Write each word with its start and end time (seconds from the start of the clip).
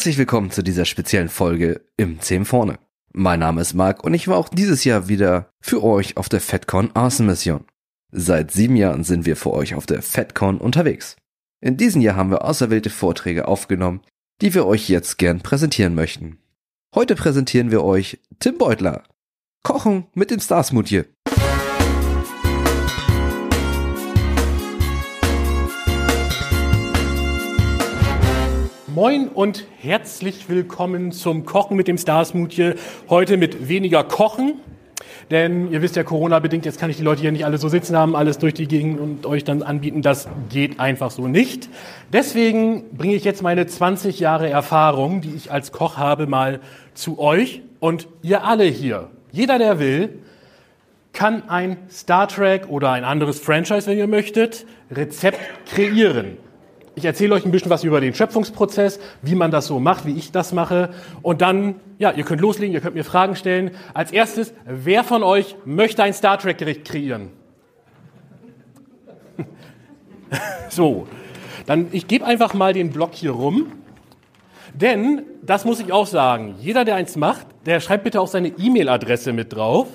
Herzlich 0.00 0.16
willkommen 0.16 0.50
zu 0.50 0.62
dieser 0.62 0.86
speziellen 0.86 1.28
Folge 1.28 1.82
im 1.98 2.20
10 2.20 2.46
vorne. 2.46 2.78
Mein 3.12 3.40
Name 3.40 3.60
ist 3.60 3.74
Marc 3.74 4.02
und 4.02 4.14
ich 4.14 4.28
war 4.28 4.38
auch 4.38 4.48
dieses 4.48 4.82
Jahr 4.84 5.08
wieder 5.08 5.52
für 5.60 5.84
euch 5.84 6.16
auf 6.16 6.30
der 6.30 6.40
FedCon 6.40 6.90
Arson 6.94 7.26
Mission. 7.26 7.66
Seit 8.10 8.50
sieben 8.50 8.76
Jahren 8.76 9.04
sind 9.04 9.26
wir 9.26 9.36
für 9.36 9.52
euch 9.52 9.74
auf 9.74 9.84
der 9.84 10.00
FedCon 10.00 10.56
unterwegs. 10.56 11.16
In 11.60 11.76
diesem 11.76 12.00
Jahr 12.00 12.16
haben 12.16 12.30
wir 12.30 12.46
auserwählte 12.46 12.88
Vorträge 12.88 13.46
aufgenommen, 13.46 14.00
die 14.40 14.54
wir 14.54 14.64
euch 14.64 14.88
jetzt 14.88 15.18
gern 15.18 15.42
präsentieren 15.42 15.94
möchten. 15.94 16.38
Heute 16.94 17.14
präsentieren 17.14 17.70
wir 17.70 17.84
euch 17.84 18.20
Tim 18.38 18.56
Beutler. 18.56 19.02
Kochen 19.62 20.06
mit 20.14 20.30
dem 20.30 20.40
Starsmutje. 20.40 21.08
Moin 28.94 29.28
und 29.28 29.66
herzlich 29.80 30.48
willkommen 30.48 31.12
zum 31.12 31.46
Kochen 31.46 31.76
mit 31.76 31.86
dem 31.86 31.96
Starsmutje. 31.96 32.74
Heute 33.08 33.36
mit 33.36 33.68
weniger 33.68 34.02
Kochen, 34.02 34.54
denn 35.30 35.70
ihr 35.70 35.80
wisst 35.80 35.94
ja, 35.94 36.02
Corona-bedingt, 36.02 36.64
jetzt 36.64 36.80
kann 36.80 36.90
ich 36.90 36.96
die 36.96 37.04
Leute 37.04 37.20
hier 37.20 37.30
nicht 37.30 37.44
alle 37.44 37.58
so 37.58 37.68
sitzen 37.68 37.96
haben, 37.96 38.16
alles 38.16 38.38
durch 38.38 38.52
die 38.52 38.66
Gegend 38.66 38.98
und 38.98 39.26
euch 39.26 39.44
dann 39.44 39.62
anbieten. 39.62 40.02
Das 40.02 40.28
geht 40.48 40.80
einfach 40.80 41.12
so 41.12 41.28
nicht. 41.28 41.68
Deswegen 42.12 42.96
bringe 42.96 43.14
ich 43.14 43.22
jetzt 43.22 43.42
meine 43.42 43.64
20 43.64 44.18
Jahre 44.18 44.50
Erfahrung, 44.50 45.20
die 45.20 45.36
ich 45.36 45.52
als 45.52 45.70
Koch 45.70 45.96
habe, 45.96 46.26
mal 46.26 46.58
zu 46.94 47.20
euch 47.20 47.62
und 47.78 48.08
ihr 48.22 48.42
alle 48.42 48.64
hier. 48.64 49.10
Jeder, 49.30 49.58
der 49.58 49.78
will, 49.78 50.18
kann 51.12 51.48
ein 51.48 51.76
Star 51.88 52.26
Trek 52.26 52.68
oder 52.68 52.90
ein 52.90 53.04
anderes 53.04 53.38
Franchise, 53.38 53.86
wenn 53.86 53.98
ihr 53.98 54.08
möchtet, 54.08 54.66
Rezept 54.90 55.38
kreieren. 55.66 56.49
Ich 56.96 57.04
erzähle 57.04 57.34
euch 57.34 57.44
ein 57.44 57.52
bisschen 57.52 57.70
was 57.70 57.84
über 57.84 58.00
den 58.00 58.14
Schöpfungsprozess, 58.14 58.98
wie 59.22 59.34
man 59.34 59.50
das 59.50 59.66
so 59.66 59.78
macht, 59.78 60.06
wie 60.06 60.16
ich 60.16 60.32
das 60.32 60.52
mache. 60.52 60.90
Und 61.22 61.40
dann, 61.40 61.76
ja, 61.98 62.10
ihr 62.10 62.24
könnt 62.24 62.40
loslegen, 62.40 62.74
ihr 62.74 62.80
könnt 62.80 62.96
mir 62.96 63.04
Fragen 63.04 63.36
stellen. 63.36 63.70
Als 63.94 64.10
erstes, 64.10 64.52
wer 64.66 65.04
von 65.04 65.22
euch 65.22 65.56
möchte 65.64 66.02
ein 66.02 66.12
Star 66.12 66.38
Trek-Gericht 66.38 66.84
kreieren? 66.84 67.30
so, 70.68 71.06
dann 71.66 71.88
ich 71.92 72.08
gebe 72.08 72.26
einfach 72.26 72.54
mal 72.54 72.72
den 72.72 72.90
Block 72.90 73.14
hier 73.14 73.30
rum. 73.30 73.72
Denn, 74.74 75.22
das 75.42 75.64
muss 75.64 75.80
ich 75.80 75.92
auch 75.92 76.06
sagen, 76.06 76.56
jeder, 76.60 76.84
der 76.84 76.96
eins 76.96 77.16
macht, 77.16 77.46
der 77.66 77.80
schreibt 77.80 78.04
bitte 78.04 78.20
auch 78.20 78.28
seine 78.28 78.48
E-Mail-Adresse 78.48 79.32
mit 79.32 79.52
drauf. 79.52 79.88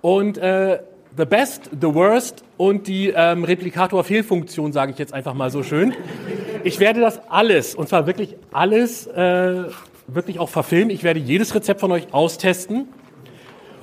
Und 0.00 0.38
äh, 0.38 0.80
The 1.16 1.24
Best, 1.24 1.70
The 1.80 1.94
Worst 1.94 2.44
und 2.56 2.86
die 2.86 3.12
ähm, 3.14 3.44
Replikator-Fehlfunktion, 3.44 4.72
sage 4.72 4.92
ich 4.92 4.98
jetzt 4.98 5.12
einfach 5.12 5.34
mal 5.34 5.50
so 5.50 5.62
schön. 5.62 5.94
Ich 6.64 6.80
werde 6.80 7.00
das 7.00 7.20
alles, 7.28 7.74
und 7.74 7.88
zwar 7.88 8.06
wirklich 8.06 8.36
alles, 8.52 9.06
äh, 9.06 9.64
wirklich 10.06 10.38
auch 10.38 10.48
verfilmen. 10.48 10.90
Ich 10.90 11.02
werde 11.02 11.20
jedes 11.20 11.54
Rezept 11.54 11.80
von 11.80 11.92
euch 11.92 12.12
austesten. 12.12 12.88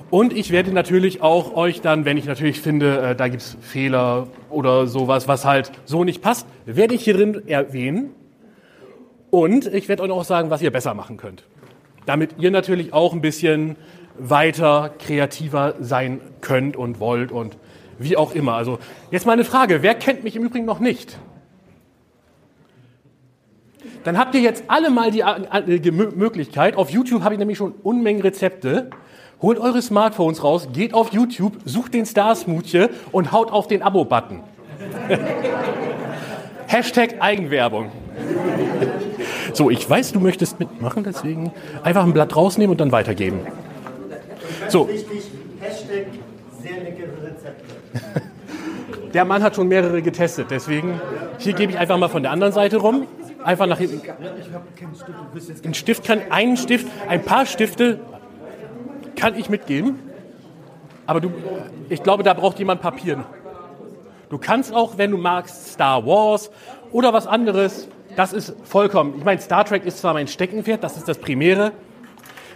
Und 0.10 0.32
ich 0.32 0.52
werde 0.52 0.72
natürlich 0.72 1.22
auch 1.22 1.56
euch 1.56 1.82
dann, 1.82 2.06
wenn 2.06 2.18
ich 2.18 2.26
natürlich 2.26 2.62
finde, 2.62 3.00
äh, 3.00 3.16
da 3.16 3.28
gibt's 3.28 3.58
Fehler 3.62 4.28
oder 4.50 4.86
sowas, 4.86 5.28
was 5.28 5.44
halt 5.44 5.72
so 5.86 6.04
nicht 6.04 6.22
passt, 6.22 6.46
werde 6.66 6.94
ich 6.94 7.04
hierin 7.04 7.48
erwähnen. 7.48 8.12
Und 9.32 9.66
ich 9.66 9.90
werde 9.90 10.04
euch 10.04 10.12
auch 10.12 10.24
sagen, 10.24 10.52
was 10.52 10.62
ihr 10.62 10.72
besser 10.72 10.94
machen 10.94 11.18
könnt. 11.18 11.44
Damit 12.06 12.36
ihr 12.38 12.52
natürlich 12.52 12.94
auch 12.94 13.14
ein 13.14 13.22
bisschen 13.22 13.76
weiter 14.18 14.94
kreativer 15.00 15.76
sein 15.80 16.22
könnt 16.42 16.78
und 16.78 17.00
wollt 17.00 17.32
und 17.32 17.58
wie 18.00 18.18
auch 18.18 18.34
immer. 18.34 18.54
Also 18.54 18.80
jetzt 19.12 19.26
mal 19.26 19.34
eine 19.34 19.44
Frage, 19.44 19.82
wer 19.82 19.96
kennt 19.96 20.24
mich 20.24 20.36
im 20.36 20.44
Übrigen 20.44 20.66
noch 20.66 20.80
nicht? 20.80 21.18
Dann 24.04 24.18
habt 24.18 24.36
ihr 24.36 24.42
jetzt 24.42 24.66
alle 24.68 24.90
mal 24.90 25.12
die, 25.12 25.92
Möglichkeit, 25.92 26.76
auf 26.76 26.90
YouTube 26.90 27.24
habe 27.24 27.36
ich 27.36 27.40
nämlich 27.40 27.58
schon 27.58 27.74
Unmengen 27.84 28.22
Rezepte, 28.22 28.90
holt 29.42 29.60
eure 29.60 29.82
Smartphones 29.82 30.44
raus, 30.44 30.70
geht 30.74 30.94
auf 30.94 31.14
YouTube, 31.14 31.54
sucht 31.66 31.94
den 31.94 32.06
Star 32.06 32.36
und 33.12 33.32
haut 33.32 33.52
auf 33.52 33.68
den 33.68 33.82
Abo-Button. 33.82 34.42
Hashtag 36.68 37.16
Eigenwerbung. 37.20 37.92
so, 39.54 39.70
ich 39.70 39.90
weiß, 39.90 40.12
du 40.12 40.20
möchtest 40.20 40.60
mitmachen, 40.60 41.04
deswegen 41.04 41.52
einfach 41.84 42.04
ein 42.04 42.14
Blatt 42.14 42.36
rausnehmen 42.36 42.72
und 42.72 42.82
dann 42.82 42.92
weitergeben. 42.92 43.40
So. 44.68 44.88
Wichtig, 44.88 45.24
Hashtag 45.62 46.08
sehr 46.62 46.84
leckere 46.84 47.24
Rezepte. 47.24 47.83
Der 49.14 49.26
Mann 49.26 49.44
hat 49.44 49.56
schon 49.56 49.68
mehrere 49.68 50.02
getestet, 50.02 50.48
deswegen 50.50 51.00
hier 51.38 51.54
gebe 51.54 51.72
ich 51.72 51.78
einfach 51.78 51.98
mal 51.98 52.08
von 52.08 52.24
der 52.24 52.32
anderen 52.32 52.52
Seite 52.52 52.78
rum. 52.78 53.06
Einfach 53.44 53.68
nach 53.68 53.78
hinten. 53.78 54.02
Ein 55.64 55.74
Stift 55.74 56.06
kann, 56.06 56.22
einen 56.30 56.58
Stift, 56.58 56.88
ein 57.08 57.24
paar 57.24 57.46
Stifte 57.46 58.00
kann 59.16 59.38
ich 59.38 59.50
mitgeben. 59.50 60.00
Aber 61.06 61.20
du, 61.20 61.32
ich 61.90 62.02
glaube, 62.02 62.24
da 62.24 62.34
braucht 62.34 62.58
jemand 62.60 62.82
Papier. 62.82 63.26
Du 64.30 64.38
kannst 64.38 64.74
auch, 64.74 64.98
wenn 64.98 65.12
du 65.12 65.18
magst, 65.18 65.74
Star 65.74 66.06
Wars 66.06 66.50
oder 66.92 67.14
was 67.14 67.28
anderes. 67.28 67.88
Das 68.16 68.34
ist 68.34 68.56
vollkommen. 68.64 69.16
Ich 69.18 69.24
meine, 69.24 69.42
Star 69.42 69.66
Trek 69.66 69.86
ist 69.86 70.00
zwar 70.00 70.14
mein 70.14 70.28
Steckenpferd, 70.28 70.84
das 70.84 70.98
ist 70.98 71.08
das 71.08 71.18
Primäre. 71.18 71.72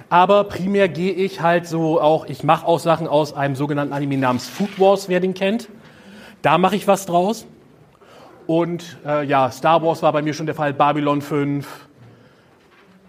Aber 0.09 0.45
primär 0.45 0.88
gehe 0.88 1.12
ich 1.12 1.41
halt 1.41 1.68
so 1.68 2.00
auch, 2.00 2.25
ich 2.28 2.44
mache 2.44 2.66
auch 2.66 2.79
Sachen 2.79 3.07
aus 3.07 3.34
einem 3.34 3.56
sogenannten 3.56 3.94
Anime 3.94 4.18
namens 4.18 4.47
Food 4.47 4.79
Wars, 4.79 5.09
wer 5.09 5.19
den 5.19 5.34
kennt. 5.34 5.68
Da 6.41 6.57
mache 6.57 6.78
ich 6.78 6.88
was 6.88 7.06
draus. 7.06 7.45
Und 8.46 8.97
äh, 9.06 9.25
ja, 9.25 9.51
Star 9.51 9.84
Wars 9.84 10.01
war 10.01 10.13
bei 10.13 10.22
mir 10.22 10.34
schon 10.34 10.46
der 10.46 10.56
Fall, 10.56 10.73
Babylon 10.73 11.22
5. 11.22 11.67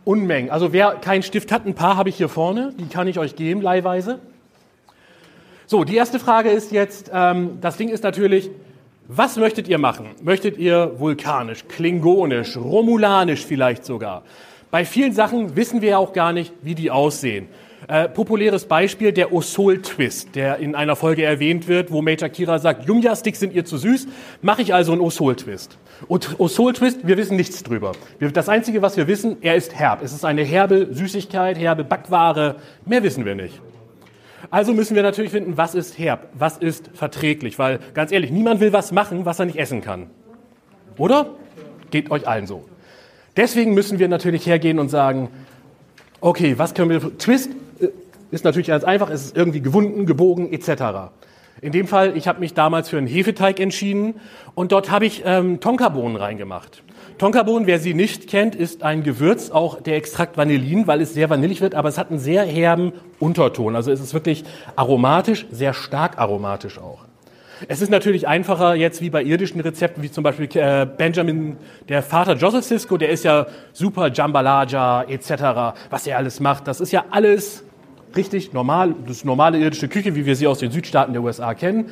Unmengen. 0.04 0.50
Also 0.50 0.72
wer 0.72 0.92
keinen 0.92 1.22
Stift 1.22 1.52
hat, 1.52 1.66
ein 1.66 1.74
paar 1.74 1.96
habe 1.96 2.08
ich 2.08 2.16
hier 2.16 2.30
vorne, 2.30 2.72
die 2.78 2.86
kann 2.86 3.06
ich 3.06 3.18
euch 3.18 3.36
geben, 3.36 3.60
leihweise. 3.60 4.18
So, 5.66 5.84
die 5.84 5.96
erste 5.96 6.18
Frage 6.18 6.48
ist 6.48 6.72
jetzt, 6.72 7.10
ähm, 7.12 7.58
das 7.60 7.76
Ding 7.76 7.90
ist 7.90 8.02
natürlich, 8.02 8.50
was 9.06 9.36
möchtet 9.36 9.68
ihr 9.68 9.78
machen? 9.78 10.08
Möchtet 10.22 10.56
ihr 10.56 10.98
vulkanisch, 10.98 11.68
klingonisch, 11.68 12.56
romulanisch 12.56 13.44
vielleicht 13.44 13.84
sogar? 13.84 14.22
Bei 14.70 14.84
vielen 14.84 15.12
Sachen 15.12 15.56
wissen 15.56 15.80
wir 15.80 15.90
ja 15.90 15.98
auch 15.98 16.12
gar 16.12 16.32
nicht, 16.32 16.52
wie 16.62 16.74
die 16.74 16.90
aussehen. 16.90 17.48
Äh, 17.86 18.08
populäres 18.08 18.66
Beispiel, 18.66 19.12
der 19.12 19.32
Osol-Twist, 19.32 20.34
der 20.34 20.58
in 20.58 20.74
einer 20.74 20.94
Folge 20.94 21.24
erwähnt 21.24 21.68
wird, 21.68 21.90
wo 21.90 22.02
Major 22.02 22.28
Kira 22.28 22.58
sagt, 22.58 22.86
Jumja-Sticks 22.86 23.40
sind 23.40 23.54
ihr 23.54 23.64
zu 23.64 23.78
süß, 23.78 24.08
mache 24.42 24.60
ich 24.60 24.74
also 24.74 24.92
einen 24.92 25.00
Osol-Twist. 25.00 25.78
Und 26.06 26.38
Osol-Twist, 26.38 27.06
wir 27.06 27.16
wissen 27.16 27.36
nichts 27.36 27.62
drüber. 27.62 27.92
Das 28.34 28.50
Einzige, 28.50 28.82
was 28.82 28.98
wir 28.98 29.06
wissen, 29.06 29.38
er 29.40 29.54
ist 29.54 29.74
herb. 29.74 30.02
Es 30.02 30.12
ist 30.12 30.26
eine 30.26 30.42
herbe 30.42 30.88
Süßigkeit, 30.90 31.58
herbe 31.58 31.82
Backware, 31.82 32.56
mehr 32.84 33.02
wissen 33.02 33.24
wir 33.24 33.34
nicht. 33.34 33.58
Also 34.50 34.74
müssen 34.74 34.94
wir 34.94 35.02
natürlich 35.02 35.30
finden, 35.30 35.56
was 35.56 35.74
ist 35.74 35.98
herb, 35.98 36.28
was 36.34 36.58
ist 36.58 36.90
verträglich, 36.92 37.58
weil 37.58 37.78
ganz 37.94 38.12
ehrlich, 38.12 38.30
niemand 38.30 38.60
will 38.60 38.72
was 38.72 38.92
machen, 38.92 39.24
was 39.24 39.38
er 39.38 39.46
nicht 39.46 39.58
essen 39.58 39.80
kann. 39.80 40.10
Oder? 40.98 41.30
Geht 41.90 42.10
euch 42.10 42.28
allen 42.28 42.46
so. 42.46 42.64
Deswegen 43.38 43.72
müssen 43.72 44.00
wir 44.00 44.08
natürlich 44.08 44.46
hergehen 44.46 44.80
und 44.80 44.88
sagen, 44.88 45.28
okay, 46.20 46.58
was 46.58 46.74
können 46.74 46.90
wir, 46.90 47.18
Twist 47.18 47.50
äh, 47.78 47.86
ist 48.32 48.44
natürlich 48.44 48.66
ganz 48.66 48.82
einfach, 48.82 49.10
es 49.10 49.26
ist 49.26 49.36
irgendwie 49.36 49.60
gewunden, 49.60 50.06
gebogen 50.06 50.52
etc. 50.52 51.12
In 51.60 51.70
dem 51.70 51.86
Fall, 51.86 52.16
ich 52.16 52.26
habe 52.26 52.40
mich 52.40 52.54
damals 52.54 52.88
für 52.88 52.98
einen 52.98 53.06
Hefeteig 53.06 53.60
entschieden 53.60 54.14
und 54.56 54.72
dort 54.72 54.90
habe 54.90 55.06
ich 55.06 55.22
ähm, 55.24 55.60
Tonkabohnen 55.60 56.16
reingemacht. 56.16 56.82
Tonkabohnen, 57.18 57.68
wer 57.68 57.78
sie 57.78 57.94
nicht 57.94 58.26
kennt, 58.26 58.56
ist 58.56 58.82
ein 58.82 59.04
Gewürz, 59.04 59.50
auch 59.50 59.80
der 59.80 59.94
Extrakt 59.94 60.36
Vanillin, 60.36 60.88
weil 60.88 61.00
es 61.00 61.14
sehr 61.14 61.30
vanillig 61.30 61.60
wird, 61.60 61.76
aber 61.76 61.88
es 61.88 61.96
hat 61.96 62.10
einen 62.10 62.18
sehr 62.18 62.44
herben 62.44 62.92
Unterton. 63.20 63.76
Also 63.76 63.92
es 63.92 64.00
ist 64.00 64.14
wirklich 64.14 64.42
aromatisch, 64.74 65.46
sehr 65.52 65.74
stark 65.74 66.18
aromatisch 66.18 66.78
auch. 66.78 67.07
Es 67.66 67.82
ist 67.82 67.90
natürlich 67.90 68.28
einfacher 68.28 68.74
jetzt 68.74 69.00
wie 69.00 69.10
bei 69.10 69.22
irdischen 69.22 69.60
Rezepten, 69.60 70.02
wie 70.02 70.10
zum 70.10 70.22
Beispiel 70.22 70.48
äh, 70.54 70.86
Benjamin, 70.86 71.56
der 71.88 72.02
Vater 72.02 72.34
Joseph 72.34 72.64
Sisko, 72.64 72.96
der 72.96 73.08
ist 73.08 73.24
ja 73.24 73.46
super 73.72 74.12
Jambalaya 74.12 75.02
etc., 75.02 75.74
was 75.90 76.06
er 76.06 76.18
alles 76.18 76.38
macht. 76.38 76.68
Das 76.68 76.80
ist 76.80 76.92
ja 76.92 77.06
alles 77.10 77.64
richtig 78.14 78.52
normal, 78.52 78.94
das 79.06 79.18
ist 79.18 79.24
normale 79.24 79.58
irdische 79.58 79.88
Küche, 79.88 80.14
wie 80.14 80.24
wir 80.24 80.36
sie 80.36 80.46
aus 80.46 80.60
den 80.60 80.70
Südstaaten 80.70 81.12
der 81.12 81.22
USA 81.22 81.54
kennen. 81.54 81.86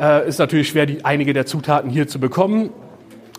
Äh, 0.00 0.28
ist 0.28 0.38
natürlich 0.38 0.68
schwer, 0.68 0.86
die, 0.86 1.04
einige 1.04 1.32
der 1.34 1.46
Zutaten 1.46 1.90
hier 1.90 2.08
zu 2.08 2.18
bekommen. 2.18 2.70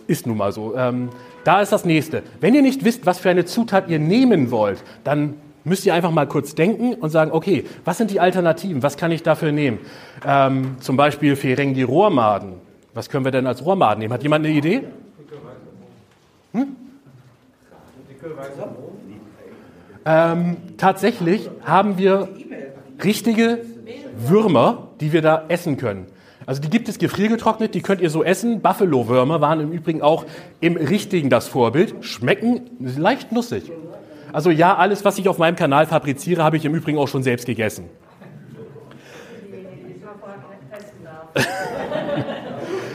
Ist 0.06 0.26
nun 0.26 0.36
mal 0.36 0.52
so. 0.52 0.76
Ähm, 0.76 1.10
da 1.44 1.60
ist 1.60 1.72
das 1.72 1.84
nächste. 1.84 2.22
Wenn 2.40 2.54
ihr 2.54 2.62
nicht 2.62 2.84
wisst, 2.84 3.06
was 3.06 3.18
für 3.18 3.30
eine 3.30 3.44
Zutat 3.44 3.88
ihr 3.88 3.98
nehmen 3.98 4.50
wollt, 4.50 4.82
dann 5.04 5.34
müsst 5.66 5.84
ihr 5.84 5.94
einfach 5.94 6.12
mal 6.12 6.26
kurz 6.26 6.54
denken 6.54 6.94
und 6.94 7.10
sagen, 7.10 7.32
okay, 7.32 7.64
was 7.84 7.98
sind 7.98 8.10
die 8.10 8.20
Alternativen? 8.20 8.82
Was 8.82 8.96
kann 8.96 9.10
ich 9.10 9.22
dafür 9.22 9.52
nehmen? 9.52 9.78
Ähm, 10.24 10.76
zum 10.80 10.96
Beispiel 10.96 11.36
Ferengi 11.36 11.82
Rohrmaden. 11.82 12.54
Was 12.94 13.10
können 13.10 13.24
wir 13.24 13.32
denn 13.32 13.46
als 13.46 13.64
Rohrmaden 13.64 13.98
nehmen? 13.98 14.14
Hat 14.14 14.22
jemand 14.22 14.46
eine 14.46 14.54
Idee? 14.54 14.84
Hm? 16.52 16.76
Ähm, 20.04 20.56
tatsächlich 20.78 21.50
haben 21.64 21.98
wir 21.98 22.28
richtige 23.02 23.58
Würmer, 24.16 24.88
die 25.00 25.12
wir 25.12 25.20
da 25.20 25.44
essen 25.48 25.76
können. 25.76 26.06
Also 26.46 26.62
die 26.62 26.70
gibt 26.70 26.88
es 26.88 26.98
gefriergetrocknet, 26.98 27.74
die 27.74 27.82
könnt 27.82 28.00
ihr 28.00 28.08
so 28.08 28.22
essen. 28.22 28.60
Buffalo-Würmer 28.60 29.40
waren 29.40 29.58
im 29.58 29.72
Übrigen 29.72 30.00
auch 30.00 30.24
im 30.60 30.76
Richtigen 30.76 31.28
das 31.28 31.48
Vorbild. 31.48 32.04
Schmecken 32.04 32.70
leicht 32.78 33.32
nussig. 33.32 33.72
Also 34.36 34.50
ja, 34.50 34.76
alles, 34.76 35.02
was 35.02 35.16
ich 35.16 35.30
auf 35.30 35.38
meinem 35.38 35.56
Kanal 35.56 35.86
fabriziere, 35.86 36.44
habe 36.44 36.58
ich 36.58 36.66
im 36.66 36.74
Übrigen 36.74 36.98
auch 36.98 37.08
schon 37.08 37.22
selbst 37.22 37.46
gegessen. 37.46 37.88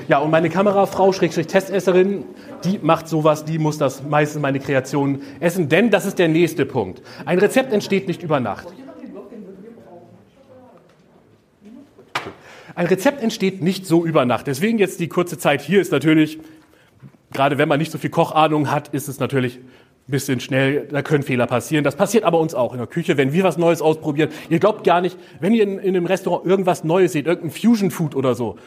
ja, 0.07 0.19
und 0.19 0.29
meine 0.29 0.51
Kamerafrau, 0.51 1.11
Schrägstrich 1.11 1.47
Testesserin, 1.47 2.25
die 2.63 2.77
macht 2.83 3.07
sowas, 3.07 3.43
die 3.43 3.57
muss 3.57 3.79
das 3.79 4.03
meistens 4.03 4.39
meine 4.39 4.59
Kreation 4.59 5.23
essen, 5.39 5.67
denn 5.67 5.89
das 5.89 6.05
ist 6.05 6.19
der 6.19 6.27
nächste 6.27 6.67
Punkt. 6.67 7.01
Ein 7.25 7.39
Rezept 7.39 7.73
entsteht 7.73 8.07
nicht 8.07 8.21
über 8.21 8.39
Nacht. 8.39 8.67
Ein 12.75 12.85
Rezept 12.85 13.23
entsteht 13.23 13.63
nicht 13.63 13.87
so 13.87 14.05
über 14.05 14.25
Nacht. 14.25 14.45
Deswegen 14.45 14.77
jetzt 14.77 14.99
die 14.99 15.07
kurze 15.07 15.39
Zeit 15.39 15.61
hier 15.61 15.81
ist 15.81 15.91
natürlich, 15.91 16.37
gerade 17.33 17.57
wenn 17.57 17.67
man 17.67 17.79
nicht 17.79 17.91
so 17.91 17.97
viel 17.97 18.11
Kochahnung 18.11 18.69
hat, 18.69 18.89
ist 18.89 19.07
es 19.07 19.19
natürlich 19.19 19.59
bisschen 20.07 20.39
schnell, 20.39 20.87
da 20.91 21.01
können 21.01 21.23
Fehler 21.23 21.47
passieren. 21.47 21.83
Das 21.83 21.95
passiert 21.95 22.23
aber 22.23 22.39
uns 22.39 22.53
auch 22.55 22.73
in 22.73 22.79
der 22.79 22.87
Küche, 22.87 23.17
wenn 23.17 23.33
wir 23.33 23.43
was 23.43 23.57
Neues 23.57 23.81
ausprobieren. 23.81 24.29
Ihr 24.49 24.59
glaubt 24.59 24.83
gar 24.83 25.01
nicht, 25.01 25.17
wenn 25.39 25.53
ihr 25.53 25.63
in, 25.63 25.79
in 25.79 25.95
einem 25.95 26.05
Restaurant 26.05 26.45
irgendwas 26.45 26.83
Neues 26.83 27.13
seht, 27.13 27.27
irgendein 27.27 27.51
Fusion 27.51 27.91
Food 27.91 28.15
oder 28.15 28.35
so, 28.35 28.57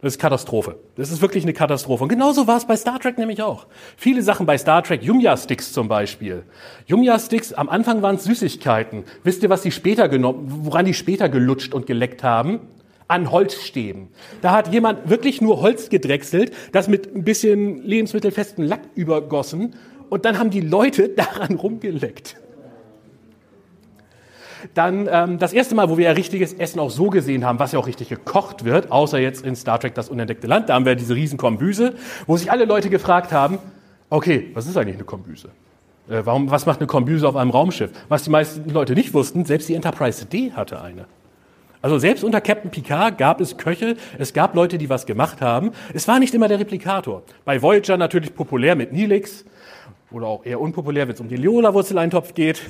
das 0.00 0.14
ist 0.14 0.20
Katastrophe. 0.20 0.76
Das 0.94 1.10
ist 1.10 1.20
wirklich 1.20 1.42
eine 1.42 1.52
Katastrophe. 1.52 2.04
Und 2.04 2.08
genauso 2.08 2.46
war 2.46 2.56
es 2.56 2.66
bei 2.66 2.76
Star 2.76 3.00
Trek 3.00 3.18
nämlich 3.18 3.42
auch. 3.42 3.66
Viele 3.96 4.22
Sachen 4.22 4.46
bei 4.46 4.56
Star 4.56 4.84
Trek, 4.84 5.02
Yumya-Sticks 5.02 5.72
zum 5.72 5.88
Beispiel. 5.88 6.44
Yumya-Sticks, 6.86 7.52
am 7.52 7.68
Anfang 7.68 8.00
waren 8.00 8.14
es 8.14 8.24
Süßigkeiten. 8.24 9.02
Wisst 9.24 9.42
ihr, 9.42 9.50
was 9.50 9.62
die 9.62 9.72
später 9.72 10.08
genommen, 10.08 10.44
woran 10.64 10.84
die 10.84 10.94
später 10.94 11.28
gelutscht 11.28 11.74
und 11.74 11.86
geleckt 11.86 12.22
haben? 12.22 12.60
An 13.08 13.32
Holzstäben. 13.32 14.08
Da 14.40 14.52
hat 14.52 14.72
jemand 14.72 15.08
wirklich 15.10 15.40
nur 15.40 15.62
Holz 15.62 15.88
gedrechselt, 15.88 16.52
das 16.72 16.86
mit 16.88 17.16
ein 17.16 17.24
bisschen 17.24 17.82
lebensmittelfesten 17.82 18.64
Lack 18.64 18.82
übergossen 18.94 19.74
und 20.08 20.24
dann 20.24 20.38
haben 20.38 20.50
die 20.50 20.60
Leute 20.60 21.08
daran 21.16 21.56
rumgeleckt. 21.56 22.36
Dann 24.74 25.08
ähm, 25.10 25.38
das 25.38 25.52
erste 25.52 25.74
Mal, 25.74 25.88
wo 25.88 25.98
wir 25.98 26.06
ja 26.06 26.12
richtiges 26.12 26.52
Essen 26.52 26.80
auch 26.80 26.90
so 26.90 27.10
gesehen 27.10 27.44
haben, 27.44 27.58
was 27.58 27.72
ja 27.72 27.78
auch 27.78 27.86
richtig 27.86 28.08
gekocht 28.08 28.64
wird, 28.64 28.90
außer 28.90 29.18
jetzt 29.18 29.44
in 29.44 29.54
Star 29.54 29.78
Trek 29.78 29.94
Das 29.94 30.08
unentdeckte 30.08 30.46
Land, 30.46 30.68
da 30.68 30.74
haben 30.74 30.84
wir 30.84 30.96
diese 30.96 31.14
riesen 31.14 31.38
Kombüse, 31.38 31.94
wo 32.26 32.36
sich 32.36 32.50
alle 32.50 32.64
Leute 32.64 32.90
gefragt 32.90 33.32
haben, 33.32 33.58
okay, 34.10 34.50
was 34.54 34.66
ist 34.66 34.76
eigentlich 34.76 34.96
eine 34.96 35.04
Kombüse? 35.04 35.50
Äh, 36.08 36.22
warum, 36.24 36.50
was 36.50 36.66
macht 36.66 36.80
eine 36.80 36.86
Kombüse 36.86 37.28
auf 37.28 37.36
einem 37.36 37.50
Raumschiff? 37.50 37.90
Was 38.08 38.24
die 38.24 38.30
meisten 38.30 38.68
Leute 38.70 38.94
nicht 38.94 39.14
wussten, 39.14 39.44
selbst 39.44 39.68
die 39.68 39.74
Enterprise 39.74 40.26
D 40.26 40.52
hatte 40.52 40.80
eine. 40.82 41.06
Also 41.80 41.98
selbst 41.98 42.24
unter 42.24 42.40
Captain 42.40 42.70
Picard 42.70 43.18
gab 43.18 43.40
es 43.40 43.56
Köche, 43.56 43.96
es 44.18 44.32
gab 44.32 44.56
Leute, 44.56 44.78
die 44.78 44.90
was 44.90 45.06
gemacht 45.06 45.40
haben. 45.40 45.70
Es 45.94 46.08
war 46.08 46.18
nicht 46.18 46.34
immer 46.34 46.48
der 46.48 46.58
Replikator. 46.58 47.22
Bei 47.44 47.62
Voyager 47.62 47.96
natürlich 47.96 48.34
populär 48.34 48.74
mit 48.74 48.92
Nilix 48.92 49.44
oder 50.10 50.26
auch 50.26 50.44
eher 50.44 50.60
unpopulär, 50.60 51.06
wenn 51.06 51.14
es 51.14 51.20
um 51.20 51.28
den 51.28 51.40
Leola-Wurzeleintopf 51.40 52.34
geht. 52.34 52.62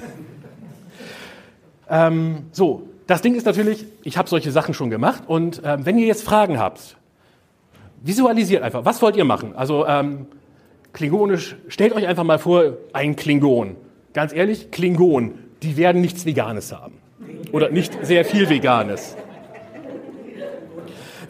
Ähm, 1.89 2.47
so, 2.53 2.89
das 3.07 3.23
Ding 3.23 3.35
ist 3.35 3.47
natürlich, 3.47 3.87
ich 4.03 4.19
habe 4.19 4.29
solche 4.29 4.51
Sachen 4.51 4.75
schon 4.75 4.91
gemacht 4.91 5.25
und 5.27 5.63
ähm, 5.65 5.87
wenn 5.87 5.99
ihr 5.99 6.07
jetzt 6.07 6.23
Fragen 6.23 6.59
habt, 6.59 6.97
visualisiert 8.03 8.63
einfach, 8.63 8.85
was 8.85 9.01
wollt 9.03 9.17
ihr 9.17 9.25
machen? 9.25 9.55
Also 9.57 9.87
ähm, 9.87 10.27
klingonisch, 10.93 11.57
stellt 11.69 11.93
euch 11.95 12.07
einfach 12.07 12.25
mal 12.25 12.39
vor, 12.39 12.75
ein 12.93 13.17
Klingon. 13.17 13.77
Ganz 14.13 14.33
ehrlich, 14.33 14.71
Klingon, 14.71 15.39
die 15.63 15.77
werden 15.77 16.01
nichts 16.01 16.27
Veganes 16.27 16.73
haben. 16.73 16.95
Oder 17.53 17.71
nicht 17.71 17.97
sehr 18.05 18.25
viel 18.25 18.49
Veganes. 18.49 19.17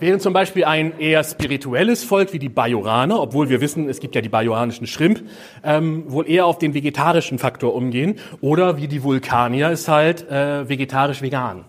Während 0.00 0.22
zum 0.22 0.32
Beispiel 0.32 0.64
ein 0.64 0.98
eher 0.98 1.24
spirituelles 1.24 2.04
Volk 2.04 2.32
wie 2.32 2.38
die 2.38 2.48
Bajoraner, 2.48 3.20
obwohl 3.20 3.48
wir 3.48 3.60
wissen, 3.60 3.88
es 3.88 3.98
gibt 3.98 4.14
ja 4.14 4.20
die 4.20 4.28
bajoranischen 4.28 4.86
Shrimp, 4.86 5.22
ähm, 5.64 6.04
wohl 6.06 6.28
eher 6.28 6.46
auf 6.46 6.58
den 6.58 6.74
vegetarischen 6.74 7.38
Faktor 7.38 7.74
umgehen. 7.74 8.16
Oder 8.40 8.76
wie 8.76 8.86
die 8.86 9.02
Vulkanier 9.02 9.70
ist 9.70 9.88
halt 9.88 10.30
äh, 10.30 10.68
vegetarisch-vegan. 10.68 11.64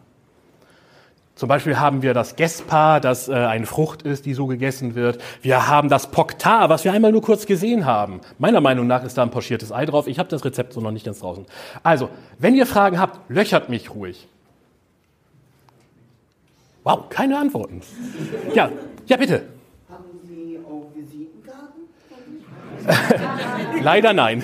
Zum 1.39 1.47
Beispiel 1.47 1.79
haben 1.79 2.01
wir 2.01 2.13
das 2.13 2.35
Gespa, 2.35 2.99
das 2.99 3.29
äh, 3.29 3.33
eine 3.33 3.65
Frucht 3.65 4.01
ist, 4.01 4.25
die 4.25 4.33
so 4.33 4.45
gegessen 4.45 4.93
wird. 4.93 5.19
Wir 5.41 5.69
haben 5.69 5.87
das 5.87 6.11
Poktar, 6.11 6.69
was 6.69 6.83
wir 6.83 6.91
einmal 6.91 7.13
nur 7.13 7.21
kurz 7.21 7.45
gesehen 7.45 7.85
haben. 7.85 8.19
Meiner 8.37 8.59
Meinung 8.59 8.87
nach 8.87 9.05
ist 9.05 9.17
da 9.17 9.23
ein 9.23 9.31
pochiertes 9.31 9.71
Ei 9.71 9.85
drauf. 9.85 10.07
Ich 10.07 10.19
habe 10.19 10.27
das 10.27 10.43
Rezept 10.43 10.73
so 10.73 10.81
noch 10.81 10.91
nicht 10.91 11.05
ganz 11.05 11.19
draußen. 11.19 11.45
Also, 11.81 12.09
wenn 12.37 12.55
ihr 12.55 12.65
Fragen 12.65 12.99
habt, 12.99 13.29
löchert 13.29 13.69
mich 13.69 13.95
ruhig. 13.95 14.27
Wow, 16.89 17.07
keine 17.09 17.37
Antworten. 17.37 17.81
Ja, 18.55 18.71
ja 19.05 19.17
bitte. 19.17 19.43
Haben 19.91 20.05
Sie 20.23 20.57
auch 20.67 20.87
Visitenkarten? 20.95 21.83
Leider 23.83 24.13
nein. 24.13 24.41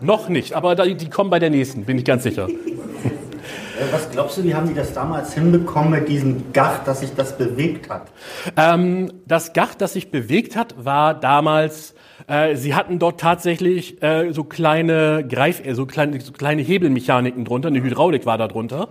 Noch 0.00 0.28
nicht, 0.28 0.54
aber 0.54 0.74
die 0.74 1.08
kommen 1.08 1.30
bei 1.30 1.38
der 1.38 1.50
nächsten, 1.50 1.84
bin 1.84 1.96
ich 1.96 2.04
ganz 2.04 2.24
sicher. 2.24 2.48
Äh, 2.48 3.92
was 3.92 4.10
glaubst 4.10 4.36
du, 4.36 4.42
wie 4.42 4.52
haben 4.52 4.66
die 4.66 4.74
das 4.74 4.94
damals 4.94 5.32
hinbekommen 5.34 5.90
mit 5.92 6.08
diesem 6.08 6.52
Gach, 6.52 6.82
dass 6.82 7.00
sich 7.00 7.14
das 7.14 7.38
bewegt 7.38 7.88
hat? 7.88 8.08
Ähm, 8.56 9.12
das 9.26 9.52
Gach, 9.52 9.76
das 9.76 9.92
sich 9.92 10.10
bewegt 10.10 10.56
hat, 10.56 10.74
war 10.84 11.14
damals 11.14 11.94
äh, 12.26 12.56
sie 12.56 12.74
hatten 12.74 12.98
dort 12.98 13.20
tatsächlich 13.20 14.02
äh, 14.02 14.32
so 14.32 14.42
kleine 14.42 15.24
Greif, 15.26 15.64
äh, 15.64 15.74
so 15.74 15.86
kleine, 15.86 16.20
so 16.20 16.32
kleine 16.32 16.62
Hebelmechaniken 16.62 17.44
drunter, 17.44 17.68
eine 17.68 17.82
Hydraulik 17.82 18.26
war 18.26 18.38
da 18.38 18.48
drunter. 18.48 18.88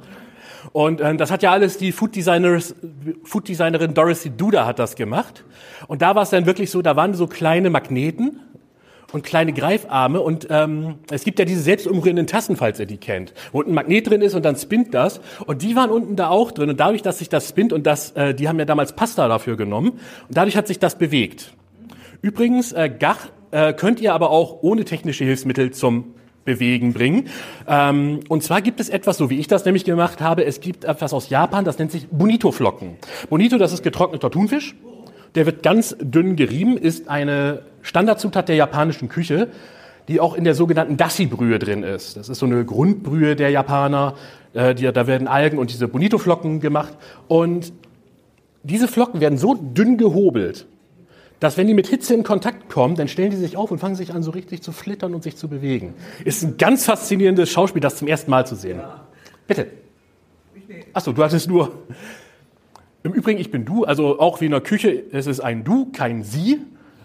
Und 0.71 1.01
äh, 1.01 1.15
das 1.15 1.31
hat 1.31 1.43
ja 1.43 1.51
alles 1.51 1.77
die 1.77 1.91
Food, 1.91 2.15
Food 3.23 3.47
Designerin 3.47 3.93
Dorothy 3.93 4.29
Duda 4.29 4.65
hat 4.65 4.79
das 4.79 4.95
gemacht. 4.95 5.43
Und 5.87 6.01
da 6.01 6.15
war 6.15 6.23
es 6.23 6.29
dann 6.29 6.45
wirklich 6.45 6.71
so, 6.71 6.81
da 6.81 6.95
waren 6.95 7.13
so 7.13 7.27
kleine 7.27 7.69
Magneten 7.69 8.39
und 9.11 9.23
kleine 9.23 9.53
Greifarme 9.53 10.21
und 10.21 10.47
ähm, 10.49 10.95
es 11.09 11.23
gibt 11.23 11.39
ja 11.39 11.45
diese 11.45 11.61
selbstumrührenden 11.61 12.27
Tassen, 12.27 12.55
falls 12.55 12.79
ihr 12.79 12.85
die 12.85 12.97
kennt, 12.97 13.33
wo 13.51 13.61
ein 13.61 13.73
Magnet 13.73 14.09
drin 14.09 14.21
ist 14.21 14.35
und 14.35 14.45
dann 14.45 14.55
spinnt 14.55 14.93
das 14.93 15.19
und 15.45 15.63
die 15.63 15.75
waren 15.75 15.89
unten 15.89 16.15
da 16.15 16.29
auch 16.29 16.51
drin 16.51 16.69
und 16.69 16.79
dadurch, 16.79 17.01
dass 17.01 17.17
sich 17.19 17.29
das 17.29 17.49
spinnt 17.49 17.73
und 17.73 17.87
das, 17.87 18.11
äh, 18.11 18.35
die 18.35 18.47
haben 18.47 18.59
ja 18.59 18.65
damals 18.65 18.93
Pasta 18.93 19.27
dafür 19.27 19.57
genommen 19.57 19.91
und 20.27 20.37
dadurch 20.37 20.55
hat 20.55 20.67
sich 20.67 20.79
das 20.79 20.97
bewegt. 20.97 21.53
Übrigens, 22.21 22.71
äh, 22.71 22.89
Gach 22.89 23.29
äh, 23.51 23.73
könnt 23.73 23.99
ihr 23.99 24.13
aber 24.13 24.29
auch 24.29 24.61
ohne 24.61 24.85
technische 24.85 25.23
Hilfsmittel 25.23 25.71
zum 25.71 26.13
Bewegen 26.49 26.93
bringen. 26.93 27.27
Ähm, 27.67 28.21
und 28.27 28.41
zwar 28.41 28.61
gibt 28.61 28.79
es 28.79 28.89
etwas, 28.89 29.17
so 29.17 29.29
wie 29.29 29.37
ich 29.37 29.47
das 29.47 29.65
nämlich 29.65 29.85
gemacht 29.85 30.19
habe, 30.19 30.45
es 30.45 30.61
gibt 30.61 30.83
etwas 30.83 31.13
aus 31.13 31.29
Japan, 31.29 31.63
das 31.63 31.77
nennt 31.77 31.91
sich 31.91 32.07
Bonito-Flocken. 32.07 32.97
Bonito, 33.29 33.59
das 33.59 33.71
ist 33.71 33.83
getrockneter 33.83 34.31
Thunfisch. 34.31 34.75
Der 35.35 35.45
wird 35.45 35.61
ganz 35.61 35.95
dünn 36.01 36.35
gerieben, 36.35 36.75
ist 36.75 37.07
eine 37.07 37.61
Standardzutat 37.83 38.49
der 38.49 38.55
japanischen 38.55 39.09
Küche, 39.09 39.49
die 40.07 40.19
auch 40.19 40.33
in 40.33 40.43
der 40.43 40.55
sogenannten 40.55 40.97
Dashi-Brühe 40.97 41.59
drin 41.59 41.83
ist. 41.83 42.17
Das 42.17 42.29
ist 42.29 42.39
so 42.39 42.47
eine 42.47 42.65
Grundbrühe 42.65 43.35
der 43.35 43.51
Japaner. 43.51 44.15
Äh, 44.53 44.73
die, 44.73 44.91
da 44.91 45.05
werden 45.05 45.27
Algen 45.27 45.59
und 45.59 45.71
diese 45.71 45.87
Bonito-Flocken 45.87 46.61
gemacht. 46.61 46.97
Und 47.27 47.71
diese 48.63 48.87
Flocken 48.87 49.21
werden 49.21 49.37
so 49.37 49.53
dünn 49.53 49.97
gehobelt, 49.97 50.65
dass 51.39 51.57
wenn 51.57 51.67
die 51.67 51.73
mit 51.73 51.87
Hitze 51.87 52.13
in 52.13 52.23
Kontakt 52.23 52.69
kommen, 52.69 52.95
dann 52.95 53.07
stellen 53.07 53.31
die 53.31 53.37
sich 53.37 53.55
auf 53.55 53.71
und 53.71 53.79
fangen 53.79 53.95
sich 53.95 54.13
an, 54.13 54.23
so 54.23 54.31
richtig 54.31 54.61
zu 54.61 54.71
flittern 54.71 55.13
und 55.13 55.23
sich 55.23 55.37
zu 55.37 55.47
bewegen. 55.47 55.93
Ist 56.25 56.43
ein 56.43 56.57
ganz 56.57 56.85
faszinierendes 56.85 57.49
Schauspiel, 57.49 57.81
das 57.81 57.95
zum 57.95 58.07
ersten 58.07 58.29
Mal 58.29 58.45
zu 58.45 58.55
sehen. 58.55 58.81
Bitte. 59.47 59.67
Achso, 60.93 61.13
du 61.13 61.23
hattest 61.23 61.47
nur. 61.47 61.71
Im 63.03 63.13
Übrigen, 63.13 63.39
ich 63.39 63.49
bin 63.49 63.63
du, 63.63 63.85
also 63.85 64.19
auch 64.19 64.41
wie 64.41 64.45
in 64.45 64.51
der 64.51 64.61
Küche, 64.61 65.03
es 65.11 65.25
ist 65.25 65.39
ein 65.39 65.63
Du, 65.63 65.89
kein 65.91 66.23
Sie. 66.23 66.59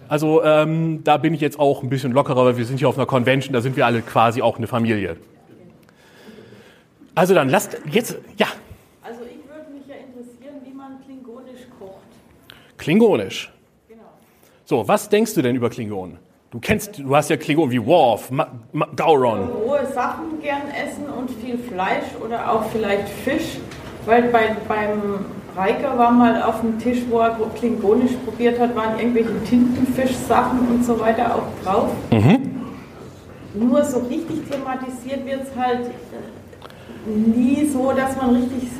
Also 0.08 0.42
ähm, 0.42 1.04
da 1.04 1.16
bin 1.16 1.32
ich 1.32 1.40
jetzt 1.40 1.58
auch 1.58 1.82
ein 1.82 1.88
bisschen 1.88 2.12
lockerer, 2.12 2.44
weil 2.44 2.56
wir 2.56 2.64
sind 2.64 2.78
hier 2.78 2.88
auf 2.88 2.98
einer 2.98 3.06
Convention, 3.06 3.52
da 3.52 3.60
sind 3.60 3.76
wir 3.76 3.86
alle 3.86 4.02
quasi 4.02 4.42
auch 4.42 4.58
eine 4.58 4.66
Familie. 4.66 5.16
Also 7.14 7.32
dann 7.34 7.48
lasst 7.48 7.78
jetzt, 7.90 8.18
ja. 8.36 8.48
Also 9.02 9.20
ich 9.22 9.48
würde 9.48 9.70
mich 9.70 9.86
ja 9.86 9.94
interessieren, 9.94 10.56
wie 10.64 10.74
man 10.74 11.00
klingonisch 11.04 11.60
kocht. 11.78 12.02
Klingonisch. 12.76 13.53
So, 14.74 14.88
was 14.88 15.08
denkst 15.08 15.34
du 15.34 15.42
denn 15.42 15.54
über 15.54 15.70
Klingonen? 15.70 16.18
Du 16.50 16.58
kennst, 16.58 16.98
du 16.98 17.14
hast 17.14 17.30
ja 17.30 17.36
Klingonen 17.36 17.70
wie 17.70 17.86
Worf, 17.86 18.32
Ma 18.32 18.48
Ma 18.72 18.88
Gauron. 18.96 19.48
Rohe 19.48 19.86
Sachen 19.94 20.42
gern 20.42 20.62
essen 20.68 21.04
und 21.16 21.30
viel 21.30 21.56
Fleisch. 21.56 22.02
Oder 22.20 22.50
auch 22.50 22.64
vielleicht 22.72 23.08
Fisch? 23.08 23.58
Weil 24.04 24.24
bei, 24.32 24.56
beim 24.66 25.26
Reiker 25.54 25.96
war 25.96 26.10
mal 26.10 26.42
auf 26.42 26.60
dem 26.60 26.76
Tisch, 26.80 26.98
wo 27.08 27.20
er 27.20 27.38
klingonisch 27.56 28.14
probiert 28.24 28.58
hat, 28.58 28.74
waren 28.74 28.98
irgendwelche 28.98 29.44
Tintenfischsachen 29.44 30.58
und 30.68 30.84
so 30.84 30.98
weiter 30.98 31.36
auch 31.36 31.64
drauf. 31.64 31.90
Nur 33.54 33.84
so 33.84 34.00
richtig 34.00 34.38
thematisiert 34.50 35.24
wird 35.24 35.42
es 35.42 35.56
halt 35.56 35.88
nie 37.06 37.64
so, 37.66 37.92
dass 37.92 38.16
man 38.16 38.34
richtig 38.34 38.70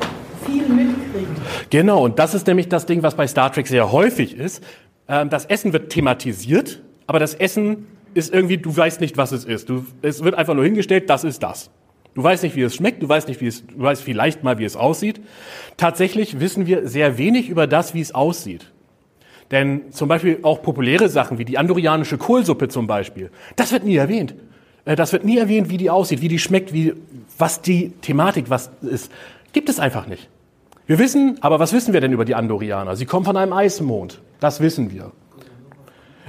viel 0.45 0.67
mitkriegt. 0.67 1.69
Genau, 1.69 2.03
und 2.03 2.19
das 2.19 2.33
ist 2.33 2.47
nämlich 2.47 2.67
das 2.67 2.85
Ding, 2.85 3.01
was 3.01 3.15
bei 3.15 3.27
Star 3.27 3.51
Trek 3.51 3.67
sehr 3.67 3.93
häufig 3.93 4.37
ist. 4.37 4.61
Ähm, 5.07 5.29
Das 5.29 5.45
Essen 5.45 5.73
wird 5.73 5.91
thematisiert, 5.91 6.81
aber 7.07 7.19
das 7.19 7.33
Essen 7.35 7.87
ist 8.13 8.33
irgendwie, 8.33 8.57
du 8.57 8.75
weißt 8.75 9.01
nicht, 9.01 9.17
was 9.17 9.31
es 9.31 9.45
ist. 9.45 9.69
Du, 9.69 9.85
es 10.01 10.23
wird 10.23 10.35
einfach 10.35 10.53
nur 10.53 10.63
hingestellt, 10.63 11.09
das 11.09 11.23
ist 11.23 11.43
das. 11.43 11.69
Du 12.13 12.23
weißt 12.23 12.43
nicht, 12.43 12.55
wie 12.55 12.61
es 12.61 12.73
schmeckt, 12.73 13.03
du 13.03 13.09
weißt 13.09 13.27
nicht, 13.27 13.41
wie 13.41 13.47
es, 13.47 13.65
du 13.67 13.81
weißt 13.81 14.01
vielleicht 14.01 14.41
mal, 14.43 14.57
wie 14.57 14.63
es 14.63 14.77
aussieht. 14.77 15.19
Tatsächlich 15.75 16.39
wissen 16.39 16.65
wir 16.65 16.87
sehr 16.87 17.17
wenig 17.17 17.49
über 17.49 17.67
das, 17.67 17.93
wie 17.93 17.99
es 17.99 18.15
aussieht. 18.15 18.71
Denn 19.51 19.91
zum 19.91 20.07
Beispiel 20.07 20.39
auch 20.41 20.61
populäre 20.61 21.09
Sachen 21.09 21.37
wie 21.37 21.45
die 21.45 21.57
andorianische 21.57 22.17
Kohlsuppe 22.17 22.69
zum 22.69 22.87
Beispiel, 22.87 23.31
das 23.57 23.71
wird 23.73 23.83
nie 23.83 23.97
erwähnt. 23.97 24.33
Äh, 24.85 24.95
Das 24.95 25.11
wird 25.11 25.25
nie 25.25 25.37
erwähnt, 25.37 25.69
wie 25.69 25.77
die 25.77 25.89
aussieht, 25.89 26.21
wie 26.21 26.29
die 26.29 26.39
schmeckt, 26.39 26.73
wie, 26.73 26.93
was 27.37 27.61
die 27.61 27.89
Thematik, 28.01 28.49
was 28.49 28.71
ist. 28.81 29.11
Gibt 29.51 29.67
es 29.69 29.79
einfach 29.79 30.07
nicht. 30.07 30.29
Wir 30.87 30.99
wissen, 30.99 31.37
aber 31.41 31.59
was 31.59 31.73
wissen 31.73 31.93
wir 31.93 32.01
denn 32.01 32.13
über 32.13 32.25
die 32.25 32.35
Andorianer? 32.35 32.95
Sie 32.95 33.05
kommen 33.05 33.25
von 33.25 33.35
einem 33.35 33.53
Eismond. 33.53 34.21
Das 34.39 34.59
wissen 34.59 34.91
wir. 34.91 35.11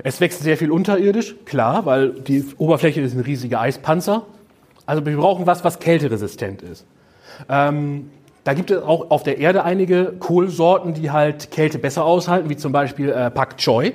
Es 0.02 0.20
wächst 0.20 0.42
sehr 0.42 0.56
viel 0.56 0.70
unterirdisch, 0.70 1.36
klar, 1.44 1.86
weil 1.86 2.10
die 2.10 2.44
Oberfläche 2.58 3.00
ist 3.00 3.14
ein 3.14 3.20
riesiger 3.20 3.60
Eispanzer. 3.60 4.26
Also 4.84 5.04
wir 5.04 5.16
brauchen 5.16 5.46
was, 5.46 5.64
was 5.64 5.78
kälteresistent 5.78 6.62
ist. 6.62 6.86
Ähm, 7.48 8.10
da 8.44 8.54
gibt 8.54 8.70
es 8.70 8.82
auch 8.82 9.10
auf 9.10 9.22
der 9.25 9.38
Erde 9.38 9.64
einige 9.64 10.14
Kohlsorten, 10.18 10.94
die 10.94 11.10
halt 11.10 11.50
Kälte 11.50 11.78
besser 11.78 12.04
aushalten, 12.04 12.48
wie 12.48 12.56
zum 12.56 12.72
Beispiel 12.72 13.08
äh, 13.08 13.30
Pak 13.30 13.56
Choi. 13.56 13.94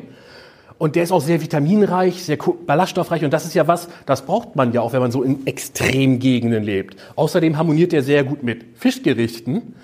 Und 0.78 0.96
der 0.96 1.04
ist 1.04 1.12
auch 1.12 1.22
sehr 1.22 1.42
vitaminreich, 1.42 2.24
sehr 2.24 2.38
ballaststoffreich. 2.38 3.24
Und 3.24 3.32
das 3.32 3.46
ist 3.46 3.54
ja 3.54 3.68
was, 3.68 3.88
das 4.08 4.24
braucht 4.24 4.56
man 4.56 4.74
ja 4.74 4.82
auch, 4.82 4.94
wenn 4.94 5.00
man 5.00 5.12
so 5.12 5.22
in 5.22 5.46
Extremgegenden 5.46 6.64
lebt. 6.64 6.98
Außerdem 7.16 7.58
harmoniert 7.58 7.92
der 7.92 8.02
sehr 8.02 8.24
gut 8.24 8.42
mit 8.42 8.66
Fischgerichten, 8.76 9.76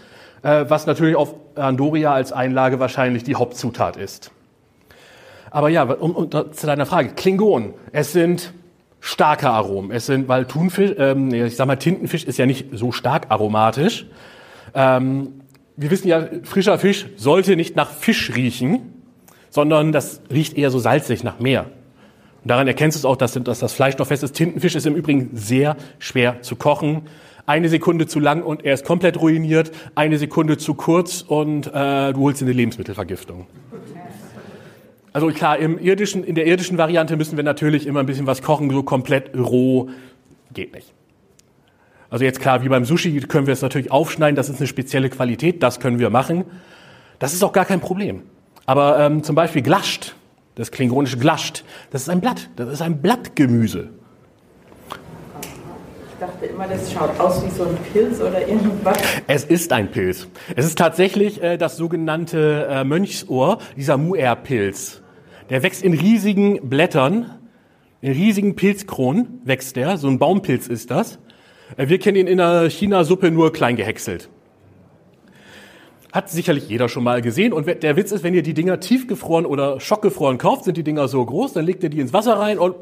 was 0.47 0.85
natürlich 0.85 1.15
auf 1.15 1.35
Andoria 1.55 2.13
als 2.13 2.31
Einlage 2.31 2.79
wahrscheinlich 2.79 3.23
die 3.23 3.35
Hauptzutat 3.35 3.97
ist. 3.97 4.31
Aber 5.51 5.69
ja, 5.69 5.83
um, 5.83 6.15
um, 6.15 6.29
zu 6.29 6.65
deiner 6.65 6.85
Frage. 6.85 7.09
Klingonen. 7.09 7.73
Es 7.91 8.13
sind 8.13 8.53
starke 8.99 9.49
Aromen. 9.49 9.91
Es 9.91 10.05
sind, 10.05 10.27
weil 10.27 10.45
Thunfisch, 10.45 10.93
ähm, 10.97 11.33
ich 11.33 11.55
sag 11.55 11.67
mal, 11.67 11.77
Tintenfisch 11.77 12.25
ist 12.25 12.37
ja 12.37 12.45
nicht 12.45 12.67
so 12.73 12.91
stark 12.91 13.27
aromatisch. 13.29 14.05
Ähm, 14.73 15.41
wir 15.75 15.91
wissen 15.91 16.07
ja, 16.07 16.27
frischer 16.43 16.79
Fisch 16.79 17.07
sollte 17.15 17.55
nicht 17.55 17.75
nach 17.75 17.89
Fisch 17.89 18.35
riechen, 18.35 19.03
sondern 19.49 19.91
das 19.91 20.21
riecht 20.31 20.57
eher 20.57 20.71
so 20.71 20.79
salzig 20.79 21.23
nach 21.23 21.39
Meer. 21.39 21.65
Und 22.43 22.51
daran 22.51 22.67
erkennst 22.67 22.95
du 22.95 22.99
es 22.99 23.05
auch, 23.05 23.17
dass, 23.17 23.33
dass 23.33 23.59
das 23.59 23.73
Fleisch 23.73 23.97
noch 23.97 24.07
fest 24.07 24.23
ist. 24.23 24.33
Tintenfisch 24.35 24.75
ist 24.75 24.85
im 24.85 24.95
Übrigen 24.95 25.31
sehr 25.33 25.77
schwer 25.99 26.41
zu 26.41 26.55
kochen. 26.55 27.03
Eine 27.47 27.69
Sekunde 27.69 28.07
zu 28.07 28.19
lang 28.19 28.43
und 28.43 28.65
er 28.65 28.73
ist 28.73 28.83
komplett 28.83 29.21
ruiniert. 29.21 29.71
Eine 29.95 30.17
Sekunde 30.17 30.57
zu 30.57 30.73
kurz 30.73 31.21
und 31.21 31.67
äh, 31.67 32.11
du 32.11 32.19
holst 32.19 32.41
dir 32.41 32.45
eine 32.45 32.53
Lebensmittelvergiftung. 32.53 33.47
Also 35.13 35.29
klar, 35.29 35.57
im 35.57 35.79
irdischen, 35.79 36.25
in 36.25 36.35
der 36.35 36.45
irdischen 36.45 36.77
Variante 36.77 37.15
müssen 37.15 37.37
wir 37.37 37.45
natürlich 37.45 37.87
immer 37.87 38.01
ein 38.01 38.05
bisschen 38.05 38.27
was 38.27 38.41
kochen, 38.41 38.69
so 38.69 38.83
komplett 38.83 39.33
roh 39.37 39.89
geht 40.53 40.73
nicht. 40.73 40.93
Also 42.09 42.25
jetzt 42.25 42.41
klar, 42.41 42.65
wie 42.65 42.67
beim 42.67 42.83
Sushi 42.83 43.17
können 43.21 43.47
wir 43.47 43.53
es 43.53 43.61
natürlich 43.61 43.91
aufschneiden, 43.91 44.35
das 44.35 44.49
ist 44.49 44.57
eine 44.57 44.67
spezielle 44.67 45.09
Qualität, 45.09 45.63
das 45.63 45.79
können 45.79 45.99
wir 45.99 46.09
machen. 46.09 46.43
Das 47.17 47.33
ist 47.33 47.43
auch 47.45 47.53
gar 47.53 47.65
kein 47.65 47.79
Problem. 47.79 48.23
Aber 48.65 48.99
ähm, 48.99 49.23
zum 49.23 49.35
Beispiel 49.35 49.61
Glascht, 49.61 50.15
das 50.55 50.69
klingonische 50.69 51.17
Glascht, 51.17 51.63
das 51.91 52.01
ist 52.01 52.09
ein 52.09 52.19
Blatt, 52.19 52.49
das 52.57 52.67
ist 52.69 52.81
ein 52.81 53.01
Blattgemüse. 53.01 53.91
Dachte 56.19 56.47
immer, 56.47 56.67
das 56.67 56.91
schaut 56.91 57.19
aus 57.19 57.45
wie 57.45 57.49
so 57.51 57.63
ein 57.63 57.77
Pilz 57.93 58.19
oder 58.19 58.47
irgendwas. 58.47 58.97
Es 59.27 59.43
ist 59.43 59.71
ein 59.71 59.91
Pilz. 59.91 60.27
Es 60.55 60.65
ist 60.65 60.75
tatsächlich 60.75 61.43
äh, 61.43 61.57
das 61.57 61.77
sogenannte 61.77 62.67
äh, 62.71 62.83
Mönchsohr, 62.83 63.59
dieser 63.75 63.97
Muer-Pilz. 63.97 65.03
Der 65.51 65.61
wächst 65.61 65.83
in 65.83 65.93
riesigen 65.93 66.69
Blättern, 66.69 67.37
in 68.01 68.13
riesigen 68.13 68.55
Pilzkronen 68.55 69.41
wächst 69.43 69.75
der. 69.75 69.97
So 69.97 70.07
ein 70.07 70.17
Baumpilz 70.17 70.67
ist 70.67 70.89
das. 70.89 71.19
Äh, 71.77 71.87
wir 71.87 71.99
kennen 71.99 72.17
ihn 72.17 72.27
in 72.27 72.39
der 72.39 72.67
China-Suppe 72.71 73.29
nur 73.29 73.53
klein 73.53 73.75
gehäckselt. 73.75 74.27
Hat 76.11 76.31
sicherlich 76.31 76.67
jeder 76.67 76.89
schon 76.89 77.03
mal 77.03 77.21
gesehen. 77.21 77.53
Und 77.53 77.67
der 77.67 77.95
Witz 77.95 78.11
ist, 78.11 78.23
wenn 78.23 78.33
ihr 78.33 78.41
die 78.41 78.55
Dinger 78.55 78.79
tiefgefroren 78.79 79.45
oder 79.45 79.79
schockgefroren 79.79 80.39
kauft, 80.39 80.63
sind 80.63 80.77
die 80.77 80.83
Dinger 80.83 81.07
so 81.07 81.23
groß, 81.23 81.53
dann 81.53 81.65
legt 81.65 81.83
ihr 81.83 81.89
die 81.89 81.99
ins 81.99 82.11
Wasser 82.11 82.39
rein 82.39 82.57
und 82.57 82.75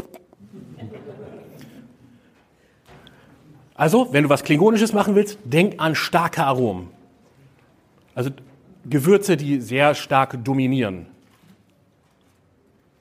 Also, 3.76 4.08
wenn 4.14 4.24
du 4.24 4.30
was 4.30 4.44
Klingonisches 4.44 4.94
machen 4.94 5.16
willst, 5.16 5.38
denk 5.44 5.76
an 5.82 5.96
starke 5.96 6.44
Aromen. 6.46 6.90
Also 8.14 8.30
Gewürze, 8.90 9.36
die 9.36 9.60
sehr 9.60 9.94
stark 9.96 10.42
dominieren. 10.46 11.08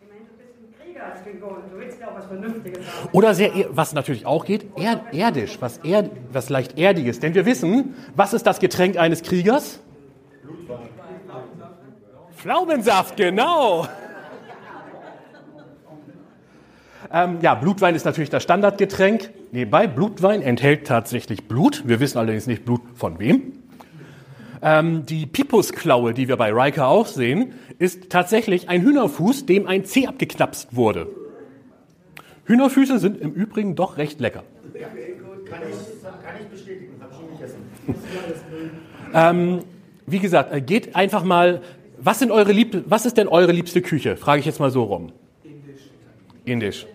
Ich 0.00 0.08
meine, 0.08 0.20
du 0.22 0.34
bist 0.36 0.50
ein 0.58 0.84
Krieger 0.84 1.04
als 1.04 1.22
Klingon. 1.22 1.56
Du 1.72 1.78
willst 1.78 2.00
ja 2.00 2.08
auch 2.08 2.16
was 2.16 2.26
Vernünftiges 2.26 2.78
haben. 2.86 3.08
Oder 3.12 3.34
sehr, 3.34 3.54
er- 3.54 3.76
was 3.76 3.92
natürlich 3.92 4.26
auch 4.26 4.44
geht, 4.44 4.66
er, 4.76 5.04
erdisch, 5.12 5.58
was, 5.60 5.78
er, 5.84 6.10
was 6.32 6.48
leicht 6.48 6.76
erdiges. 6.76 7.20
Denn 7.20 7.34
wir 7.34 7.46
wissen, 7.46 7.94
was 8.16 8.32
ist 8.34 8.44
das 8.46 8.58
Getränk 8.58 8.96
eines 8.98 9.22
Kriegers? 9.22 9.78
Pflaumensaft, 12.36 13.16
genau. 13.16 13.86
Ähm, 17.12 17.38
ja, 17.42 17.54
Blutwein 17.54 17.94
ist 17.94 18.04
natürlich 18.04 18.30
das 18.30 18.42
Standardgetränk. 18.42 19.30
Nebenbei, 19.52 19.86
Blutwein 19.86 20.42
enthält 20.42 20.86
tatsächlich 20.86 21.44
Blut. 21.48 21.82
Wir 21.86 22.00
wissen 22.00 22.18
allerdings 22.18 22.46
nicht 22.46 22.64
Blut 22.64 22.80
von 22.94 23.18
wem. 23.18 23.52
Ähm, 24.62 25.04
die 25.06 25.26
Pipusklaue, 25.26 26.14
die 26.14 26.28
wir 26.28 26.36
bei 26.36 26.52
Riker 26.52 26.88
auch 26.88 27.06
sehen, 27.06 27.52
ist 27.78 28.10
tatsächlich 28.10 28.68
ein 28.68 28.82
Hühnerfuß, 28.82 29.46
dem 29.46 29.66
ein 29.66 29.84
Zeh 29.84 30.06
abgeknapst 30.06 30.74
wurde. 30.74 31.08
Hühnerfüße 32.46 32.98
sind 32.98 33.20
im 33.20 33.32
Übrigen 33.32 33.74
doch 33.74 33.96
recht 33.96 34.20
lecker. 34.20 34.42
Kann 35.48 35.60
ich, 36.40 36.46
bestätigen. 36.48 36.94
Ähm, 39.14 39.60
wie 40.06 40.18
gesagt, 40.18 40.52
äh, 40.52 40.60
geht 40.60 40.96
einfach 40.96 41.24
mal. 41.24 41.62
Was, 41.98 42.18
sind 42.18 42.32
eure 42.32 42.52
lieb, 42.52 42.84
was 42.86 43.06
ist 43.06 43.16
denn 43.16 43.28
eure 43.28 43.52
liebste 43.52 43.80
Küche? 43.80 44.16
Frage 44.16 44.40
ich 44.40 44.46
jetzt 44.46 44.60
mal 44.60 44.70
so 44.70 44.82
rum. 44.82 45.12
Indisch. 46.44 46.86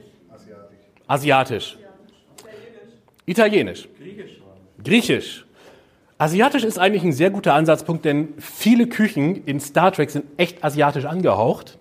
Asiatisch. 1.07 1.77
Italienisch. 3.25 3.87
Griechisch. 3.97 4.41
Griechisch. 4.83 5.45
Asiatisch 6.17 6.63
ist 6.63 6.77
eigentlich 6.77 7.03
ein 7.03 7.13
sehr 7.13 7.29
guter 7.29 7.53
Ansatzpunkt, 7.53 8.05
denn 8.05 8.33
viele 8.37 8.87
Küchen 8.87 9.43
in 9.45 9.59
Star 9.59 9.91
Trek 9.91 10.09
sind 10.09 10.25
echt 10.37 10.63
asiatisch 10.63 11.05
angehaucht. 11.05 11.77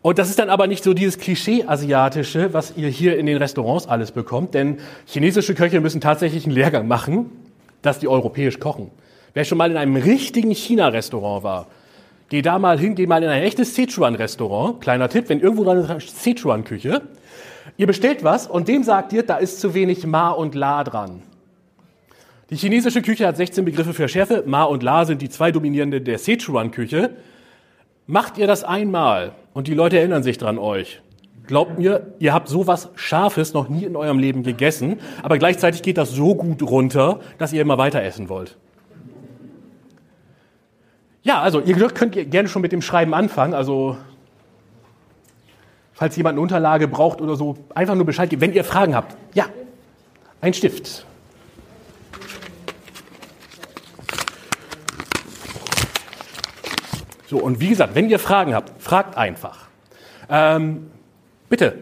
Und 0.00 0.18
das 0.18 0.30
ist 0.30 0.38
dann 0.38 0.50
aber 0.50 0.66
nicht 0.66 0.82
so 0.82 0.94
dieses 0.94 1.18
Klischee-Asiatische, 1.18 2.52
was 2.52 2.74
ihr 2.76 2.88
hier 2.88 3.18
in 3.18 3.26
den 3.26 3.36
Restaurants 3.36 3.86
alles 3.86 4.12
bekommt, 4.12 4.54
denn 4.54 4.78
chinesische 5.06 5.54
Köche 5.54 5.80
müssen 5.80 6.00
tatsächlich 6.00 6.44
einen 6.44 6.54
Lehrgang 6.54 6.88
machen, 6.88 7.30
dass 7.82 7.98
die 7.98 8.08
europäisch 8.08 8.58
kochen. 8.58 8.90
Wer 9.34 9.44
schon 9.44 9.58
mal 9.58 9.70
in 9.70 9.76
einem 9.76 9.96
richtigen 9.96 10.50
China-Restaurant 10.50 11.44
war, 11.44 11.66
geh 12.32 12.40
da 12.40 12.58
mal 12.58 12.78
hin, 12.78 12.94
geh 12.94 13.06
mal 13.06 13.22
in 13.22 13.28
ein 13.28 13.42
echtes 13.42 13.74
Sichuan-Restaurant. 13.74 14.80
Kleiner 14.80 15.10
Tipp, 15.10 15.28
wenn 15.28 15.40
irgendwo 15.40 15.64
da 15.64 15.72
eine 15.72 16.00
Sichuan-Küche, 16.00 17.02
ihr 17.76 17.86
bestellt 17.86 18.24
was 18.24 18.46
und 18.46 18.68
dem 18.68 18.84
sagt 18.84 19.12
ihr, 19.12 19.22
da 19.22 19.36
ist 19.36 19.60
zu 19.60 19.74
wenig 19.74 20.06
Ma 20.06 20.30
und 20.30 20.54
La 20.54 20.82
dran. 20.82 21.20
Die 22.48 22.56
chinesische 22.56 23.02
Küche 23.02 23.26
hat 23.26 23.36
16 23.36 23.66
Begriffe 23.66 23.92
für 23.92 24.08
Schärfe. 24.08 24.44
Ma 24.46 24.64
und 24.64 24.82
La 24.82 25.04
sind 25.04 25.20
die 25.20 25.28
zwei 25.28 25.52
dominierenden 25.52 26.04
der 26.04 26.18
Sichuan-Küche. 26.18 27.10
Macht 28.06 28.38
ihr 28.38 28.46
das 28.46 28.64
einmal 28.64 29.32
und 29.52 29.68
die 29.68 29.74
Leute 29.74 29.98
erinnern 29.98 30.22
sich 30.22 30.38
dran 30.38 30.56
euch. 30.56 31.02
Glaubt 31.46 31.78
mir, 31.78 32.14
ihr 32.18 32.32
habt 32.32 32.48
sowas 32.48 32.88
Scharfes 32.94 33.52
noch 33.52 33.68
nie 33.68 33.84
in 33.84 33.94
eurem 33.94 34.18
Leben 34.18 34.42
gegessen, 34.42 35.00
aber 35.22 35.36
gleichzeitig 35.36 35.82
geht 35.82 35.98
das 35.98 36.12
so 36.12 36.34
gut 36.34 36.62
runter, 36.62 37.20
dass 37.36 37.52
ihr 37.52 37.60
immer 37.60 37.76
weiter 37.76 38.02
essen 38.02 38.30
wollt. 38.30 38.56
Ja, 41.22 41.40
also 41.40 41.60
ihr 41.60 41.76
könnt 41.88 42.30
gerne 42.30 42.48
schon 42.48 42.62
mit 42.62 42.72
dem 42.72 42.82
Schreiben 42.82 43.14
anfangen. 43.14 43.54
Also 43.54 43.96
falls 45.92 46.16
jemand 46.16 46.34
eine 46.34 46.40
Unterlage 46.40 46.88
braucht 46.88 47.20
oder 47.20 47.36
so, 47.36 47.56
einfach 47.74 47.94
nur 47.94 48.04
Bescheid 48.04 48.28
geben. 48.28 48.42
Wenn 48.42 48.52
ihr 48.52 48.64
Fragen 48.64 48.94
habt, 48.94 49.16
ja, 49.34 49.46
ein 50.40 50.52
Stift. 50.52 51.06
So, 57.28 57.38
und 57.38 57.60
wie 57.60 57.68
gesagt, 57.68 57.94
wenn 57.94 58.10
ihr 58.10 58.18
Fragen 58.18 58.54
habt, 58.54 58.82
fragt 58.82 59.16
einfach. 59.16 59.68
Ähm, 60.28 60.90
bitte. 61.48 61.78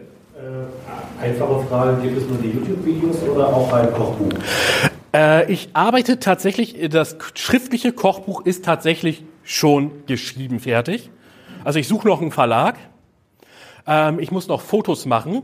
Einfache 1.19 1.65
Frage, 1.67 2.01
gibt 2.01 2.17
es 2.17 2.27
nur 2.27 2.37
die 2.37 2.51
YouTube-Videos 2.51 3.23
oder 3.23 3.47
auch 3.47 3.73
ein 3.73 3.91
Kochbuch? 3.91 4.31
Äh, 5.13 5.51
ich 5.51 5.69
arbeite 5.73 6.19
tatsächlich, 6.19 6.89
das 6.89 7.17
schriftliche 7.35 7.91
Kochbuch 7.91 8.45
ist 8.45 8.63
tatsächlich 8.63 9.23
schon 9.51 10.05
geschrieben, 10.05 10.59
fertig. 10.59 11.09
Also 11.63 11.79
ich 11.79 11.87
suche 11.87 12.07
noch 12.07 12.21
einen 12.21 12.31
Verlag. 12.31 12.77
Ähm, 13.85 14.19
ich 14.19 14.31
muss 14.31 14.47
noch 14.47 14.61
Fotos 14.61 15.05
machen. 15.05 15.43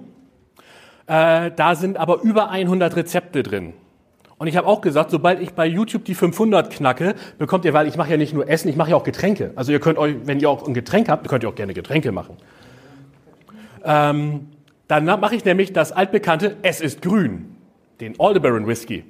Äh, 1.07 1.51
da 1.55 1.75
sind 1.75 1.97
aber 1.97 2.21
über 2.21 2.49
100 2.49 2.95
Rezepte 2.95 3.43
drin. 3.43 3.73
Und 4.37 4.47
ich 4.47 4.55
habe 4.55 4.67
auch 4.67 4.81
gesagt, 4.81 5.09
sobald 5.09 5.41
ich 5.41 5.53
bei 5.53 5.65
YouTube 5.65 6.05
die 6.05 6.13
500 6.13 6.71
knacke, 6.71 7.15
bekommt 7.37 7.65
ihr, 7.65 7.73
weil 7.73 7.87
ich 7.87 7.97
mache 7.97 8.11
ja 8.11 8.17
nicht 8.17 8.33
nur 8.33 8.47
Essen, 8.47 8.69
ich 8.69 8.75
mache 8.75 8.91
ja 8.91 8.95
auch 8.95 9.03
Getränke. 9.03 9.51
Also 9.55 9.71
ihr 9.71 9.79
könnt 9.79 9.97
euch, 9.97 10.15
wenn 10.25 10.39
ihr 10.39 10.49
auch 10.49 10.67
ein 10.67 10.73
Getränk 10.73 11.09
habt, 11.09 11.27
könnt 11.27 11.43
ihr 11.43 11.49
auch 11.49 11.55
gerne 11.55 11.73
Getränke 11.73 12.11
machen. 12.11 12.37
Ähm, 13.83 14.47
dann 14.87 15.05
mache 15.05 15.35
ich 15.35 15.43
nämlich 15.43 15.73
das 15.73 15.91
altbekannte 15.91 16.55
Es 16.61 16.81
ist 16.81 17.01
grün, 17.01 17.55
den 17.99 18.19
Aldebaran 18.19 18.67
Whisky. 18.67 19.03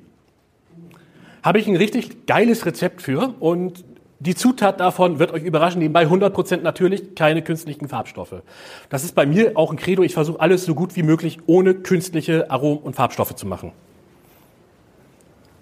Habe 1.44 1.60
ich 1.60 1.68
ein 1.68 1.76
richtig 1.76 2.26
geiles 2.26 2.66
Rezept 2.66 3.02
für 3.02 3.36
und 3.40 3.84
die 4.20 4.36
Zutat 4.36 4.80
davon 4.80 5.20
wird 5.20 5.32
euch 5.32 5.44
überraschen, 5.44 5.80
nebenbei 5.80 6.06
100% 6.06 6.62
natürlich 6.62 7.16
keine 7.16 7.44
künstlichen 7.44 7.88
Farbstoffe. 7.88 8.42
Das 8.90 9.04
ist 9.04 9.14
bei 9.14 9.26
mir 9.26 9.52
auch 9.56 9.72
ein 9.72 9.78
Credo, 9.78 10.02
ich 10.02 10.14
versuche 10.14 10.40
alles 10.40 10.66
so 10.66 10.74
gut 10.74 10.96
wie 10.96 11.04
möglich 11.04 11.40
ohne 11.46 11.76
künstliche 11.76 12.50
Aromen 12.50 12.80
und 12.80 12.96
Farbstoffe 12.96 13.36
zu 13.36 13.46
machen. 13.46 13.72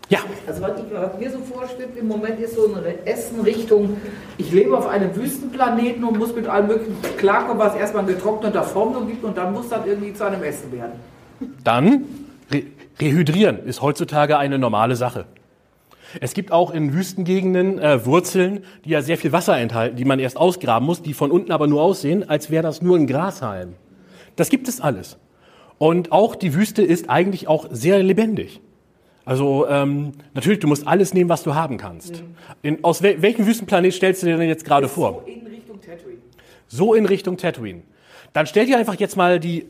Ja. 0.08 0.20
Also 0.48 0.62
was, 0.62 0.72
ich, 0.78 0.94
was 0.94 1.20
mir 1.20 1.32
so 1.32 1.40
vorschwebt 1.40 1.98
im 1.98 2.08
Moment 2.08 2.40
ist 2.40 2.56
so 2.56 2.74
eine 2.74 3.06
Essen-Richtung, 3.06 3.98
ich 4.38 4.52
lebe 4.52 4.78
auf 4.78 4.88
einem 4.88 5.16
Wüstenplaneten 5.16 6.04
und 6.04 6.18
muss 6.20 6.36
mit 6.36 6.48
allem 6.48 6.68
möglichen 6.68 6.96
klarkommen, 7.18 7.58
was 7.58 7.76
erstmal 7.76 8.08
in 8.08 8.16
getrockneter 8.16 8.64
Form 8.64 9.08
gibt 9.08 9.24
und 9.24 9.36
dann 9.36 9.52
muss 9.54 9.70
das 9.70 9.86
irgendwie 9.86 10.14
zu 10.14 10.24
einem 10.24 10.44
Essen 10.44 10.72
werden. 10.72 10.94
Dann, 11.64 12.06
re 12.52 12.64
rehydrieren 13.02 13.66
ist 13.66 13.82
heutzutage 13.82 14.38
eine 14.38 14.58
normale 14.58 14.96
Sache. 14.96 15.26
Es 16.22 16.34
gibt 16.34 16.52
auch 16.52 16.72
in 16.72 16.94
Wüstengegenden 16.94 17.80
äh, 17.80 18.06
Wurzeln, 18.06 18.64
die 18.84 18.90
ja 18.90 19.02
sehr 19.02 19.18
viel 19.18 19.32
Wasser 19.32 19.58
enthalten, 19.58 19.96
die 19.96 20.06
man 20.06 20.20
erst 20.20 20.38
ausgraben 20.38 20.86
muss, 20.86 21.02
die 21.02 21.14
von 21.14 21.32
unten 21.32 21.52
aber 21.52 21.68
nur 21.68 21.82
aussehen, 21.82 22.28
als 22.28 22.50
wäre 22.50 22.64
das 22.64 22.82
nur 22.82 22.98
ein 22.98 23.08
Grashalm. 23.08 23.74
Das 24.36 24.50
gibt 24.50 24.68
es 24.68 24.82
alles. 24.82 25.18
Und 25.78 26.12
auch 26.12 26.36
die 26.36 26.54
Wüste 26.54 26.82
ist 26.82 27.10
eigentlich 27.10 27.48
auch 27.48 27.68
sehr 27.70 28.02
lebendig. 28.02 28.62
Also 29.26 29.68
ähm, 29.68 30.14
natürlich, 30.34 30.60
du 30.60 30.68
musst 30.68 30.88
alles 30.88 31.14
nehmen, 31.14 31.30
was 31.30 31.44
du 31.44 31.56
haben 31.56 31.78
kannst. 31.78 32.24
In, 32.62 32.84
aus 32.84 33.02
wel 33.02 33.22
welchem 33.22 33.48
Wüstenplanet 33.48 33.94
stellst 33.94 34.22
du 34.22 34.28
dir 34.28 34.38
denn 34.38 34.48
jetzt 34.48 34.66
gerade 34.66 34.88
vor? 34.88 35.24
So 35.26 35.32
in 35.32 35.48
Richtung 35.48 35.82
Tatooine. 35.82 36.18
So 36.68 36.94
in 36.94 37.06
Richtung 37.06 37.38
Tatooine. 37.38 37.82
Dann 38.34 38.46
stell 38.46 38.68
dir 38.68 38.78
einfach 38.78 38.96
jetzt 38.96 39.18
mal 39.18 39.40
die 39.40 39.66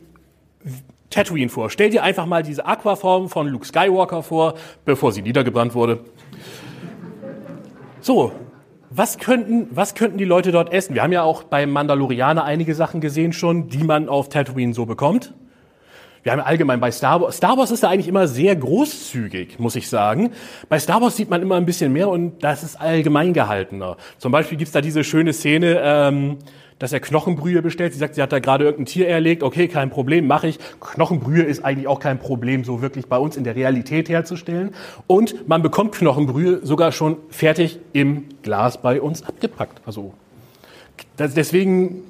Tatooine 1.08 1.48
vor. 1.48 1.70
Stell 1.70 1.90
dir 1.90 2.02
einfach 2.02 2.26
mal 2.26 2.42
diese 2.42 2.66
Aquaform 2.66 3.30
von 3.30 3.48
Luke 3.48 3.64
Skywalker 3.64 4.22
vor, 4.22 4.54
bevor 4.84 5.12
sie 5.12 5.22
niedergebrannt 5.22 5.74
wurde. 5.74 6.00
So, 8.06 8.30
was 8.88 9.18
könnten, 9.18 9.66
was 9.72 9.96
könnten 9.96 10.16
die 10.16 10.24
Leute 10.24 10.52
dort 10.52 10.72
essen? 10.72 10.94
Wir 10.94 11.02
haben 11.02 11.10
ja 11.10 11.24
auch 11.24 11.42
beim 11.42 11.72
Mandalorianer 11.72 12.44
einige 12.44 12.72
Sachen 12.76 13.00
gesehen 13.00 13.32
schon, 13.32 13.66
die 13.66 13.82
man 13.82 14.08
auf 14.08 14.28
Tatooine 14.28 14.74
so 14.74 14.86
bekommt. 14.86 15.34
Wir 16.22 16.30
haben 16.30 16.40
allgemein 16.40 16.78
bei 16.78 16.92
Star 16.92 17.20
Wars, 17.20 17.38
Star 17.38 17.58
Wars 17.58 17.72
ist 17.72 17.82
da 17.82 17.88
eigentlich 17.88 18.06
immer 18.06 18.28
sehr 18.28 18.54
großzügig, 18.54 19.58
muss 19.58 19.74
ich 19.74 19.88
sagen. 19.88 20.30
Bei 20.68 20.78
Star 20.78 21.02
Wars 21.02 21.16
sieht 21.16 21.30
man 21.30 21.42
immer 21.42 21.56
ein 21.56 21.66
bisschen 21.66 21.92
mehr 21.92 22.08
und 22.08 22.44
das 22.44 22.62
ist 22.62 22.80
allgemein 22.80 23.32
gehaltener. 23.32 23.96
Zum 24.18 24.30
Beispiel 24.30 24.56
gibt's 24.56 24.72
da 24.72 24.80
diese 24.80 25.02
schöne 25.02 25.32
Szene, 25.32 25.80
ähm, 25.82 26.38
dass 26.78 26.92
er 26.92 27.00
Knochenbrühe 27.00 27.62
bestellt. 27.62 27.92
Sie 27.92 27.98
sagt, 27.98 28.16
sie 28.16 28.22
hat 28.22 28.32
da 28.32 28.38
gerade 28.38 28.64
irgendein 28.64 28.86
Tier 28.86 29.08
erlegt. 29.08 29.42
Okay, 29.42 29.68
kein 29.68 29.90
Problem, 29.90 30.26
mache 30.26 30.48
ich. 30.48 30.58
Knochenbrühe 30.80 31.42
ist 31.42 31.64
eigentlich 31.64 31.88
auch 31.88 32.00
kein 32.00 32.18
Problem, 32.18 32.64
so 32.64 32.82
wirklich 32.82 33.06
bei 33.06 33.18
uns 33.18 33.36
in 33.36 33.44
der 33.44 33.56
Realität 33.56 34.08
herzustellen. 34.08 34.74
Und 35.06 35.48
man 35.48 35.62
bekommt 35.62 35.94
Knochenbrühe 35.94 36.60
sogar 36.64 36.92
schon 36.92 37.16
fertig 37.30 37.78
im 37.92 38.24
Glas 38.42 38.80
bei 38.82 39.00
uns 39.00 39.22
abgepackt. 39.22 39.80
Also 39.86 40.12
das, 41.16 41.34
deswegen 41.34 42.02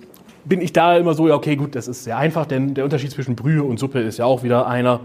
bin 0.44 0.60
ich 0.60 0.72
da 0.72 0.96
immer 0.96 1.14
so, 1.14 1.28
ja, 1.28 1.34
okay, 1.34 1.56
gut, 1.56 1.74
das 1.74 1.88
ist 1.88 2.04
sehr 2.04 2.16
einfach, 2.16 2.46
denn 2.46 2.74
der 2.74 2.84
Unterschied 2.84 3.10
zwischen 3.10 3.36
Brühe 3.36 3.62
und 3.62 3.78
Suppe 3.78 4.00
ist 4.00 4.18
ja 4.18 4.24
auch 4.24 4.42
wieder 4.42 4.66
einer. 4.66 5.00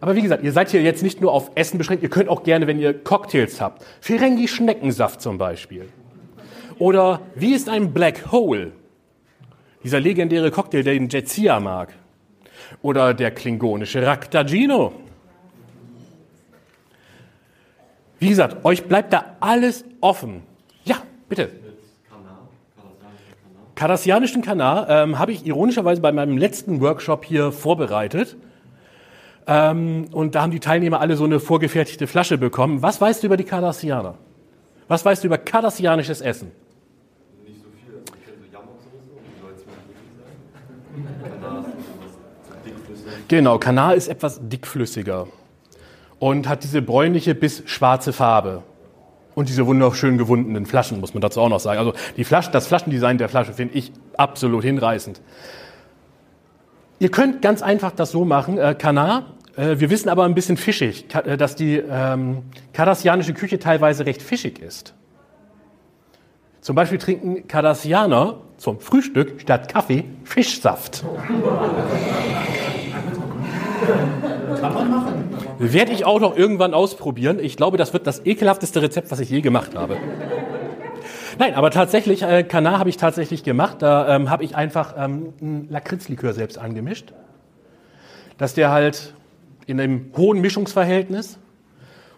Aber 0.00 0.16
wie 0.16 0.22
gesagt, 0.22 0.42
ihr 0.42 0.52
seid 0.52 0.70
hier 0.70 0.82
jetzt 0.82 1.02
nicht 1.02 1.20
nur 1.20 1.32
auf 1.32 1.50
Essen 1.54 1.78
beschränkt, 1.78 2.02
ihr 2.02 2.10
könnt 2.10 2.28
auch 2.28 2.42
gerne, 2.42 2.66
wenn 2.66 2.78
ihr 2.78 2.92
Cocktails 2.92 3.60
habt, 3.60 3.84
Ferengi 4.00 4.48
Schneckensaft 4.48 5.22
zum 5.22 5.38
Beispiel. 5.38 5.88
Oder 6.78 7.20
wie 7.34 7.54
ist 7.54 7.68
ein 7.68 7.92
Black 7.92 8.32
Hole? 8.32 8.72
Dieser 9.82 10.00
legendäre 10.00 10.50
Cocktail, 10.50 10.82
den 10.82 11.08
Jetsia 11.08 11.60
mag. 11.60 11.94
Oder 12.82 13.14
der 13.14 13.30
klingonische 13.30 14.04
Raktagino. 14.06 14.92
Wie 18.18 18.28
gesagt, 18.28 18.64
euch 18.64 18.84
bleibt 18.84 19.12
da 19.12 19.36
alles 19.40 19.84
offen. 20.00 20.42
Ja, 20.84 20.96
bitte. 21.28 21.50
Kardassianischen 23.74 24.40
Kanal 24.40 24.86
ähm, 24.88 25.18
habe 25.18 25.32
ich 25.32 25.46
ironischerweise 25.46 26.00
bei 26.00 26.12
meinem 26.12 26.38
letzten 26.38 26.80
Workshop 26.80 27.24
hier 27.24 27.50
vorbereitet. 27.50 28.36
Ähm, 29.46 30.06
und 30.12 30.34
da 30.34 30.42
haben 30.42 30.52
die 30.52 30.60
Teilnehmer 30.60 31.00
alle 31.00 31.16
so 31.16 31.24
eine 31.24 31.40
vorgefertigte 31.40 32.06
Flasche 32.06 32.38
bekommen. 32.38 32.82
Was 32.82 33.00
weißt 33.00 33.22
du 33.22 33.26
über 33.26 33.36
die 33.36 33.44
Kardassianer? 33.44 34.14
Was 34.88 35.04
weißt 35.04 35.24
du 35.24 35.26
über 35.26 35.38
kardassianisches 35.38 36.20
Essen? 36.20 36.52
Nicht 37.44 37.58
so 37.62 37.68
viel. 37.84 37.94
Also 37.98 38.14
ich 38.16 38.24
kenne 38.24 38.38
so 38.38 38.46
Jamok-Soße, 38.56 39.20
wie 39.26 39.40
soll 39.40 39.52
es 39.54 39.66
mal 39.66 39.74
wirklich 39.88 40.10
sein? 41.02 41.40
Kanar 41.40 41.58
ist 41.60 41.66
etwas 41.74 42.62
dickflüssig. 42.64 43.13
Genau, 43.28 43.58
Kanar 43.58 43.94
ist 43.94 44.08
etwas 44.08 44.40
dickflüssiger 44.42 45.26
und 46.18 46.48
hat 46.48 46.64
diese 46.64 46.82
bräunliche 46.82 47.34
bis 47.34 47.62
schwarze 47.66 48.12
Farbe. 48.12 48.62
Und 49.34 49.48
diese 49.48 49.66
wunderschön 49.66 50.16
gewundenen 50.16 50.64
Flaschen, 50.64 51.00
muss 51.00 51.12
man 51.12 51.20
dazu 51.20 51.40
auch 51.40 51.48
noch 51.48 51.58
sagen. 51.58 51.78
Also 51.78 51.92
die 52.16 52.22
Flasche, 52.22 52.52
das 52.52 52.68
Flaschendesign 52.68 53.18
der 53.18 53.28
Flasche 53.28 53.52
finde 53.52 53.74
ich 53.74 53.92
absolut 54.16 54.62
hinreißend. 54.62 55.20
Ihr 57.00 57.10
könnt 57.10 57.42
ganz 57.42 57.60
einfach 57.60 57.90
das 57.90 58.12
so 58.12 58.24
machen, 58.24 58.58
äh, 58.58 58.76
Kanar, 58.78 59.34
äh, 59.56 59.78
wir 59.78 59.90
wissen 59.90 60.08
aber 60.08 60.24
ein 60.24 60.34
bisschen 60.34 60.56
fischig, 60.56 61.06
äh, 61.14 61.36
dass 61.36 61.56
die 61.56 61.76
ähm, 61.76 62.42
kardassianische 62.72 63.34
Küche 63.34 63.58
teilweise 63.58 64.06
recht 64.06 64.22
fischig 64.22 64.60
ist. 64.60 64.94
Zum 66.60 66.76
Beispiel 66.76 66.98
trinken 66.98 67.46
Kardassianer 67.46 68.40
zum 68.56 68.80
Frühstück 68.80 69.40
statt 69.40 69.68
Kaffee 69.68 70.04
Fischsaft. 70.24 71.04
Werde 75.58 75.92
ich 75.92 76.04
auch 76.04 76.20
noch 76.20 76.36
irgendwann 76.36 76.74
ausprobieren. 76.74 77.38
Ich 77.40 77.56
glaube, 77.56 77.76
das 77.76 77.92
wird 77.92 78.06
das 78.06 78.24
ekelhafteste 78.24 78.82
Rezept, 78.82 79.10
was 79.10 79.20
ich 79.20 79.30
je 79.30 79.40
gemacht 79.40 79.76
habe. 79.76 79.96
Nein, 81.38 81.54
aber 81.54 81.70
tatsächlich, 81.70 82.22
äh, 82.22 82.44
Kanar 82.44 82.78
habe 82.78 82.88
ich 82.88 82.96
tatsächlich 82.96 83.42
gemacht. 83.42 83.82
Da 83.82 84.14
ähm, 84.14 84.30
habe 84.30 84.44
ich 84.44 84.56
einfach 84.56 84.94
ähm, 84.96 85.32
ein 85.40 85.68
Lakritzlikör 85.70 86.32
selbst 86.32 86.58
angemischt. 86.58 87.12
Dass 88.38 88.54
der 88.54 88.70
halt 88.70 89.14
in 89.66 89.80
einem 89.80 90.10
hohen 90.16 90.40
Mischungsverhältnis. 90.40 91.38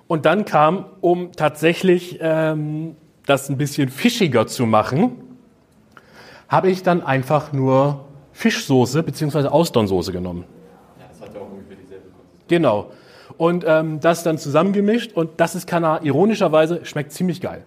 Und 0.06 0.26
dann 0.26 0.44
kam, 0.44 0.86
um 1.00 1.32
tatsächlich 1.32 2.18
ähm, 2.20 2.96
das 3.26 3.48
ein 3.48 3.56
bisschen 3.56 3.88
fischiger 3.88 4.46
zu 4.46 4.66
machen, 4.66 5.12
habe 6.48 6.70
ich 6.70 6.82
dann 6.82 7.02
einfach 7.02 7.52
nur 7.52 8.04
Fischsoße 8.32 9.02
bzw. 9.02 9.48
Austernsoße 9.48 10.12
genommen. 10.12 10.44
Das 10.98 11.20
hat 11.20 11.34
ja 11.34 11.40
auch 11.40 11.50
ungefähr 11.50 11.76
dieselbe 11.76 12.04
Konsistenz. 12.10 12.35
Genau. 12.48 12.90
Und 13.36 13.64
ähm, 13.66 14.00
das 14.00 14.22
dann 14.22 14.38
zusammengemischt 14.38 15.12
und 15.12 15.30
das 15.38 15.54
ist 15.54 15.66
Kanar. 15.66 16.02
Ironischerweise 16.04 16.84
schmeckt 16.84 17.12
ziemlich 17.12 17.40
geil. 17.40 17.64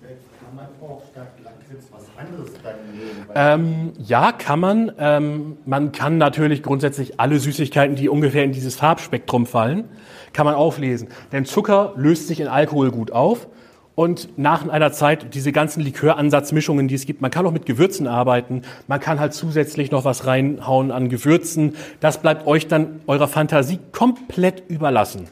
Kann 0.00 0.56
man 0.56 0.66
auch 0.80 1.02
statt 1.12 1.28
Lakritz 1.44 1.84
was 1.92 2.06
anderes 2.16 2.50
dann 2.62 2.74
nehmen? 2.92 3.26
Ähm, 3.34 3.92
ja, 3.98 4.32
kann 4.32 4.58
man. 4.58 4.92
Ähm, 4.98 5.58
man 5.64 5.92
kann 5.92 6.18
natürlich 6.18 6.62
grundsätzlich 6.62 7.20
alle 7.20 7.38
Süßigkeiten, 7.38 7.94
die 7.94 8.08
ungefähr 8.08 8.42
in 8.42 8.52
dieses 8.52 8.74
Farbspektrum 8.74 9.46
fallen, 9.46 9.84
kann 10.32 10.46
man 10.46 10.54
auflesen. 10.54 11.08
Denn 11.30 11.44
Zucker 11.44 11.92
löst 11.96 12.26
sich 12.26 12.40
in 12.40 12.48
Alkohol 12.48 12.90
gut 12.90 13.12
auf. 13.12 13.46
Und 13.96 14.38
nach 14.38 14.66
einer 14.68 14.92
Zeit, 14.92 15.34
diese 15.34 15.52
ganzen 15.52 15.80
Liköransatzmischungen, 15.80 16.88
die 16.88 16.94
es 16.94 17.04
gibt, 17.06 17.20
man 17.20 17.30
kann 17.30 17.44
auch 17.46 17.52
mit 17.52 17.66
Gewürzen 17.66 18.06
arbeiten, 18.06 18.62
man 18.86 19.00
kann 19.00 19.20
halt 19.20 19.34
zusätzlich 19.34 19.90
noch 19.90 20.04
was 20.04 20.26
reinhauen 20.26 20.90
an 20.90 21.08
Gewürzen. 21.08 21.74
Das 22.00 22.18
bleibt 22.22 22.46
euch 22.46 22.66
dann 22.68 23.00
eurer 23.06 23.28
Fantasie 23.28 23.78
komplett 23.92 24.62
überlassen. 24.70 25.28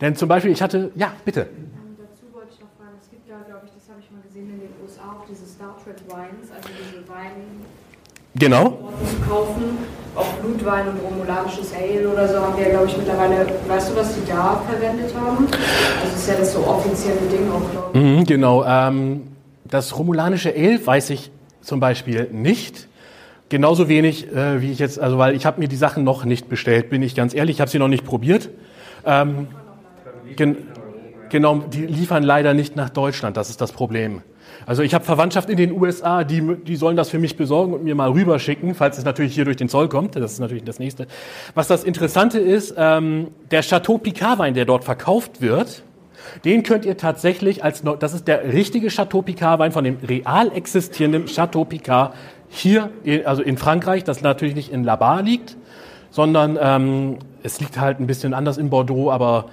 Denn 0.00 0.16
zum 0.16 0.28
Beispiel, 0.28 0.50
ich 0.50 0.60
hatte, 0.62 0.90
ja, 0.96 1.12
bitte. 1.24 1.42
Ähm, 1.42 1.70
Dazu 1.98 2.34
wollte 2.34 2.48
ich 2.52 2.60
noch 2.60 2.68
fragen, 2.76 2.96
es 3.00 3.08
gibt 3.10 3.28
ja, 3.28 3.36
glaube 3.46 3.66
ich, 3.66 3.72
das 3.74 3.88
habe 3.88 4.00
ich 4.00 4.10
mal 4.10 4.20
gesehen 4.26 4.50
in 4.50 4.58
den 4.60 4.70
USA, 4.82 5.02
auch 5.02 5.24
diese 5.28 5.46
Star 5.46 5.76
Trek 5.84 5.96
Wines, 6.08 6.50
also 6.50 6.68
diese 6.68 7.08
Weine 7.08 7.44
Genau. 8.36 8.90
zu 9.04 9.30
kaufen, 9.30 9.62
auch 10.16 10.32
Blutwein 10.34 10.88
und 10.88 10.98
romulanisches 11.02 11.72
Ale 11.74 12.08
oder 12.08 12.28
so 12.28 12.40
haben 12.40 12.56
wir, 12.56 12.70
glaube 12.70 12.86
ich, 12.86 12.96
mittlerweile, 12.96 13.46
weißt 13.66 13.90
du, 13.90 13.96
was 13.96 14.14
die 14.14 14.26
da 14.26 14.62
verwendet 14.68 15.14
haben? 15.14 15.46
Das 15.50 16.14
ist 16.14 16.28
ja 16.28 16.34
das 16.38 16.52
so 16.52 16.60
offizielle 16.60 17.20
Ding 17.30 17.50
auch, 17.50 17.70
glaube 17.70 17.90
ich. 17.98 18.00
Mhm, 18.00 18.24
genau. 18.24 18.64
Ähm, 18.64 19.22
das 19.64 19.98
romulanische 19.98 20.54
Ale 20.54 20.84
weiß 20.84 21.10
ich 21.10 21.30
zum 21.60 21.80
Beispiel 21.80 22.28
nicht. 22.30 22.88
Genauso 23.48 23.88
wenig, 23.88 24.32
äh, 24.34 24.60
wie 24.62 24.72
ich 24.72 24.78
jetzt, 24.78 24.98
also 24.98 25.18
weil 25.18 25.34
ich 25.34 25.46
habe 25.46 25.60
mir 25.60 25.68
die 25.68 25.76
Sachen 25.76 26.04
noch 26.04 26.24
nicht 26.24 26.48
bestellt, 26.48 26.90
bin 26.90 27.02
ich 27.02 27.14
ganz 27.14 27.34
ehrlich, 27.34 27.56
ich 27.56 27.60
habe 27.60 27.70
sie 27.70 27.78
noch 27.78 27.88
nicht 27.88 28.04
probiert. 28.04 28.48
Ähm, 29.04 29.48
Gen 30.36 30.56
genau, 31.28 31.56
die 31.56 31.86
liefern 31.86 32.22
leider 32.22 32.54
nicht 32.54 32.76
nach 32.76 32.90
Deutschland, 32.90 33.36
das 33.36 33.50
ist 33.50 33.60
das 33.60 33.72
Problem. 33.72 34.22
Also 34.66 34.82
ich 34.82 34.94
habe 34.94 35.04
Verwandtschaft 35.04 35.50
in 35.50 35.56
den 35.56 35.72
USA, 35.72 36.24
die, 36.24 36.56
die 36.64 36.76
sollen 36.76 36.96
das 36.96 37.10
für 37.10 37.18
mich 37.18 37.36
besorgen 37.36 37.74
und 37.74 37.84
mir 37.84 37.94
mal 37.94 38.10
rüberschicken, 38.10 38.74
falls 38.74 38.98
es 38.98 39.04
natürlich 39.04 39.34
hier 39.34 39.44
durch 39.44 39.56
den 39.56 39.68
Zoll 39.68 39.88
kommt. 39.88 40.16
Das 40.16 40.32
ist 40.32 40.40
natürlich 40.40 40.64
das 40.64 40.78
Nächste. 40.78 41.06
Was 41.54 41.68
das 41.68 41.84
Interessante 41.84 42.38
ist, 42.38 42.74
ähm, 42.76 43.28
der 43.50 43.62
Chateau 43.62 43.98
Picard 43.98 44.38
Wein, 44.38 44.54
der 44.54 44.64
dort 44.64 44.84
verkauft 44.84 45.40
wird, 45.40 45.82
den 46.44 46.62
könnt 46.62 46.84
ihr 46.84 46.96
tatsächlich 46.96 47.62
als, 47.62 47.82
das 47.98 48.14
ist 48.14 48.28
der 48.28 48.52
richtige 48.52 48.88
Chateau 48.88 49.22
Picard 49.22 49.58
Wein 49.58 49.72
von 49.72 49.84
dem 49.84 49.98
real 50.06 50.50
existierenden 50.52 51.26
Chateau 51.26 51.64
Picard 51.64 52.14
hier, 52.48 52.90
also 53.24 53.42
in 53.42 53.58
Frankreich, 53.58 54.04
das 54.04 54.22
natürlich 54.22 54.54
nicht 54.54 54.72
in 54.72 54.84
Labar 54.84 55.22
liegt, 55.22 55.56
sondern 56.10 56.58
ähm, 56.60 57.18
es 57.42 57.60
liegt 57.60 57.78
halt 57.78 58.00
ein 58.00 58.06
bisschen 58.06 58.32
anders 58.32 58.56
in 58.56 58.70
Bordeaux, 58.70 59.10
aber 59.10 59.46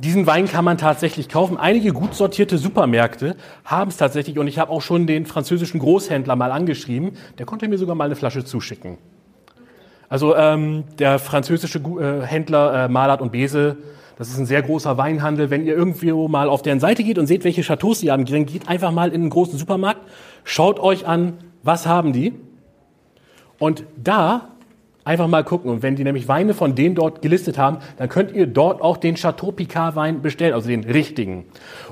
diesen 0.00 0.26
Wein 0.26 0.48
kann 0.48 0.64
man 0.64 0.78
tatsächlich 0.78 1.28
kaufen. 1.28 1.58
Einige 1.58 1.92
gut 1.92 2.14
sortierte 2.14 2.56
Supermärkte 2.56 3.36
haben 3.64 3.90
es 3.90 3.98
tatsächlich 3.98 4.38
und 4.38 4.46
ich 4.46 4.58
habe 4.58 4.70
auch 4.70 4.82
schon 4.82 5.06
den 5.06 5.26
französischen 5.26 5.78
Großhändler 5.78 6.36
mal 6.36 6.52
angeschrieben. 6.52 7.12
Der 7.38 7.46
konnte 7.46 7.68
mir 7.68 7.76
sogar 7.76 7.94
mal 7.94 8.04
eine 8.04 8.16
Flasche 8.16 8.44
zuschicken. 8.44 8.96
Also 10.08 10.34
ähm, 10.34 10.84
der 10.98 11.18
französische 11.18 11.78
äh, 11.78 12.26
Händler 12.26 12.86
äh, 12.86 12.88
Malat 12.88 13.20
und 13.20 13.30
Bese, 13.30 13.76
das 14.16 14.28
ist 14.28 14.38
ein 14.38 14.46
sehr 14.46 14.62
großer 14.62 14.96
Weinhandel. 14.96 15.50
Wenn 15.50 15.64
ihr 15.64 15.74
irgendwo 15.74 16.28
mal 16.28 16.48
auf 16.48 16.62
deren 16.62 16.80
Seite 16.80 17.04
geht 17.04 17.18
und 17.18 17.26
seht, 17.26 17.44
welche 17.44 17.62
Chateaus 17.62 18.00
sie 18.00 18.10
haben, 18.10 18.24
geht 18.24 18.68
einfach 18.68 18.92
mal 18.92 19.10
in 19.10 19.22
einen 19.22 19.30
großen 19.30 19.58
Supermarkt, 19.58 20.00
schaut 20.44 20.80
euch 20.80 21.06
an, 21.06 21.34
was 21.62 21.86
haben 21.86 22.12
die. 22.12 22.34
Und 23.58 23.84
da 23.96 24.48
Einfach 25.10 25.26
mal 25.26 25.42
gucken. 25.42 25.72
Und 25.72 25.82
wenn 25.82 25.96
die 25.96 26.04
nämlich 26.04 26.28
Weine 26.28 26.54
von 26.54 26.76
denen 26.76 26.94
dort 26.94 27.20
gelistet 27.20 27.58
haben, 27.58 27.78
dann 27.96 28.08
könnt 28.08 28.30
ihr 28.30 28.46
dort 28.46 28.80
auch 28.80 28.96
den 28.96 29.16
Chateau 29.16 29.50
Picard 29.50 29.96
Wein 29.96 30.22
bestellen, 30.22 30.54
also 30.54 30.68
den 30.68 30.84
richtigen. 30.84 31.46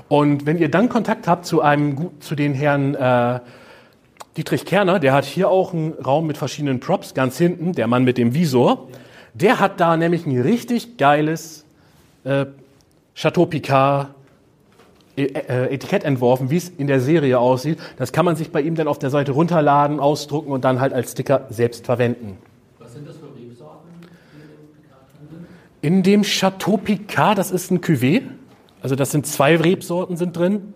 Und 0.07 0.45
wenn 0.45 0.57
ihr 0.57 0.71
dann 0.71 0.87
Kontakt 0.87 1.27
habt 1.27 1.45
zu 1.45 1.61
einem, 1.61 2.11
zu 2.21 2.35
den 2.35 2.53
Herrn 2.53 2.95
äh, 2.95 3.41
Dietrich 4.37 4.63
Kerner, 4.63 4.99
der 4.99 5.11
hat 5.11 5.25
hier 5.25 5.49
auch 5.49 5.73
einen 5.73 5.95
Raum 5.95 6.27
mit 6.27 6.37
verschiedenen 6.37 6.79
Props, 6.79 7.13
ganz 7.13 7.37
hinten, 7.37 7.73
der 7.73 7.87
Mann 7.87 8.05
mit 8.05 8.17
dem 8.17 8.33
Visor. 8.33 8.87
Der 9.33 9.59
hat 9.59 9.81
da 9.81 9.97
nämlich 9.97 10.25
ein 10.25 10.39
richtig 10.39 10.95
geiles 10.95 11.65
äh, 12.23 12.45
Chateau 13.15 13.47
Picard 13.47 14.11
äh, 15.17 15.23
äh, 15.23 15.73
Etikett 15.73 16.05
entworfen, 16.05 16.49
wie 16.51 16.55
es 16.55 16.69
in 16.69 16.87
der 16.87 17.01
Serie 17.01 17.37
aussieht. 17.37 17.79
Das 17.97 18.13
kann 18.13 18.23
man 18.23 18.37
sich 18.37 18.53
bei 18.53 18.61
ihm 18.61 18.75
dann 18.75 18.87
auf 18.87 18.97
der 18.97 19.09
Seite 19.09 19.33
runterladen, 19.33 19.99
ausdrucken 19.99 20.53
und 20.53 20.63
dann 20.63 20.79
halt 20.79 20.93
als 20.93 21.11
Sticker 21.11 21.47
selbst 21.49 21.85
verwenden. 21.85 22.37
In 25.81 26.03
dem 26.03 26.23
Chateau 26.23 26.77
Picard, 26.77 27.37
das 27.37 27.51
ist 27.51 27.71
ein 27.71 27.79
Cuvée, 27.79 28.23
also 28.81 28.95
das 28.95 29.11
sind 29.11 29.25
zwei 29.25 29.55
Rebsorten 29.55 30.17
sind 30.17 30.35
drin. 30.35 30.73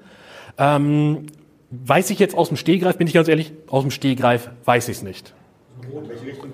Ähm, 0.57 1.27
weiß 1.71 2.09
ich 2.09 2.19
jetzt 2.19 2.35
aus 2.35 2.49
dem 2.49 2.57
Stehgreif, 2.57 2.97
bin 2.97 3.07
ich 3.07 3.13
ganz 3.13 3.27
ehrlich, 3.27 3.53
aus 3.67 3.83
dem 3.83 3.91
Stehgreif 3.91 4.49
weiß 4.65 4.87
ich 4.89 4.97
es 4.97 5.03
nicht. 5.03 5.33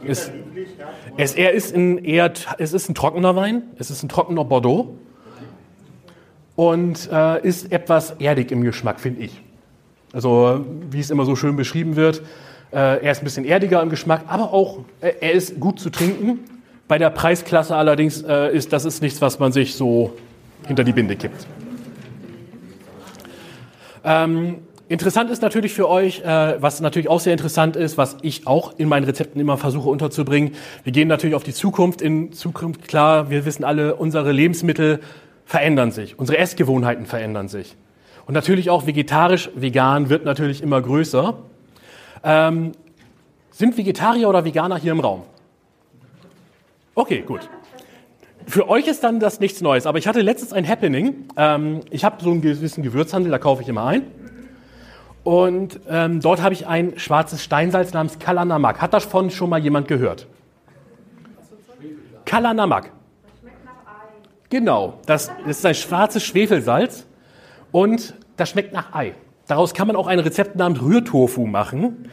Es, 0.08 0.32
es, 1.18 1.36
er 1.36 1.52
ist 1.54 1.76
ein 1.76 2.04
eher, 2.04 2.32
es 2.58 2.74
ist 2.74 2.90
ein 2.90 2.96
trockener 2.96 3.36
Wein, 3.36 3.64
es 3.78 3.92
ist 3.92 4.02
ein 4.02 4.10
trockener 4.10 4.46
Bordeaux 4.46 4.96
und 6.56 7.10
äh, 7.12 7.46
ist 7.46 7.72
etwas 7.72 8.12
erdig 8.20 8.52
im 8.52 8.64
Geschmack, 8.64 9.00
finde 9.00 9.22
ich. 9.22 9.42
Also 10.12 10.66
wie 10.90 11.00
es 11.00 11.12
immer 11.12 11.26
so 11.26 11.36
schön 11.36 11.56
beschrieben 11.56 11.96
wird, 11.96 12.24
äh, 12.72 13.04
er 13.04 13.12
ist 13.12 13.20
ein 13.20 13.26
bisschen 13.26 13.46
erdiger 13.46 13.82
im 13.82 13.90
Geschmack, 13.90 14.24
aber 14.28 14.54
auch 14.54 14.80
äh, 15.02 15.14
er 15.20 15.34
ist 15.34 15.60
gut 15.60 15.80
zu 15.80 15.92
trinken. 15.92 16.40
Bei 16.90 16.98
der 16.98 17.12
Preisklasse 17.12 17.76
allerdings 17.76 18.24
äh, 18.24 18.52
ist 18.52 18.74
das 18.74 18.84
ist 18.84 19.04
nichts, 19.04 19.22
was 19.22 19.38
man 19.38 19.52
sich 19.52 19.76
so 19.76 20.18
hinter 20.66 20.84
die 20.84 20.92
Binde 20.92 21.16
kippt. 21.16 21.46
Ähm, 24.04 24.56
interessant 24.88 25.30
ist 25.30 25.44
natürlich 25.44 25.72
für 25.72 25.88
euch, 25.88 26.22
äh, 26.22 26.60
was 26.60 26.82
natürlich 26.82 27.08
auch 27.08 27.20
sehr 27.20 27.34
interessant 27.34 27.76
ist, 27.76 28.00
was 28.00 28.18
ich 28.24 28.48
auch 28.48 28.74
in 28.80 28.90
meinen 28.90 29.04
Rezepten 29.04 29.40
immer 29.40 29.56
versuche 29.58 29.88
unterzubringen. 29.88 30.56
Wir 30.84 30.92
gehen 30.92 31.08
natürlich 31.08 31.36
auf 31.36 31.44
die 31.44 31.54
Zukunft. 31.54 32.02
In 32.02 32.34
Zukunft, 32.34 32.88
klar, 32.88 33.30
wir 33.30 33.46
wissen 33.46 33.64
alle, 33.64 33.96
unsere 33.96 34.32
Lebensmittel 34.32 35.00
verändern 35.46 35.92
sich, 35.92 36.18
unsere 36.18 36.40
Essgewohnheiten 36.40 37.06
verändern 37.06 37.50
sich. 37.50 37.76
Und 38.26 38.34
natürlich 38.34 38.72
auch 38.72 38.88
vegetarisch, 38.88 39.52
vegan 39.54 40.10
wird 40.10 40.26
natürlich 40.26 40.64
immer 40.64 40.82
größer. 40.82 41.36
Ähm, 42.24 42.72
sind 43.52 43.78
Vegetarier 43.78 44.28
oder 44.28 44.44
Veganer 44.44 44.80
hier 44.80 44.92
im 44.92 45.02
Raum? 45.02 45.22
Okay, 47.00 47.22
gut. 47.22 47.50
Für 48.46 48.68
euch 48.68 48.86
ist 48.88 49.06
dann 49.06 49.22
das 49.22 49.40
nichts 49.40 49.62
Neues, 49.62 49.86
aber 49.86 50.00
ich 50.00 50.06
hatte 50.06 50.20
letztens 50.20 50.52
ein 50.52 50.68
Happening. 50.68 51.30
Ähm, 51.38 51.80
ich 51.92 52.04
habe 52.04 52.22
so 52.22 52.30
einen 52.30 52.42
gewissen 52.42 52.84
Gewürzhandel, 52.84 53.32
da 53.32 53.38
kaufe 53.38 53.62
ich 53.62 53.70
immer 53.70 53.86
ein. 53.86 54.02
Und 55.24 55.80
ähm, 55.88 56.20
dort 56.20 56.42
habe 56.42 56.54
ich 56.54 56.68
ein 56.68 57.00
schwarzes 57.00 57.42
Steinsalz 57.42 57.94
namens 57.94 58.20
Kalanamak. 58.20 58.82
Hat 58.82 58.94
davon 58.94 59.30
schon 59.30 59.50
mal 59.50 59.62
jemand 59.62 59.88
gehört? 59.88 60.28
Kalanamak. 62.26 62.92
Genau, 64.50 65.00
das, 65.06 65.32
das 65.48 65.60
ist 65.60 65.66
ein 65.66 65.76
schwarzes 65.76 66.22
Schwefelsalz 66.24 67.06
und 67.72 68.14
das 68.36 68.50
schmeckt 68.50 68.74
nach 68.74 68.94
Ei. 68.94 69.14
Daraus 69.48 69.74
kann 69.74 69.88
man 69.88 69.96
auch 69.96 70.08
ein 70.08 70.20
Rezept 70.20 70.58
namens 70.58 70.82
Rührtofu 70.82 71.46
machen. 71.46 72.10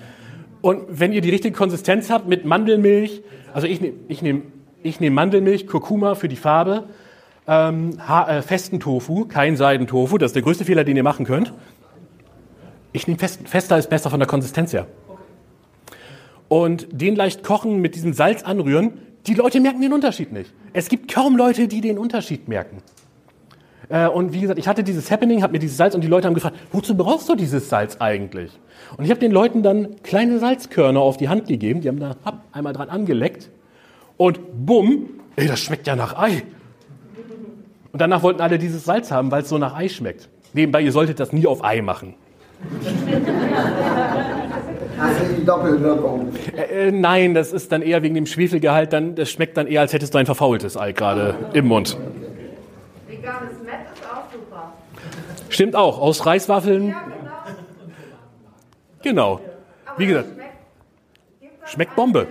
Und 0.60 0.84
wenn 0.88 1.12
ihr 1.12 1.22
die 1.22 1.30
richtige 1.30 1.56
Konsistenz 1.56 2.08
habt 2.08 2.28
mit 2.28 2.44
Mandelmilch, 2.44 3.24
also 3.52 3.66
ich, 3.66 3.80
ich 4.06 4.22
nehme 4.22 4.42
ich 4.82 5.00
nehme 5.00 5.14
Mandelmilch, 5.14 5.66
Kurkuma 5.66 6.14
für 6.14 6.28
die 6.28 6.36
Farbe, 6.36 6.84
ähm, 7.48 7.98
äh, 8.08 8.42
festen 8.42 8.80
Tofu, 8.80 9.26
kein 9.26 9.56
Seidentofu, 9.56 10.18
das 10.18 10.30
ist 10.30 10.34
der 10.34 10.42
größte 10.42 10.64
Fehler, 10.64 10.84
den 10.84 10.96
ihr 10.96 11.02
machen 11.02 11.26
könnt. 11.26 11.52
Ich 12.92 13.06
nehme 13.06 13.18
fest, 13.18 13.40
fester 13.44 13.78
ist 13.78 13.90
besser 13.90 14.10
von 14.10 14.20
der 14.20 14.28
Konsistenz 14.28 14.72
her. 14.72 14.86
Und 16.48 16.88
den 16.90 17.16
leicht 17.16 17.42
kochen, 17.42 17.80
mit 17.80 17.94
diesem 17.94 18.12
Salz 18.12 18.42
anrühren, 18.42 18.94
die 19.26 19.34
Leute 19.34 19.60
merken 19.60 19.80
den 19.80 19.92
Unterschied 19.92 20.32
nicht. 20.32 20.52
Es 20.72 20.88
gibt 20.88 21.12
kaum 21.12 21.36
Leute, 21.36 21.68
die 21.68 21.80
den 21.80 21.98
Unterschied 21.98 22.48
merken. 22.48 22.78
Äh, 23.88 24.06
und 24.08 24.32
wie 24.32 24.40
gesagt, 24.40 24.58
ich 24.58 24.68
hatte 24.68 24.84
dieses 24.84 25.10
Happening, 25.10 25.42
habe 25.42 25.52
mir 25.52 25.58
dieses 25.58 25.76
Salz 25.76 25.94
und 25.94 26.02
die 26.02 26.08
Leute 26.08 26.26
haben 26.26 26.34
gefragt, 26.34 26.56
wozu 26.72 26.96
brauchst 26.96 27.28
du 27.28 27.34
dieses 27.34 27.68
Salz 27.68 27.96
eigentlich? 27.98 28.52
Und 28.96 29.04
ich 29.04 29.10
habe 29.10 29.20
den 29.20 29.32
Leuten 29.32 29.62
dann 29.62 29.96
kleine 30.02 30.38
Salzkörner 30.38 31.00
auf 31.00 31.16
die 31.16 31.28
Hand 31.28 31.48
gegeben, 31.48 31.80
die 31.80 31.88
haben 31.88 31.98
da 31.98 32.16
hab, 32.24 32.44
einmal 32.52 32.72
dran 32.72 32.88
angeleckt 32.88 33.50
und 34.16 34.66
bumm, 34.66 35.08
ey, 35.36 35.46
das 35.46 35.60
schmeckt 35.60 35.86
ja 35.86 35.96
nach 35.96 36.16
Ei. 36.18 36.42
Und 37.92 38.00
danach 38.00 38.22
wollten 38.22 38.40
alle 38.40 38.58
dieses 38.58 38.84
Salz 38.84 39.10
haben, 39.10 39.30
weil 39.30 39.42
es 39.42 39.48
so 39.48 39.58
nach 39.58 39.74
Ei 39.76 39.88
schmeckt. 39.88 40.28
Nebenbei, 40.52 40.82
ihr 40.82 40.92
solltet 40.92 41.20
das 41.20 41.32
nie 41.32 41.46
auf 41.46 41.64
Ei 41.64 41.82
machen. 41.82 42.14
Ist 45.10 45.38
die 45.38 45.44
Doppelwirkung. 45.44 46.32
Äh, 46.56 46.88
äh, 46.88 46.92
nein, 46.92 47.34
das 47.34 47.52
ist 47.52 47.70
dann 47.72 47.82
eher 47.82 48.02
wegen 48.02 48.14
dem 48.14 48.26
Schwefelgehalt, 48.26 48.92
dann, 48.92 49.14
das 49.14 49.30
schmeckt 49.30 49.56
dann 49.56 49.66
eher, 49.66 49.82
als 49.82 49.92
hättest 49.92 50.14
du 50.14 50.18
ein 50.18 50.26
verfaultes 50.26 50.76
Ei 50.76 50.92
gerade 50.92 51.34
im 51.52 51.66
Mund. 51.66 51.98
Veganes 53.06 53.62
Met 53.64 53.74
ist 53.94 54.04
auch 54.04 54.32
super. 54.32 54.72
Stimmt 55.50 55.76
auch, 55.76 55.98
aus 56.00 56.24
Reiswaffeln. 56.24 56.88
Ja, 56.88 57.02
genau. 59.02 59.38
Genau. 59.38 59.40
Wie 59.98 60.06
gesagt, 60.06 60.28
schmeckt 61.66 61.94
Bombe. 61.96 62.26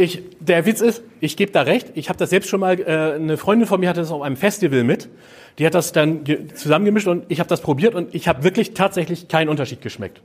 Ich, 0.00 0.22
der 0.40 0.64
Witz 0.64 0.80
ist, 0.80 1.02
ich 1.20 1.36
gebe 1.36 1.52
da 1.52 1.60
recht. 1.60 1.88
Ich 1.94 2.08
habe 2.08 2.18
das 2.18 2.30
selbst 2.30 2.48
schon 2.48 2.60
mal, 2.60 2.80
äh, 2.80 3.16
eine 3.16 3.36
Freundin 3.36 3.68
von 3.68 3.80
mir 3.80 3.90
hatte 3.90 4.00
das 4.00 4.10
auf 4.10 4.22
einem 4.22 4.38
Festival 4.38 4.82
mit. 4.82 5.10
Die 5.58 5.66
hat 5.66 5.74
das 5.74 5.92
dann 5.92 6.24
zusammengemischt 6.54 7.06
und 7.06 7.26
ich 7.28 7.38
habe 7.38 7.50
das 7.50 7.60
probiert 7.60 7.94
und 7.94 8.14
ich 8.14 8.26
habe 8.26 8.42
wirklich 8.42 8.72
tatsächlich 8.72 9.28
keinen 9.28 9.50
Unterschied 9.50 9.82
geschmeckt. 9.82 10.22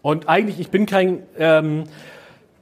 Und 0.00 0.26
eigentlich, 0.26 0.58
ich 0.58 0.70
bin 0.70 0.86
kein, 0.86 1.22
ähm, 1.38 1.84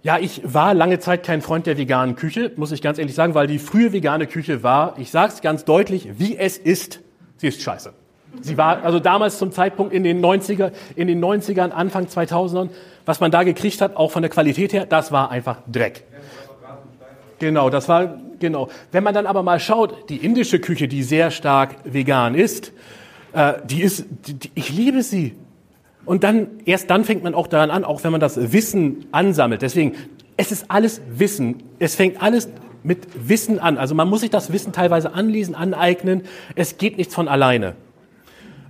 ja, 0.03 0.19
ich 0.19 0.41
war 0.43 0.75
lange 0.75 0.99
Zeit 0.99 1.23
kein 1.23 1.43
Freund 1.43 1.67
der 1.67 1.79
veganen 1.79 2.17
Küche, 2.17 2.51
muss 2.57 2.73
ich 2.73 2.83
ganz 2.83 2.99
ehrlich 2.99 3.15
sagen, 3.15 3.35
weil 3.35 3.47
die 3.47 3.61
frühe 3.61 3.93
vegane 3.93 4.27
Küche 4.27 4.65
war, 4.65 4.99
ich 4.99 5.13
sage 5.13 5.33
es 5.33 5.43
ganz 5.43 5.65
deutlich, 5.65 6.09
wie 6.19 6.37
es 6.37 6.59
ist, 6.59 6.99
sie 7.37 7.47
ist 7.47 7.63
scheiße. 7.63 7.93
Sie 8.41 8.57
war 8.57 8.83
also 8.83 8.99
damals 8.99 9.39
zum 9.39 9.53
Zeitpunkt 9.53 9.93
in 9.93 10.03
den 10.03 10.25
90er, 10.25 10.73
in 10.97 11.07
den 11.07 11.23
90ern, 11.25 11.71
Anfang 11.71 12.07
2000ern, 12.07 12.71
was 13.05 13.21
man 13.21 13.31
da 13.31 13.43
gekriegt 13.43 13.81
hat, 13.81 13.97
auch 13.97 14.11
von 14.11 14.23
der 14.23 14.31
Qualität 14.31 14.73
her, 14.73 14.87
das 14.87 15.13
war 15.13 15.31
einfach 15.31 15.59
Dreck. 15.71 16.05
Genau, 17.39 17.71
das 17.71 17.89
war, 17.89 18.19
genau. 18.39 18.69
Wenn 18.93 19.03
man 19.03 19.15
dann 19.15 19.27
aber 19.27 19.43
mal 19.43 19.59
schaut, 19.59 20.11
die 20.11 20.19
indische 20.19 20.61
Küche, 20.61 20.89
die 20.89 21.03
sehr 21.03 21.31
stark 21.31 21.77
vegan 21.85 22.35
ist, 22.35 22.73
äh, 23.33 23.55
die 23.65 23.83
ist, 23.83 24.05
die, 24.27 24.51
ich 24.55 24.71
liebe 24.71 25.03
sie. 25.03 25.35
Und 26.05 26.23
dann, 26.25 26.49
erst 26.65 26.91
dann 26.91 27.05
fängt 27.05 27.23
man 27.23 27.35
auch 27.35 27.47
daran 27.47 27.71
an, 27.71 27.85
auch 27.85 28.05
wenn 28.05 28.13
man 28.13 28.21
das 28.21 28.53
Wissen 28.53 29.07
ansammelt. 29.13 29.63
Deswegen, 29.63 29.95
es 30.37 30.53
ist 30.53 30.67
alles 30.69 31.01
Wissen. 31.11 31.63
Es 31.79 31.95
fängt 31.95 32.23
alles 32.23 32.49
mit 32.83 33.29
Wissen 33.29 33.59
an. 33.59 33.79
Also 33.79 33.95
man 33.95 34.09
muss 34.09 34.21
sich 34.21 34.31
das 34.31 34.53
Wissen 34.53 34.73
teilweise 34.73 35.15
anlesen, 35.15 35.55
aneignen. 35.55 36.23
Es 36.55 36.79
geht 36.79 36.97
nichts 36.99 37.15
von 37.15 37.29
alleine. 37.29 37.75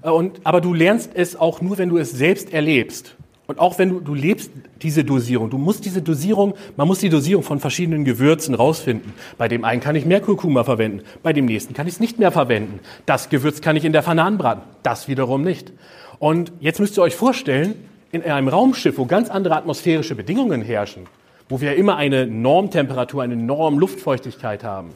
Äh, 0.03 0.11
und, 0.11 0.41
aber 0.45 0.61
du 0.61 0.75
lernst 0.75 1.11
es 1.15 1.37
auch 1.37 1.61
nur, 1.61 1.79
wenn 1.79 1.89
du 1.89 1.99
es 1.99 2.11
selbst 2.11 2.53
erlebst. 2.53 3.17
Und 3.51 3.59
auch 3.59 3.81
wenn 3.81 3.89
du, 3.89 3.99
du 3.99 4.15
lebst 4.15 4.53
diese 4.81 5.03
Dosierung, 5.03 5.51
du 5.51 5.59
musst 5.59 5.85
diese 5.85 6.03
Dosierung, 6.03 6.55
man 6.77 6.87
muss 6.87 7.01
die 7.01 7.09
Dosierung 7.09 7.43
von 7.43 7.59
verschiedenen 7.59 8.05
Gewürzen 8.05 8.55
rausfinden. 8.55 9.13
Bei 9.39 9.49
dem 9.49 9.65
einen 9.65 9.81
kann 9.81 9.97
ich 9.97 10.07
mehr 10.07 10.21
Kurkuma 10.21 10.63
verwenden, 10.63 11.03
bei 11.25 11.33
dem 11.33 11.47
nächsten 11.47 11.75
kann 11.75 11.89
ich 11.89 11.95
es 11.95 12.01
nicht 12.01 12.21
mehr 12.21 12.31
verwenden. 12.31 12.79
Das 13.07 13.29
Gewürz 13.29 13.61
kann 13.61 13.75
ich 13.75 13.85
in 13.85 13.93
der 13.93 14.05
Pfanne 14.05 14.31
braten, 14.39 14.63
das 14.85 15.09
wiederum 15.09 15.43
nicht. 15.43 15.73
Und 16.21 16.53
jetzt 16.61 16.79
müsst 16.79 16.97
ihr 16.97 17.03
euch 17.03 17.17
vorstellen, 17.17 17.75
in 18.13 18.23
einem 18.23 18.47
Raumschiff, 18.47 18.99
wo 18.99 19.07
ganz 19.07 19.31
andere 19.31 19.57
atmosphärische 19.57 20.15
Bedingungen 20.15 20.63
herrschen, 20.63 21.09
wo 21.49 21.61
wir 21.61 21.75
immer 21.75 21.97
eine 21.97 22.29
Normtemperatur, 22.29 23.25
eine 23.25 23.35
Normluftfeuchtigkeit 23.35 24.63
haben. 24.63 24.91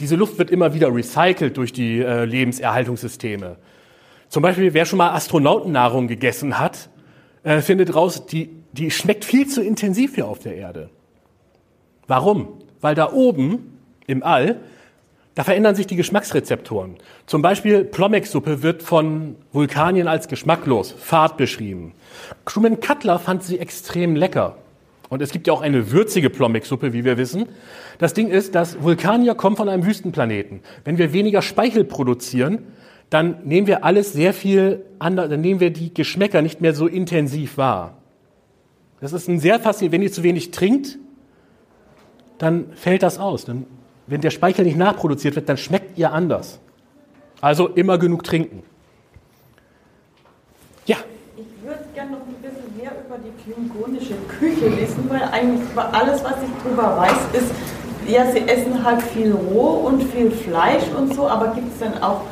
Diese 0.00 0.16
Luft 0.16 0.36
wird 0.36 0.50
immer 0.50 0.74
wieder 0.74 0.92
recycelt 0.92 1.56
durch 1.58 1.72
die 1.72 2.00
äh, 2.00 2.24
Lebenserhaltungssysteme. 2.24 3.54
Zum 4.28 4.42
Beispiel, 4.42 4.74
wer 4.74 4.84
schon 4.84 4.96
mal 4.96 5.10
Astronautennahrung 5.10 6.08
gegessen 6.08 6.58
hat, 6.58 6.88
äh, 7.44 7.60
findet 7.60 7.94
raus, 7.94 8.26
die, 8.26 8.50
die 8.72 8.90
schmeckt 8.90 9.24
viel 9.24 9.46
zu 9.46 9.62
intensiv 9.62 10.16
hier 10.16 10.26
auf 10.26 10.40
der 10.40 10.56
Erde. 10.56 10.90
Warum? 12.06 12.48
Weil 12.80 12.94
da 12.94 13.12
oben 13.12 13.78
im 14.06 14.22
All, 14.22 14.60
da 15.34 15.44
verändern 15.44 15.74
sich 15.74 15.86
die 15.86 15.96
Geschmacksrezeptoren. 15.96 16.96
Zum 17.26 17.42
Beispiel 17.42 17.84
Plomex-Suppe 17.84 18.62
wird 18.62 18.82
von 18.82 19.36
Vulkanien 19.52 20.06
als 20.06 20.28
geschmacklos, 20.28 20.92
fad 20.92 21.36
beschrieben. 21.36 21.92
Truman 22.44 22.80
Cutler 22.80 23.18
fand 23.18 23.42
sie 23.42 23.58
extrem 23.58 24.16
lecker. 24.16 24.56
Und 25.08 25.22
es 25.22 25.30
gibt 25.30 25.46
ja 25.46 25.52
auch 25.52 25.60
eine 25.60 25.92
würzige 25.92 26.30
Plomex-Suppe, 26.30 26.92
wie 26.92 27.04
wir 27.04 27.18
wissen. 27.18 27.46
Das 27.98 28.14
Ding 28.14 28.28
ist, 28.28 28.54
dass 28.54 28.82
Vulkanier 28.82 29.34
kommen 29.34 29.56
von 29.56 29.68
einem 29.68 29.84
Wüstenplaneten. 29.84 30.60
Wenn 30.84 30.98
wir 30.98 31.12
weniger 31.12 31.42
Speichel 31.42 31.84
produzieren, 31.84 32.60
dann 33.14 33.36
nehmen 33.44 33.68
wir 33.68 33.84
alles 33.84 34.12
sehr 34.12 34.34
viel 34.34 34.84
anders, 34.98 35.30
dann 35.30 35.40
nehmen 35.40 35.60
wir 35.60 35.70
die 35.70 35.94
Geschmäcker 35.94 36.42
nicht 36.42 36.60
mehr 36.60 36.74
so 36.74 36.88
intensiv 36.88 37.56
wahr. 37.56 37.96
Das 39.00 39.12
ist 39.12 39.28
ein 39.28 39.38
sehr 39.38 39.60
faszinierend. 39.60 39.92
Wenn 39.92 40.02
ihr 40.02 40.10
zu 40.10 40.24
wenig 40.24 40.50
trinkt, 40.50 40.98
dann 42.38 42.72
fällt 42.74 43.04
das 43.04 43.20
aus. 43.20 43.44
Dann, 43.44 43.66
wenn 44.08 44.20
der 44.20 44.30
Speichel 44.30 44.64
nicht 44.64 44.76
nachproduziert 44.76 45.36
wird, 45.36 45.48
dann 45.48 45.58
schmeckt 45.58 45.96
ihr 45.96 46.12
anders. 46.12 46.58
Also 47.40 47.68
immer 47.68 47.98
genug 47.98 48.24
trinken. 48.24 48.64
Ja. 50.86 50.96
Ich 51.36 51.44
würde 51.64 51.84
gerne 51.94 52.10
noch 52.10 52.18
ein 52.18 52.34
bisschen 52.42 52.76
mehr 52.76 52.92
über 53.06 53.16
die 53.18 53.30
klingonische 53.44 54.14
Küche 54.26 54.76
wissen, 54.76 55.08
weil 55.08 55.22
eigentlich 55.22 55.60
alles, 55.76 56.24
was 56.24 56.34
ich 56.42 56.62
drüber 56.64 56.96
weiß, 56.96 57.40
ist, 57.40 57.52
ja, 58.08 58.28
sie 58.32 58.40
essen 58.40 58.82
halt 58.84 59.02
viel 59.02 59.30
roh 59.32 59.86
und 59.86 60.02
viel 60.02 60.32
Fleisch 60.32 60.84
und 60.98 61.14
so, 61.14 61.28
aber 61.28 61.54
gibt 61.54 61.72
es 61.72 61.78
denn 61.78 62.02
auch 62.02 62.22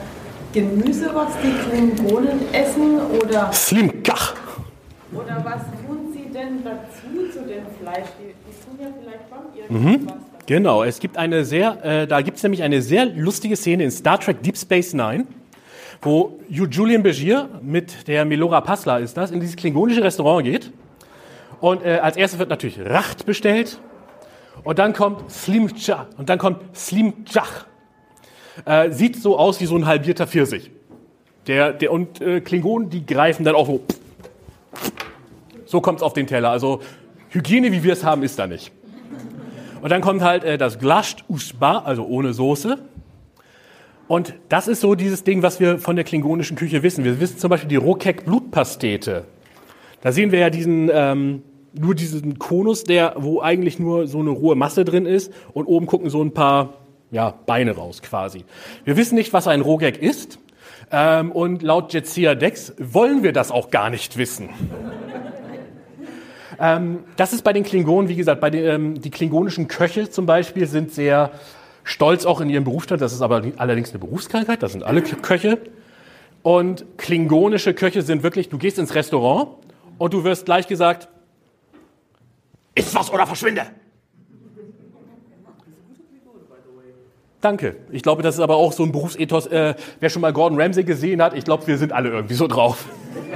Gemüse, 0.52 1.10
was 1.14 1.28
die 1.42 1.52
Klingonen 1.70 2.52
essen? 2.52 2.98
Oder, 3.22 3.52
Slimkach. 3.52 4.34
oder 5.12 5.36
was 5.44 5.62
tun 5.86 6.12
sie 6.12 6.30
denn 6.32 6.62
dazu 6.64 7.30
zu 7.32 7.40
dem 7.46 7.64
Fleisch? 7.80 8.06
Die, 8.20 8.34
die 8.46 8.64
tun 8.64 8.78
ja 8.80 8.88
vielleicht 9.00 9.28
schon 9.28 9.82
Mhm. 9.82 9.88
irgendwas. 9.92 10.16
Genau, 10.46 10.82
es 10.82 10.98
gibt 10.98 11.16
eine 11.16 11.44
sehr, 11.44 11.84
äh, 11.84 12.06
da 12.06 12.20
gibt 12.20 12.36
es 12.36 12.42
nämlich 12.42 12.62
eine 12.62 12.82
sehr 12.82 13.06
lustige 13.06 13.56
Szene 13.56 13.84
in 13.84 13.90
Star 13.90 14.18
Trek 14.18 14.42
Deep 14.42 14.56
Space 14.58 14.92
Nine, 14.92 15.26
wo 16.02 16.38
Ju- 16.50 16.68
Julian 16.68 17.02
Begier 17.02 17.48
mit 17.62 18.08
der 18.08 18.24
Melora 18.24 18.60
Pasla 18.60 18.98
ist 18.98 19.16
das, 19.16 19.30
in 19.30 19.40
dieses 19.40 19.56
klingonische 19.56 20.02
Restaurant 20.02 20.44
geht. 20.44 20.72
Und 21.60 21.84
äh, 21.84 22.00
als 22.02 22.16
erstes 22.16 22.40
wird 22.40 22.50
natürlich 22.50 22.80
Racht 22.80 23.24
bestellt. 23.24 23.78
Und 24.64 24.78
dann 24.80 24.92
kommt 24.92 25.30
Slimcha. 25.30 26.06
Und 26.18 26.28
dann 26.28 26.38
kommt 26.38 26.76
Slimchach. 26.76 27.66
Äh, 28.64 28.90
sieht 28.90 29.16
so 29.16 29.38
aus 29.38 29.60
wie 29.60 29.66
so 29.66 29.76
ein 29.76 29.86
halbierter 29.86 30.26
Pfirsich. 30.26 30.70
Der, 31.46 31.72
der, 31.72 31.92
und 31.92 32.20
äh, 32.20 32.40
Klingonen, 32.40 32.90
die 32.90 33.04
greifen 33.04 33.44
dann 33.44 33.54
auch 33.54 33.66
so. 33.66 33.80
So 35.64 35.80
kommt 35.80 35.98
es 35.98 36.02
auf 36.02 36.12
den 36.12 36.26
Teller. 36.26 36.50
Also 36.50 36.80
Hygiene, 37.30 37.72
wie 37.72 37.82
wir 37.82 37.94
es 37.94 38.04
haben, 38.04 38.22
ist 38.22 38.38
da 38.38 38.46
nicht. 38.46 38.72
Und 39.80 39.90
dann 39.90 40.00
kommt 40.00 40.22
halt 40.22 40.44
äh, 40.44 40.58
das 40.58 40.78
Glasht 40.78 41.24
Usba, 41.28 41.78
also 41.78 42.04
ohne 42.06 42.32
Soße. 42.32 42.78
Und 44.06 44.34
das 44.48 44.68
ist 44.68 44.80
so 44.80 44.94
dieses 44.94 45.24
Ding, 45.24 45.42
was 45.42 45.58
wir 45.58 45.78
von 45.78 45.96
der 45.96 46.04
klingonischen 46.04 46.56
Küche 46.56 46.82
wissen. 46.82 47.04
Wir 47.04 47.18
wissen 47.20 47.38
zum 47.38 47.50
Beispiel 47.50 47.68
die 47.68 47.76
Rokek 47.76 48.24
Blutpastete. 48.24 49.24
Da 50.02 50.12
sehen 50.12 50.30
wir 50.30 50.38
ja 50.38 50.50
diesen, 50.50 50.90
ähm, 50.92 51.42
nur 51.72 51.94
diesen 51.94 52.38
Konus, 52.38 52.84
der, 52.84 53.14
wo 53.16 53.40
eigentlich 53.40 53.78
nur 53.78 54.06
so 54.06 54.20
eine 54.20 54.30
rohe 54.30 54.54
Masse 54.54 54.84
drin 54.84 55.06
ist 55.06 55.32
und 55.54 55.64
oben 55.66 55.86
gucken 55.86 56.10
so 56.10 56.22
ein 56.22 56.32
paar 56.32 56.81
ja, 57.12 57.34
Beine 57.46 57.76
raus 57.76 58.02
quasi. 58.02 58.44
Wir 58.84 58.96
wissen 58.96 59.14
nicht, 59.14 59.32
was 59.32 59.46
ein 59.46 59.60
Rogek 59.60 60.02
ist. 60.02 60.38
Ähm, 60.90 61.30
und 61.30 61.62
laut 61.62 61.92
Jetsia 61.92 62.34
Dex 62.34 62.74
wollen 62.78 63.22
wir 63.22 63.32
das 63.32 63.50
auch 63.50 63.70
gar 63.70 63.90
nicht 63.90 64.16
wissen. 64.16 64.48
ähm, 66.60 67.04
das 67.16 67.32
ist 67.32 67.44
bei 67.44 67.52
den 67.52 67.62
Klingonen, 67.62 68.08
wie 68.08 68.16
gesagt, 68.16 68.40
bei 68.40 68.50
den, 68.50 68.64
ähm, 68.64 69.00
die 69.00 69.10
klingonischen 69.10 69.68
Köche 69.68 70.10
zum 70.10 70.26
Beispiel 70.26 70.66
sind 70.66 70.92
sehr 70.92 71.30
stolz 71.84 72.24
auch 72.24 72.40
in 72.40 72.50
ihrem 72.50 72.64
Berufsstand. 72.64 73.00
Das 73.00 73.12
ist 73.12 73.22
aber 73.22 73.42
allerdings 73.56 73.90
eine 73.90 73.98
Berufskrankheit, 73.98 74.62
das 74.62 74.72
sind 74.72 74.82
alle 74.82 75.02
Köche. 75.02 75.58
Und 76.42 76.84
klingonische 76.98 77.72
Köche 77.72 78.02
sind 78.02 78.22
wirklich, 78.22 78.48
du 78.48 78.58
gehst 78.58 78.78
ins 78.78 78.94
Restaurant 78.94 79.50
und 79.98 80.12
du 80.12 80.24
wirst 80.24 80.46
gleich 80.46 80.66
gesagt, 80.66 81.08
iss 82.74 82.94
was 82.94 83.12
oder 83.12 83.26
verschwinde. 83.26 83.66
Danke. 87.42 87.74
Ich 87.90 88.04
glaube, 88.04 88.22
das 88.22 88.36
ist 88.36 88.40
aber 88.40 88.54
auch 88.54 88.72
so 88.72 88.84
ein 88.84 88.92
Berufsethos. 88.92 89.48
Äh, 89.48 89.74
wer 89.98 90.10
schon 90.10 90.22
mal 90.22 90.32
Gordon 90.32 90.60
Ramsay 90.60 90.84
gesehen 90.84 91.20
hat, 91.20 91.34
ich 91.34 91.44
glaube, 91.44 91.66
wir 91.66 91.76
sind 91.76 91.92
alle 91.92 92.08
irgendwie 92.08 92.34
so 92.34 92.46
drauf. 92.46 92.84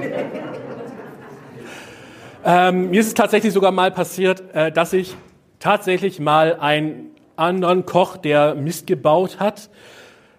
ähm, 2.44 2.90
mir 2.90 3.00
ist 3.00 3.08
es 3.08 3.14
tatsächlich 3.14 3.52
sogar 3.52 3.72
mal 3.72 3.90
passiert, 3.90 4.44
äh, 4.54 4.70
dass 4.70 4.92
ich 4.92 5.16
tatsächlich 5.58 6.20
mal 6.20 6.56
einen 6.60 7.10
anderen 7.34 7.84
Koch, 7.84 8.16
der 8.16 8.54
Mist 8.54 8.86
gebaut 8.86 9.40
hat, 9.40 9.70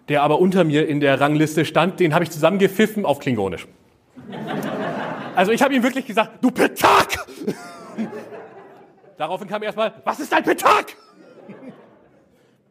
der 0.08 0.24
aber 0.24 0.40
unter 0.40 0.64
mir 0.64 0.88
in 0.88 1.02
der 1.02 1.20
Rangliste 1.20 1.66
stand, 1.66 2.00
den 2.00 2.14
habe 2.14 2.24
ich 2.24 2.32
zusammengepfiffen 2.32 3.06
auf 3.06 3.20
Klingonisch. 3.20 3.68
Also 5.36 5.52
ich 5.52 5.62
habe 5.62 5.76
ihm 5.76 5.84
wirklich 5.84 6.06
gesagt, 6.06 6.42
du 6.42 6.52
Petak! 6.52 7.28
Daraufhin 9.18 9.50
kam 9.50 9.62
erstmal, 9.62 9.94
was 10.06 10.22
ist 10.22 10.34
ein 10.34 10.44
Petak? 10.44 10.96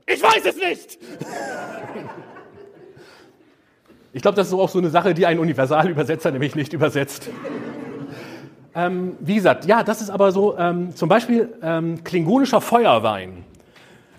Ich 0.07 0.23
weiß 0.23 0.45
es 0.45 0.57
nicht! 0.57 0.99
Ich 4.13 4.23
glaube, 4.23 4.37
das 4.37 4.47
ist 4.47 4.55
auch 4.55 4.69
so 4.69 4.79
eine 4.79 4.89
Sache, 4.89 5.13
die 5.13 5.27
ein 5.27 5.39
Universalübersetzer 5.39 6.31
nämlich 6.31 6.55
nicht 6.55 6.73
übersetzt. 6.73 7.29
Ähm, 8.75 9.17
wie 9.21 9.35
gesagt, 9.35 9.67
ja, 9.67 9.83
das 9.83 10.01
ist 10.01 10.11
aber 10.11 10.33
so, 10.33 10.57
ähm, 10.57 10.95
zum 10.95 11.09
Beispiel 11.09 11.53
ähm, 11.63 12.03
klingonischer 12.05 12.61
Feuerwein. 12.61 13.45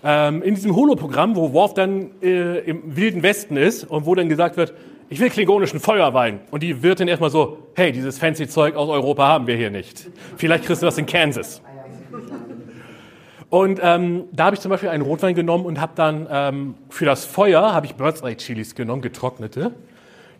Ähm, 0.04 0.42
in 0.42 0.54
diesem 0.54 0.76
Holoprogramm, 0.76 1.34
wo 1.36 1.52
Worf 1.52 1.74
dann 1.74 2.10
äh, 2.22 2.58
im 2.60 2.96
Wilden 2.96 3.22
Westen 3.22 3.56
ist 3.56 3.84
und 3.84 4.06
wo 4.06 4.14
dann 4.14 4.28
gesagt 4.28 4.56
wird, 4.56 4.74
ich 5.08 5.20
will 5.20 5.30
klingonischen 5.30 5.80
Feuerwein. 5.80 6.40
Und 6.50 6.62
die 6.62 6.82
Wirtin 6.82 7.08
erstmal 7.08 7.30
so, 7.30 7.58
hey, 7.74 7.92
dieses 7.92 8.18
fancy 8.18 8.46
Zeug 8.46 8.76
aus 8.76 8.88
Europa 8.88 9.26
haben 9.26 9.46
wir 9.46 9.56
hier 9.56 9.70
nicht. 9.70 10.10
Vielleicht 10.36 10.64
kriegst 10.64 10.82
du 10.82 10.86
das 10.86 10.98
in 10.98 11.06
Kansas. 11.06 11.62
Und 13.50 13.80
ähm, 13.82 14.24
da 14.32 14.46
habe 14.46 14.56
ich 14.56 14.60
zum 14.60 14.70
Beispiel 14.70 14.90
einen 14.90 15.02
Rotwein 15.02 15.34
genommen 15.34 15.64
und 15.64 15.80
habe 15.80 15.92
dann 15.94 16.26
ähm, 16.30 16.74
für 16.90 17.06
das 17.06 17.24
Feuer 17.24 17.72
habe 17.72 17.86
ich 17.86 17.94
Bird's 17.94 18.20
Eye 18.20 18.36
Chilis 18.36 18.74
genommen, 18.74 19.00
getrocknete, 19.00 19.72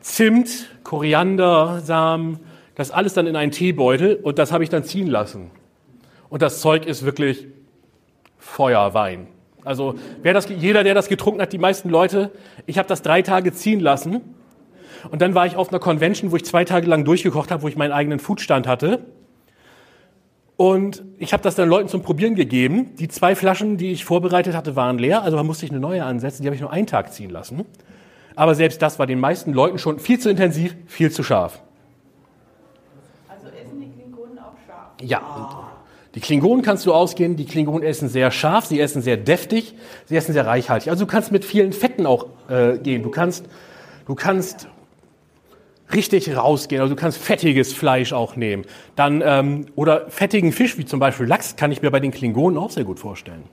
Zimt, 0.01 0.68
Koriander, 0.85 1.81
Samen, 1.81 2.38
das 2.75 2.90
alles 2.90 3.14
dann 3.14 3.27
in 3.27 3.35
einen 3.35 3.51
Teebeutel 3.51 4.16
und 4.16 4.38
das 4.38 4.53
habe 4.53 4.62
ich 4.62 4.71
dann 4.71 4.85
ziehen 4.85 5.09
lassen. 5.09 5.51
Und 6.29 6.42
das 6.42 6.61
Zeug 6.61 6.87
ist 6.87 7.05
wirklich 7.05 7.47
Feuerwein. 8.37 9.27
Also 9.64 9.94
wer 10.23 10.35
das, 10.35 10.49
jeder, 10.49 10.85
der 10.85 10.94
das 10.94 11.09
getrunken 11.09 11.40
hat, 11.40 11.53
die 11.53 11.59
meisten 11.59 11.88
Leute, 11.88 12.31
ich 12.66 12.79
habe 12.79 12.88
das 12.88 13.03
drei 13.03 13.23
Tage 13.23 13.53
ziehen 13.53 13.81
lassen 13.81 14.21
und 15.11 15.23
dann 15.23 15.35
war 15.35 15.47
ich 15.47 15.57
auf 15.57 15.71
einer 15.71 15.79
Convention, 15.79 16.31
wo 16.31 16.37
ich 16.37 16.44
zwei 16.44 16.64
Tage 16.64 16.87
lang 16.87 17.05
durchgekocht 17.05 17.51
habe, 17.51 17.62
wo 17.62 17.68
ich 17.68 17.77
meinen 17.77 17.92
eigenen 17.92 18.18
Foodstand 18.18 18.66
hatte. 18.66 19.01
Und 20.59 21.05
ich 21.18 21.33
habe 21.33 21.42
das 21.44 21.55
dann 21.55 21.68
Leuten 21.68 21.88
zum 21.88 22.03
Probieren 22.03 22.35
gegeben. 22.35 22.97
Die 22.97 23.07
zwei 23.07 23.37
Flaschen, 23.37 23.77
die 23.77 23.92
ich 23.92 24.05
vorbereitet 24.05 24.57
hatte, 24.57 24.75
waren 24.75 24.99
leer, 24.99 25.23
also 25.23 25.40
musste 25.44 25.64
ich 25.64 25.71
eine 25.71 25.79
neue 25.79 26.03
ansetzen. 26.03 26.42
Die 26.42 26.49
habe 26.49 26.57
ich 26.57 26.61
nur 26.61 26.73
einen 26.73 26.88
Tag 26.88 27.12
ziehen 27.12 27.31
lassen. 27.31 27.64
Aber 28.35 28.57
selbst 28.57 28.83
das 28.83 28.99
war 28.99 29.07
den 29.07 29.21
meisten 29.21 29.53
Leuten 29.53 29.79
schon 29.79 30.01
viel 30.01 30.18
zu 30.18 30.29
intensiv, 30.29 30.75
viel 30.87 31.12
zu 31.12 31.23
scharf. 31.23 31.62
Also 33.29 33.47
essen 33.47 33.81
die 33.81 33.88
Klingonen 33.88 34.37
auch 34.40 34.55
scharf. 34.66 34.90
Ja. 35.01 35.71
Die 36.16 36.21
Klingonen 36.21 36.64
kannst 36.64 36.85
du 36.87 36.92
ausgehen. 36.92 37.37
Die 37.37 37.47
Klingonen 37.47 37.85
essen 37.85 38.09
sehr 38.09 38.33
scharf, 38.33 38.66
sie 38.66 38.81
essen 38.81 39.01
sehr 39.01 39.16
deftig, 39.16 39.77
sie 40.07 40.16
essen 40.16 40.33
sehr 40.33 40.44
reichhaltig. 40.44 40.90
Also 40.90 41.05
du 41.05 41.09
kannst 41.09 41.31
mit 41.31 41.44
vielen 41.44 41.73
Fetten 41.73 42.05
auch 42.05 42.27
äh, 42.49 42.79
gehen. 42.79 43.05
Du 43.05 43.11
kannst, 43.11 43.47
du 44.07 44.16
kannst 44.16 44.66
richtig 45.92 46.37
rausgehen. 46.37 46.81
Also 46.81 46.94
du 46.94 47.01
kannst 47.01 47.18
fettiges 47.18 47.72
Fleisch 47.72 48.12
auch 48.12 48.37
nehmen. 48.37 48.64
Dann, 48.96 49.22
ähm, 49.24 49.66
oder 49.74 50.11
fettigen 50.11 50.53
Fisch, 50.53 50.79
wie 50.79 50.85
zum 50.85 51.01
Beispiel 51.01 51.27
Lachs, 51.27 51.57
kann 51.57 51.72
ich 51.72 51.83
mir 51.83 51.90
bei 51.90 52.01
den 52.01 52.11
Klingonen 52.11 52.59
auch 52.59 52.70
sehr 52.70 52.85
gut 52.85 52.98
vorstellen. 52.98 53.44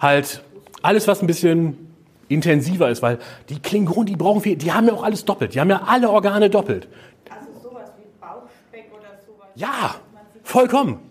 Halt 0.00 0.42
alles, 0.82 1.08
was 1.08 1.22
ein 1.22 1.26
bisschen 1.26 1.88
intensiver 2.28 2.88
ist, 2.90 3.02
weil 3.02 3.18
die 3.48 3.58
Klingonen, 3.58 4.06
die 4.06 4.16
brauchen 4.16 4.40
viel, 4.40 4.56
die 4.56 4.72
haben 4.72 4.86
ja 4.86 4.92
auch 4.92 5.02
alles 5.02 5.24
doppelt. 5.24 5.54
Die 5.54 5.60
haben 5.60 5.70
ja 5.70 5.82
alle 5.86 6.10
Organe 6.10 6.50
doppelt. 6.50 6.88
Also 7.30 7.70
sowas 7.70 7.90
wie 7.96 8.08
Ja, 9.54 9.96
vollkommen. 10.44 11.07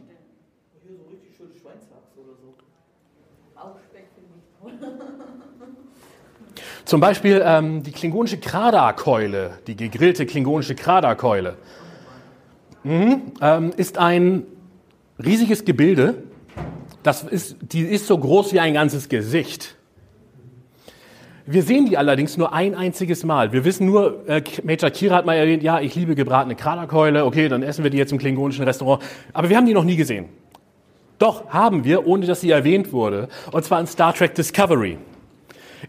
Zum 6.88 7.02
Beispiel 7.02 7.42
ähm, 7.44 7.84
die 7.84 7.92
klingonische 7.92 8.38
Krada-Keule, 8.38 9.60
die 9.68 9.76
gegrillte 9.76 10.26
klingonische 10.26 10.74
Krada-Keule, 10.74 11.58
mhm, 12.86 13.24
ähm, 13.42 13.74
ist 13.76 13.98
ein 13.98 14.44
riesiges 15.22 15.66
Gebilde. 15.66 16.24
Das 17.04 17.24
ist, 17.24 17.58
die 17.74 17.82
ist 17.82 18.08
so 18.08 18.18
groß 18.18 18.54
wie 18.54 18.62
ein 18.62 18.74
ganzes 18.74 19.10
Gesicht. 19.10 19.76
Wir 21.46 21.62
sehen 21.64 21.88
die 21.88 21.98
allerdings 21.98 22.38
nur 22.38 22.54
ein 22.54 22.74
einziges 22.74 23.26
Mal. 23.26 23.52
Wir 23.52 23.66
wissen 23.66 23.86
nur, 23.86 24.26
äh, 24.30 24.42
Major 24.64 24.90
Kira 24.90 25.18
hat 25.18 25.26
mal 25.26 25.36
erwähnt, 25.36 25.64
ja, 25.64 25.82
ich 25.82 25.94
liebe 25.94 26.16
gebratene 26.16 26.56
Krada-Keule, 26.56 27.26
okay, 27.26 27.50
dann 27.50 27.64
essen 27.64 27.84
wir 27.84 27.92
die 27.92 27.98
jetzt 27.98 28.14
im 28.14 28.18
klingonischen 28.18 28.64
Restaurant. 28.64 29.04
Aber 29.34 29.50
wir 29.50 29.58
haben 29.58 29.66
die 29.66 29.74
noch 29.74 29.84
nie 29.84 29.98
gesehen. 29.98 30.30
Doch, 31.20 31.50
haben 31.50 31.84
wir, 31.84 32.08
ohne 32.08 32.26
dass 32.28 32.40
sie 32.40 32.52
erwähnt 32.52 32.94
wurde. 32.94 33.28
Und 33.52 33.66
zwar 33.66 33.82
in 33.82 33.88
Star 33.88 34.14
Trek 34.14 34.36
Discovery. 34.36 34.98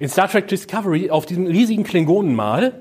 In 0.01 0.09
Star 0.09 0.29
Trek 0.29 0.47
Discovery, 0.47 1.11
auf 1.11 1.27
diesem 1.27 1.47
riesigen 1.47 1.83
Klingonenmal, 1.83 2.73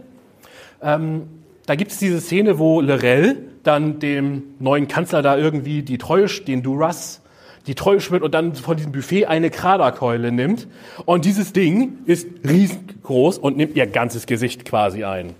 ähm, 0.83 1.23
da 1.65 1.75
gibt 1.75 1.91
es 1.91 1.97
diese 1.97 2.21
Szene, 2.21 2.59
wo 2.59 2.79
Lorel 2.79 3.37
dann 3.63 3.99
dem 3.99 4.43
neuen 4.59 4.87
Kanzler 4.87 5.21
da 5.21 5.35
irgendwie 5.35 5.81
die 5.81 5.97
Treue, 5.97 6.27
den 6.27 6.61
Duras, 6.61 7.21
die 7.65 7.75
Treue 7.75 7.99
schwört 7.99 8.21
und 8.21 8.33
dann 8.33 8.55
von 8.55 8.77
diesem 8.77 8.91
Buffet 8.91 9.25
eine 9.25 9.49
Kraderkeule 9.49 10.31
nimmt. 10.31 10.67
Und 11.05 11.25
dieses 11.25 11.53
Ding 11.53 11.97
ist 12.05 12.27
riesengroß 12.47 13.39
und 13.39 13.57
nimmt 13.57 13.75
ihr 13.75 13.87
ganzes 13.87 14.27
Gesicht 14.27 14.63
quasi 14.63 15.03
ein. 15.03 15.33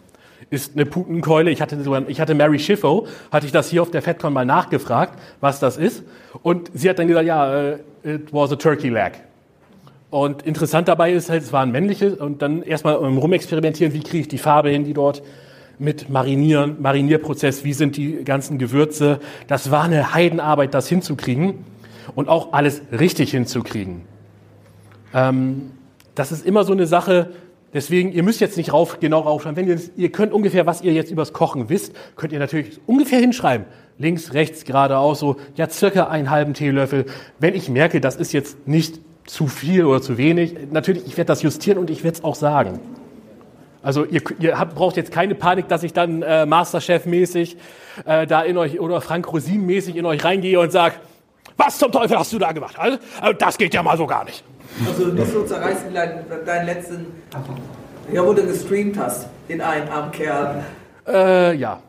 Ist 0.50 0.74
eine 0.76 0.86
Putenkeule. 0.86 1.52
Ich 1.52 1.62
hatte, 1.62 1.82
sogar, 1.84 2.10
ich 2.10 2.20
hatte 2.20 2.34
Mary 2.34 2.60
Schiffo, 2.60 3.08
hatte 3.32 3.46
ich 3.46 3.52
das 3.52 3.70
hier 3.70 3.82
auf 3.82 3.92
der 3.92 4.02
FedCon 4.02 4.34
mal 4.34 4.46
nachgefragt, 4.46 5.18
was 5.42 5.60
das 5.60 5.78
ist. 5.78 6.04
Und 6.42 6.72
sie 6.74 6.90
hat 6.90 7.00
dann 7.00 7.08
gesagt, 7.08 7.28
ja, 7.28 7.74
uh, 7.74 7.78
it 8.04 8.34
was 8.34 8.52
a 8.52 8.56
turkey 8.56 8.90
leg. 8.90 9.27
Und 10.10 10.44
interessant 10.44 10.88
dabei 10.88 11.12
ist 11.12 11.30
halt, 11.30 11.44
es 11.44 11.52
waren 11.52 11.72
männliche 11.72 12.16
und 12.16 12.42
dann 12.42 12.64
erstmal 12.64 12.96
rumexperimentieren, 12.96 13.94
wie 13.94 14.00
kriege 14.00 14.22
ich 14.22 14.28
die 14.28 14.38
Farbe 14.38 14.70
hin, 14.70 14.86
die 14.86 14.94
dort 14.94 15.22
mit 15.80 16.10
Marinieren, 16.10 16.82
Marinierprozess, 16.82 17.64
wie 17.64 17.74
sind 17.74 17.98
die 17.98 18.24
ganzen 18.24 18.58
Gewürze. 18.58 19.20
Das 19.48 19.70
war 19.70 19.84
eine 19.84 20.14
Heidenarbeit, 20.14 20.74
das 20.74 20.88
hinzukriegen 20.88 21.66
und 22.16 22.30
auch 22.30 22.54
alles 22.54 22.82
richtig 22.98 23.32
hinzukriegen. 23.32 24.02
Ähm, 25.14 25.72
das 26.16 26.32
ist 26.32 26.46
immer 26.46 26.64
so 26.64 26.72
eine 26.74 26.88
Sache, 26.88 27.32
deswegen, 27.74 28.12
ihr 28.12 28.24
müsst 28.24 28.40
jetzt 28.40 28.58
nicht 28.58 28.74
rauf, 28.74 29.00
genau 29.00 29.20
raufschreiben. 29.20 29.58
Wenn 29.58 29.68
ihr, 29.68 29.80
ihr 29.98 30.12
könnt 30.12 30.34
ungefähr, 30.34 30.66
was 30.66 30.82
ihr 30.82 30.94
jetzt 30.94 31.12
übers 31.12 31.34
Kochen 31.34 31.70
wisst, 31.70 31.94
könnt 32.16 32.34
ihr 32.34 32.40
natürlich 32.40 32.80
ungefähr 32.88 33.20
hinschreiben. 33.20 33.68
Links, 34.00 34.34
rechts, 34.34 34.64
geradeaus, 34.64 35.20
so, 35.20 35.36
ja, 35.56 35.70
circa 35.70 36.08
einen 36.08 36.30
halben 36.30 36.54
Teelöffel. 36.54 37.06
Wenn 37.40 37.56
ich 37.56 37.68
merke, 37.68 38.00
das 38.00 38.16
ist 38.16 38.32
jetzt 38.32 38.68
nicht 38.68 39.00
zu 39.28 39.48
viel 39.48 39.86
oder 39.86 40.02
zu 40.02 40.18
wenig. 40.18 40.56
Natürlich, 40.72 41.06
ich 41.06 41.18
werde 41.18 41.28
das 41.28 41.44
justieren 41.44 41.78
und 41.78 41.92
ich 41.92 42.04
werde 42.04 42.18
es 42.18 42.24
auch 42.24 42.36
sagen. 42.36 42.80
Also 43.84 44.04
ihr, 44.06 44.22
ihr 44.40 44.58
habt, 44.58 44.76
braucht 44.76 44.98
jetzt 44.98 45.12
keine 45.12 45.36
Panik, 45.36 45.68
dass 45.68 45.84
ich 45.84 45.94
dann 45.94 46.22
äh, 46.22 46.46
Masterchef-mäßig 46.46 47.58
äh, 48.06 48.26
da 48.26 48.42
in 48.42 48.58
euch 48.58 48.80
oder 48.80 49.00
Frank 49.02 49.32
Rosin-mäßig 49.32 49.96
in 49.96 50.06
euch 50.06 50.24
reingehe 50.24 50.60
und 50.60 50.72
sage, 50.72 50.96
was 51.58 51.78
zum 51.78 51.92
Teufel 51.92 52.18
hast 52.18 52.34
du 52.34 52.40
da 52.40 52.52
gemacht? 52.52 52.76
Also, 52.78 52.98
also, 53.22 53.34
das 53.34 53.58
geht 53.58 53.74
ja 53.74 53.84
mal 53.84 53.98
so 53.98 54.06
gar 54.08 54.26
nicht. 54.26 54.44
Also 54.86 55.08
nicht 55.08 55.32
so 55.32 55.44
zerreißen 55.44 55.94
deinen, 55.94 56.26
deinen 56.46 56.66
letzten, 56.66 57.06
ja, 58.12 58.26
wo 58.26 58.34
du 58.34 58.46
gestreamt 58.46 58.98
hast, 58.98 59.28
den 59.50 59.62
einen 59.62 59.88
armen 59.90 60.12
Kerl. 60.12 60.64
Äh, 61.08 61.56
ja. 61.56 61.80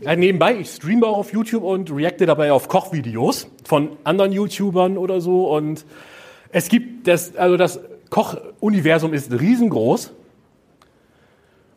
ja. 0.00 0.16
Nebenbei, 0.16 0.56
ich 0.56 0.70
streame 0.70 1.06
auch 1.06 1.18
auf 1.18 1.32
YouTube 1.32 1.64
und 1.64 1.90
reacte 1.94 2.26
dabei 2.26 2.52
auf 2.52 2.68
Kochvideos 2.68 3.48
von 3.64 3.90
anderen 4.04 4.32
YouTubern 4.32 4.96
oder 4.96 5.20
so 5.20 5.50
und 5.54 5.84
es 6.52 6.68
gibt 6.68 7.08
das, 7.08 7.34
also 7.36 7.56
das 7.56 7.80
Kochuniversum 8.10 9.14
ist 9.14 9.32
riesengroß 9.32 10.12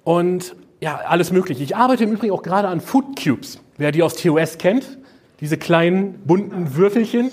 und 0.04 0.56
ja, 0.82 0.98
alles 0.98 1.32
mögliche. 1.32 1.64
Ich 1.64 1.76
arbeite 1.76 2.04
im 2.04 2.12
Übrigen 2.12 2.34
auch 2.34 2.44
gerade 2.44 2.68
an 2.68 2.82
Food 2.82 3.18
Cubes. 3.22 3.60
Wer 3.78 3.92
die 3.92 4.04
aus 4.04 4.16
TOS 4.16 4.58
kennt, 4.58 4.98
diese 5.40 5.58
kleinen 5.58 6.20
bunten 6.26 6.76
Würfelchen. 6.76 7.32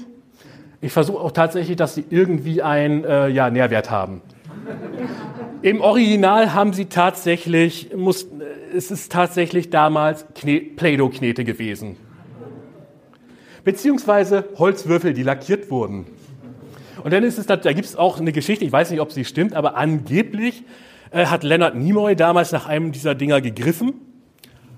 Ich 0.80 0.92
versuche 0.92 1.18
auch 1.18 1.32
tatsächlich, 1.32 1.76
dass 1.76 1.94
sie 1.94 2.04
irgendwie 2.08 2.62
einen 2.62 3.04
äh, 3.04 3.28
ja, 3.28 3.50
Nährwert 3.50 3.90
haben. 3.90 4.22
Im 5.62 5.80
Original 5.80 6.54
haben 6.54 6.72
sie 6.72 6.86
tatsächlich, 6.86 7.94
muss, 7.94 8.26
es 8.74 8.90
ist 8.90 9.12
tatsächlich 9.12 9.70
damals 9.70 10.24
Play-Doh-Knete 10.34 11.44
gewesen. 11.44 11.96
Beziehungsweise 13.64 14.44
Holzwürfel, 14.58 15.14
die 15.14 15.22
lackiert 15.22 15.70
wurden. 15.70 16.06
Und 17.02 17.12
dann 17.12 17.24
ist 17.24 17.38
es, 17.38 17.46
da 17.46 17.56
gibt 17.56 17.86
es 17.86 17.96
auch 17.96 18.20
eine 18.20 18.32
Geschichte, 18.32 18.64
ich 18.64 18.72
weiß 18.72 18.90
nicht, 18.90 19.00
ob 19.00 19.12
sie 19.12 19.24
stimmt, 19.24 19.54
aber 19.54 19.76
angeblich 19.76 20.64
äh, 21.10 21.26
hat 21.26 21.42
Leonard 21.42 21.74
Nimoy 21.74 22.16
damals 22.16 22.52
nach 22.52 22.66
einem 22.66 22.92
dieser 22.92 23.14
Dinger 23.14 23.40
gegriffen, 23.40 23.94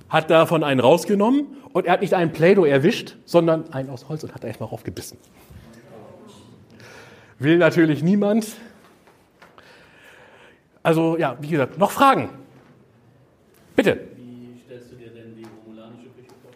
hat 0.09 0.31
davon 0.31 0.63
einen 0.63 0.81
rausgenommen 0.81 1.47
und 1.73 1.87
er 1.87 1.95
hat 1.95 2.01
nicht 2.03 2.15
einen 2.15 2.33
Play-Doh 2.33 2.65
erwischt, 2.65 3.17
sondern 3.25 3.73
einen 3.73 3.91
aus 3.91 4.09
Holz 4.09 4.23
und 4.23 4.35
hat 4.35 4.45
da 4.45 4.49
erstmal 4.49 4.69
raufgebissen. 4.69 5.19
Will 7.39 7.59
natürlich 7.59 8.03
niemand. 8.03 8.47
Also 10.83 11.17
ja, 11.19 11.37
wie 11.41 11.49
gesagt, 11.49 11.79
noch 11.79 11.91
Fragen? 11.91 12.29
Bitte. 13.75 14.01
Wie 14.17 14.61
stellst 14.65 14.93
du 14.93 14.97
dir 14.97 15.09
denn 15.11 15.35
die 15.35 15.45
romulanische 15.45 16.09
Küche 16.11 16.29
vor? 16.43 16.53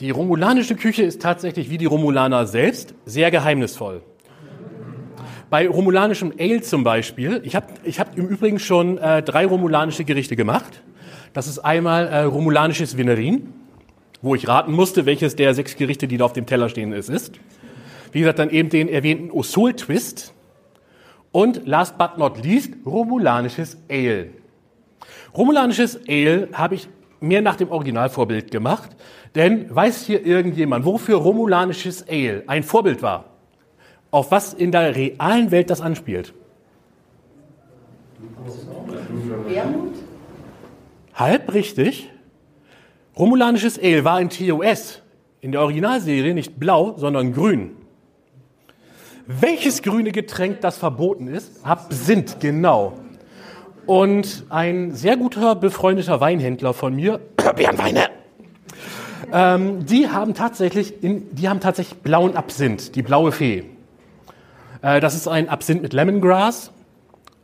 Die 0.00 0.10
romulanische 0.10 0.76
Küche 0.76 1.02
ist 1.02 1.22
tatsächlich 1.22 1.70
wie 1.70 1.78
die 1.78 1.86
Romulaner 1.86 2.46
selbst 2.46 2.94
sehr 3.06 3.30
geheimnisvoll. 3.30 4.02
Bei 5.50 5.68
romulanischem 5.68 6.32
Ale 6.38 6.62
zum 6.62 6.84
Beispiel, 6.84 7.40
ich 7.42 7.56
habe 7.56 7.66
ich 7.82 7.98
hab 7.98 8.16
im 8.16 8.28
Übrigen 8.28 8.60
schon 8.60 8.98
äh, 8.98 9.20
drei 9.20 9.46
romulanische 9.46 10.04
Gerichte 10.04 10.36
gemacht. 10.36 10.80
Das 11.32 11.48
ist 11.48 11.58
einmal 11.58 12.06
äh, 12.06 12.22
romulanisches 12.22 12.96
Venerin, 12.96 13.52
wo 14.22 14.36
ich 14.36 14.46
raten 14.46 14.72
musste, 14.72 15.06
welches 15.06 15.34
der 15.34 15.52
sechs 15.54 15.76
Gerichte, 15.76 16.06
die 16.06 16.18
da 16.18 16.26
auf 16.26 16.34
dem 16.34 16.46
Teller 16.46 16.68
stehen, 16.68 16.92
es 16.92 17.08
ist. 17.08 17.40
Wie 18.12 18.20
gesagt, 18.20 18.38
dann 18.38 18.50
eben 18.50 18.68
den 18.68 18.88
erwähnten 18.88 19.32
Osol 19.32 19.74
Twist. 19.74 20.32
Und 21.32 21.66
last 21.66 21.98
but 21.98 22.16
not 22.16 22.44
least, 22.44 22.74
romulanisches 22.86 23.76
Ale. 23.90 24.30
Romulanisches 25.36 25.98
Ale 26.08 26.48
habe 26.52 26.76
ich 26.76 26.88
mehr 27.18 27.42
nach 27.42 27.56
dem 27.56 27.72
Originalvorbild 27.72 28.52
gemacht, 28.52 28.90
denn 29.34 29.66
weiß 29.74 30.06
hier 30.06 30.24
irgendjemand, 30.24 30.84
wofür 30.84 31.16
romulanisches 31.16 32.08
Ale 32.08 32.44
ein 32.46 32.62
Vorbild 32.62 33.02
war? 33.02 33.29
Auf 34.10 34.30
was 34.30 34.54
in 34.54 34.72
der 34.72 34.94
realen 34.94 35.50
Welt 35.50 35.70
das 35.70 35.80
anspielt. 35.80 36.34
Wermut? 39.46 39.94
Halb 41.14 41.52
richtig. 41.52 42.10
Romulanisches 43.16 43.78
Ale 43.78 44.04
war 44.04 44.20
in 44.20 44.30
TOS, 44.30 45.02
in 45.40 45.52
der 45.52 45.60
Originalserie 45.60 46.34
nicht 46.34 46.58
blau, 46.58 46.94
sondern 46.96 47.32
grün. 47.32 47.76
Welches 49.26 49.82
grüne 49.82 50.12
Getränk 50.12 50.60
das 50.60 50.78
verboten 50.78 51.28
ist? 51.28 51.64
Absinth, 51.64 52.40
genau. 52.40 52.94
Und 53.86 54.44
ein 54.48 54.92
sehr 54.92 55.16
guter 55.16 55.54
befreundeter 55.54 56.20
Weinhändler 56.20 56.72
von 56.74 56.94
mir, 56.94 57.20
Bärenweine, 57.56 58.08
ähm, 59.32 59.84
die 59.84 60.08
haben 60.08 60.34
tatsächlich, 60.34 61.02
in, 61.02 61.34
die 61.34 61.48
haben 61.48 61.60
tatsächlich 61.60 61.98
blauen 62.00 62.36
Absinth, 62.36 62.94
die 62.94 63.02
blaue 63.02 63.32
Fee. 63.32 63.64
Äh, 64.82 65.00
das 65.00 65.14
ist 65.14 65.28
ein 65.28 65.48
Absinth 65.48 65.82
mit 65.82 65.92
Lemongrass 65.92 66.72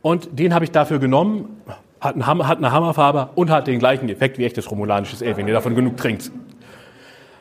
und 0.01 0.39
den 0.39 0.53
habe 0.53 0.65
ich 0.65 0.71
dafür 0.71 0.99
genommen. 0.99 1.61
Hat, 1.99 2.13
einen 2.13 2.27
Hammer, 2.27 2.47
hat 2.47 2.59
eine 2.59 2.71
Hammerfarbe 2.71 3.29
und 3.35 3.49
hat 3.49 3.65
den 3.67 3.79
gleichen 3.79 4.07
Effekt 4.09 4.37
wie 4.37 4.45
echtes 4.45 4.69
romulanisches 4.69 5.23
Ale, 5.23 5.35
wenn 5.37 5.47
ihr 5.47 5.53
davon 5.53 5.75
genug 5.75 5.97
trinkt. 5.97 6.31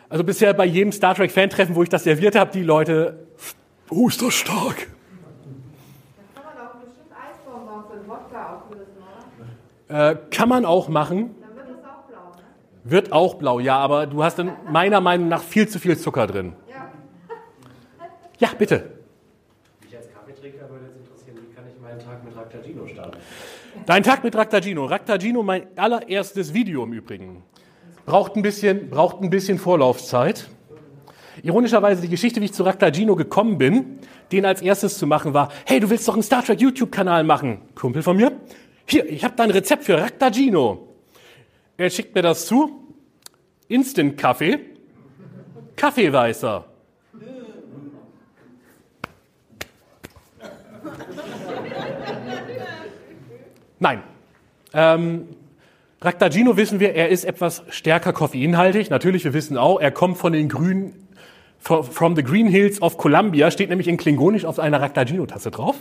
Also 0.08 0.22
bisher 0.24 0.54
bei 0.54 0.64
jedem 0.64 0.92
Star 0.92 1.14
Trek 1.14 1.30
Fan-Treffen, 1.32 1.74
wo 1.74 1.82
ich 1.82 1.88
das 1.88 2.04
serviert 2.04 2.36
habe, 2.36 2.52
die 2.52 2.62
Leute, 2.62 3.26
oh, 3.90 4.08
ist 4.08 4.22
das 4.22 4.34
stark. 4.34 4.86
Kann 6.34 6.44
man 6.44 6.66
auch 6.66 6.74
bestimmt 6.76 7.10
Eisbonbons 7.10 7.86
in 7.92 8.08
Wodka 8.08 8.56
auflösen, 8.56 8.92
oder? 9.88 10.10
Äh, 10.10 10.16
kann 10.30 10.48
man 10.48 10.64
auch 10.64 10.88
machen. 10.88 11.34
Dann 11.40 11.56
wird 11.56 11.68
das 11.68 11.84
auch 11.84 12.08
blau, 12.08 12.32
ne? 12.36 12.42
Wird 12.84 13.12
auch 13.12 13.34
blau, 13.34 13.58
ja, 13.58 13.78
aber 13.78 14.06
du 14.06 14.22
hast 14.22 14.38
dann 14.38 14.52
meiner 14.70 15.00
Meinung 15.00 15.28
nach 15.28 15.42
viel 15.42 15.68
zu 15.68 15.80
viel 15.80 15.98
Zucker 15.98 16.28
drin. 16.28 16.52
Ja. 16.70 16.88
Ja, 18.38 18.48
bitte. 18.56 18.90
Mich 19.82 19.96
als 19.96 20.08
Kaffeetrinker 20.12 20.70
würde 20.70 20.86
jetzt 20.86 20.98
interessieren, 20.98 21.38
wie 21.42 21.52
kann 21.52 21.64
ich 21.66 21.80
meinen 21.82 21.98
Tag 21.98 22.24
mit 22.24 22.36
Raktagino 22.36 22.86
starten? 22.86 23.18
Dein 23.86 24.02
Tag 24.02 24.24
mit 24.24 24.34
Raktagino. 24.34 24.86
Raktagino, 24.86 25.44
mein 25.44 25.68
allererstes 25.78 26.52
Video 26.52 26.82
im 26.82 26.92
Übrigen. 26.92 27.44
Braucht 28.04 28.34
ein 28.34 28.42
bisschen, 28.42 28.90
braucht 28.90 29.22
ein 29.22 29.30
bisschen 29.30 29.60
Vorlaufzeit. 29.60 30.48
Ironischerweise 31.44 32.02
die 32.02 32.08
Geschichte, 32.08 32.40
wie 32.40 32.46
ich 32.46 32.52
zu 32.52 32.64
Raktagino 32.64 33.14
gekommen 33.14 33.58
bin, 33.58 34.00
den 34.32 34.44
als 34.44 34.60
erstes 34.60 34.98
zu 34.98 35.06
machen 35.06 35.34
war, 35.34 35.52
hey, 35.66 35.78
du 35.78 35.88
willst 35.88 36.08
doch 36.08 36.14
einen 36.14 36.24
Star 36.24 36.44
Trek 36.44 36.60
YouTube-Kanal 36.60 37.22
machen. 37.22 37.60
Kumpel 37.76 38.02
von 38.02 38.16
mir, 38.16 38.32
hier, 38.86 39.08
ich 39.08 39.22
habe 39.22 39.34
da 39.36 39.44
ein 39.44 39.52
Rezept 39.52 39.84
für 39.84 39.96
Raktagino. 39.96 40.88
Er 41.76 41.88
schickt 41.88 42.12
mir 42.12 42.22
das 42.22 42.46
zu, 42.46 42.92
Instant-Kaffee, 43.68 44.58
Kaffeeweißer. 45.76 46.64
Nein. 53.78 54.02
Ähm, 54.72 55.28
Raktagino 56.00 56.56
wissen 56.56 56.80
wir, 56.80 56.94
er 56.94 57.08
ist 57.08 57.24
etwas 57.24 57.62
stärker 57.70 58.12
koffeinhaltig. 58.12 58.90
Natürlich, 58.90 59.24
wir 59.24 59.32
wissen 59.32 59.56
auch, 59.56 59.80
er 59.80 59.90
kommt 59.90 60.18
von 60.18 60.32
den 60.32 60.48
grünen, 60.48 60.94
from 61.58 62.14
the 62.14 62.22
Green 62.22 62.46
Hills 62.46 62.80
of 62.80 62.96
Columbia, 62.96 63.50
steht 63.50 63.70
nämlich 63.70 63.88
in 63.88 63.96
Klingonisch 63.96 64.44
auf 64.44 64.58
einer 64.58 64.80
Raktagino-Tasse 64.80 65.50
drauf. 65.50 65.76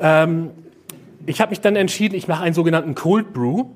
Ähm, 0.00 0.50
ich 1.26 1.40
habe 1.40 1.50
mich 1.50 1.60
dann 1.60 1.76
entschieden, 1.76 2.14
ich 2.14 2.28
mache 2.28 2.42
einen 2.42 2.54
sogenannten 2.54 2.94
Cold 2.94 3.32
Brew. 3.32 3.66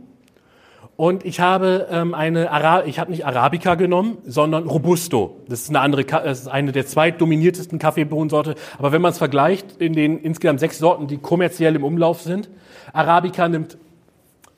Und 0.97 1.24
ich 1.24 1.40
habe 1.40 1.88
ähm, 1.90 2.14
eine 2.14 2.53
Ara 2.53 2.84
ich 2.84 3.01
habe 3.01 3.11
nicht 3.11 3.26
Arabica 3.26 3.74
genommen, 3.74 4.18
sondern 4.24 4.68
Robusto. 4.68 5.40
Das 5.49 5.62
ist 5.62 5.70
eine 5.70 5.80
andere, 5.80 6.05
Ka 6.05 6.20
das 6.20 6.42
ist 6.42 6.49
eine 6.49 6.70
der 6.70 6.86
zweitdominiertesten 6.86 7.80
Kaffeebohnensorte. 7.80 8.55
Aber 8.78 8.92
wenn 8.92 9.03
man 9.03 9.11
es 9.11 9.18
vergleicht 9.18 9.80
in 9.80 9.95
den 9.95 10.18
insgesamt 10.18 10.61
sechs 10.61 10.78
Sorten, 10.78 11.09
die 11.09 11.18
kommerziell 11.18 11.74
im 11.74 11.82
Umlauf 11.82 12.20
sind, 12.20 12.49
Arabica 12.92 13.49
nimmt 13.49 13.76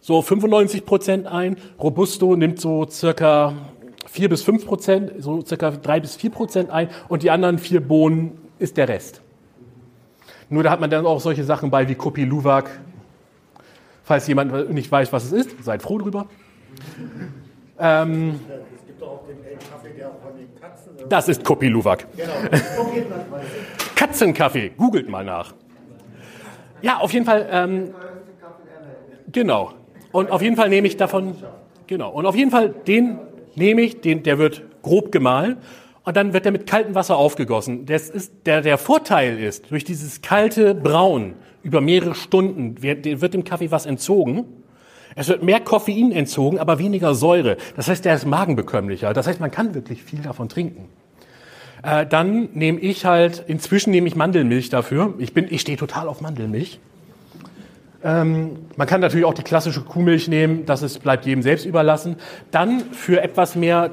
so 0.00 0.20
95 0.20 0.84
Prozent 0.84 1.26
ein, 1.26 1.56
Robusto 1.80 2.36
nimmt 2.36 2.60
so 2.60 2.86
circa 2.88 3.54
4 4.06 4.28
bis 4.28 4.42
5 4.42 4.66
Prozent, 4.66 5.12
so 5.18 5.42
circa 5.44 5.70
3 5.70 6.00
bis 6.00 6.16
4 6.16 6.30
Prozent 6.30 6.70
ein 6.70 6.88
und 7.08 7.22
die 7.22 7.30
anderen 7.30 7.58
vier 7.58 7.80
Bohnen 7.80 8.38
ist 8.58 8.76
der 8.76 8.88
Rest. 8.88 9.22
Nur 10.48 10.62
da 10.62 10.70
hat 10.70 10.80
man 10.80 10.90
dann 10.90 11.06
auch 11.06 11.20
solche 11.20 11.44
Sachen 11.44 11.70
bei 11.70 11.88
wie 11.88 11.96
Kopi 11.96 12.24
Luwak, 12.24 12.70
Falls 14.06 14.28
jemand 14.28 14.70
nicht 14.70 14.92
weiß, 14.92 15.12
was 15.12 15.24
es 15.24 15.32
ist, 15.32 15.64
seid 15.64 15.82
froh 15.82 15.98
drüber. 15.98 16.28
Ähm, 17.76 18.38
es 18.76 18.86
gibt 18.86 19.02
auch 19.02 19.24
den 19.26 19.36
Kaffee, 19.58 19.94
der 19.98 20.10
von 20.10 20.38
den 20.38 20.60
Katzen. 20.60 21.08
Das 21.08 21.28
ist 21.28 21.42
Kopi 21.42 21.66
Luwak. 21.66 22.06
Genau. 22.16 22.32
Katzenkaffee, 23.96 24.68
googelt 24.76 25.08
mal 25.08 25.24
nach. 25.24 25.54
Ja, 26.82 26.98
auf 26.98 27.12
jeden 27.12 27.26
Fall. 27.26 27.48
Ähm, 27.50 27.94
genau. 29.32 29.72
Und 30.12 30.30
auf 30.30 30.40
jeden 30.40 30.54
Fall 30.54 30.68
nehme 30.68 30.86
ich 30.86 30.96
davon. 30.96 31.34
Genau. 31.88 32.12
Und 32.12 32.26
auf 32.26 32.36
jeden 32.36 32.52
Fall 32.52 32.68
den 32.68 33.18
nehme 33.56 33.80
ich, 33.80 34.02
den, 34.02 34.22
der 34.22 34.38
wird 34.38 34.62
grob 34.82 35.10
gemahlen 35.10 35.56
und 36.06 36.16
dann 36.16 36.32
wird 36.32 36.46
er 36.46 36.52
mit 36.52 36.68
kaltem 36.68 36.94
Wasser 36.94 37.16
aufgegossen. 37.16 37.84
Das 37.84 38.08
ist, 38.08 38.32
der, 38.46 38.62
der 38.62 38.78
Vorteil 38.78 39.38
ist, 39.40 39.70
durch 39.72 39.82
dieses 39.82 40.22
kalte 40.22 40.74
Braun 40.74 41.34
über 41.64 41.80
mehrere 41.80 42.14
Stunden 42.14 42.80
wird, 42.80 43.04
wird 43.04 43.34
dem 43.34 43.42
Kaffee 43.42 43.72
was 43.72 43.86
entzogen. 43.86 44.44
Es 45.16 45.28
wird 45.28 45.42
mehr 45.42 45.58
Koffein 45.58 46.12
entzogen, 46.12 46.60
aber 46.60 46.78
weniger 46.78 47.14
Säure. 47.16 47.56
Das 47.74 47.88
heißt, 47.88 48.04
der 48.04 48.14
ist 48.14 48.24
magenbekömmlicher. 48.24 49.12
Das 49.14 49.26
heißt, 49.26 49.40
man 49.40 49.50
kann 49.50 49.74
wirklich 49.74 50.04
viel 50.04 50.20
davon 50.20 50.48
trinken. 50.48 50.88
Äh, 51.82 52.06
dann 52.06 52.50
nehme 52.52 52.78
ich 52.78 53.04
halt, 53.04 53.42
inzwischen 53.48 53.90
nehme 53.90 54.06
ich 54.06 54.14
Mandelmilch 54.14 54.68
dafür. 54.70 55.14
Ich, 55.18 55.36
ich 55.36 55.60
stehe 55.60 55.76
total 55.76 56.06
auf 56.06 56.20
Mandelmilch. 56.20 56.78
Ähm, 58.04 58.58
man 58.76 58.86
kann 58.86 59.00
natürlich 59.00 59.26
auch 59.26 59.34
die 59.34 59.42
klassische 59.42 59.80
Kuhmilch 59.80 60.28
nehmen, 60.28 60.66
das 60.66 60.82
ist, 60.82 61.02
bleibt 61.02 61.26
jedem 61.26 61.42
selbst 61.42 61.66
überlassen. 61.66 62.14
Dann 62.52 62.80
für 62.92 63.20
etwas 63.20 63.56
mehr, 63.56 63.90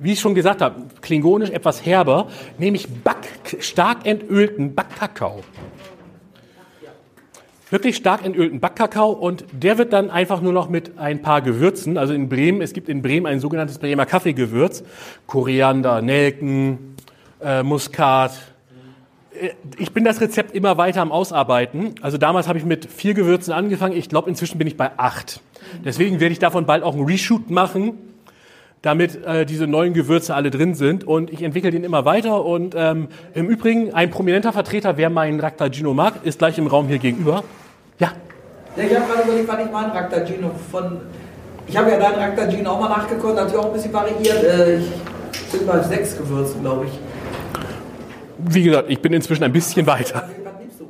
wie 0.00 0.12
ich 0.12 0.20
schon 0.20 0.34
gesagt 0.34 0.60
habe, 0.60 0.82
klingonisch 1.00 1.50
etwas 1.50 1.84
herber, 1.84 2.28
nehme 2.58 2.76
ich 2.76 2.88
Back, 2.88 3.58
stark 3.60 4.06
entölten 4.06 4.74
Backkakao 4.74 5.42
wirklich 7.70 7.96
stark 7.96 8.24
entölten 8.24 8.60
Backkakao 8.60 9.10
und 9.10 9.44
der 9.52 9.78
wird 9.78 9.92
dann 9.92 10.10
einfach 10.10 10.40
nur 10.40 10.52
noch 10.52 10.68
mit 10.68 10.98
ein 10.98 11.22
paar 11.22 11.42
Gewürzen, 11.42 11.98
also 11.98 12.14
in 12.14 12.28
Bremen, 12.28 12.62
es 12.62 12.72
gibt 12.72 12.88
in 12.88 13.02
Bremen 13.02 13.26
ein 13.26 13.40
sogenanntes 13.40 13.78
Bremer 13.78 14.06
Kaffeegewürz, 14.06 14.84
Koriander, 15.26 16.02
Nelken, 16.02 16.96
äh, 17.42 17.62
Muskat. 17.62 18.32
Äh, 19.38 19.50
ich 19.78 19.92
bin 19.92 20.04
das 20.04 20.20
Rezept 20.20 20.54
immer 20.54 20.78
weiter 20.78 21.02
am 21.02 21.12
Ausarbeiten. 21.12 21.94
Also 22.00 22.18
damals 22.18 22.48
habe 22.48 22.58
ich 22.58 22.64
mit 22.64 22.86
vier 22.86 23.14
Gewürzen 23.14 23.52
angefangen. 23.52 23.96
Ich 23.96 24.08
glaube, 24.08 24.28
inzwischen 24.30 24.58
bin 24.58 24.66
ich 24.66 24.76
bei 24.76 24.90
acht. 24.96 25.40
Deswegen 25.84 26.20
werde 26.20 26.32
ich 26.32 26.38
davon 26.38 26.66
bald 26.66 26.82
auch 26.82 26.94
einen 26.94 27.04
Reshoot 27.04 27.50
machen, 27.50 27.94
damit 28.82 29.24
äh, 29.24 29.44
diese 29.44 29.66
neuen 29.66 29.92
Gewürze 29.92 30.34
alle 30.34 30.50
drin 30.50 30.74
sind. 30.74 31.04
Und 31.04 31.30
ich 31.30 31.42
entwickle 31.42 31.70
den 31.70 31.84
immer 31.84 32.04
weiter. 32.04 32.44
Und 32.44 32.74
ähm, 32.76 33.08
im 33.34 33.48
Übrigen, 33.48 33.94
ein 33.94 34.10
prominenter 34.10 34.52
Vertreter, 34.52 34.96
wer 34.96 35.10
meinen 35.10 35.40
Raktagino 35.40 35.94
mag, 35.94 36.14
ist 36.24 36.38
gleich 36.38 36.58
im 36.58 36.66
Raum 36.66 36.88
hier 36.88 36.98
gegenüber. 36.98 37.44
Ja. 37.98 38.12
ja 38.76 38.84
ich 38.84 38.96
habe 38.96 39.06
gerade 39.06 39.22
überlegt, 39.28 39.48
wann 39.48 39.66
ich 39.66 39.72
meinen 39.72 39.90
Raktagino 39.90 40.50
von. 40.70 41.00
Ich 41.66 41.76
habe 41.76 41.90
ja 41.90 41.98
deinen 41.98 42.18
Raktagino 42.18 42.70
auch 42.70 42.80
mal 42.80 42.88
nachgeguckt, 42.88 43.34
natürlich 43.34 43.58
auch 43.58 43.66
ein 43.66 43.72
bisschen 43.72 43.92
variiert. 43.92 44.44
Äh, 44.44 44.78
ich 44.78 45.52
bin 45.52 45.66
bei 45.66 45.80
sechs 45.80 46.16
Gewürzen, 46.16 46.62
glaube 46.62 46.86
ich. 46.86 46.92
Wie 48.38 48.62
gesagt, 48.62 48.88
ich 48.88 49.00
bin 49.00 49.12
inzwischen 49.12 49.44
ein 49.44 49.52
bisschen 49.52 49.86
weiter. 49.86 50.28
Was 50.44 50.52
nimmst 50.60 50.80
du? 50.80 50.88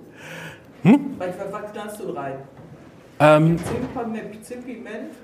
Hm? 0.83 1.17
Was, 1.19 1.29
was 1.51 1.73
knallst 1.73 2.01
du 2.01 2.11
rein? 2.11 2.35
Ähm, 3.21 3.57
Zimt, 4.43 4.65
Piment? 4.65 5.15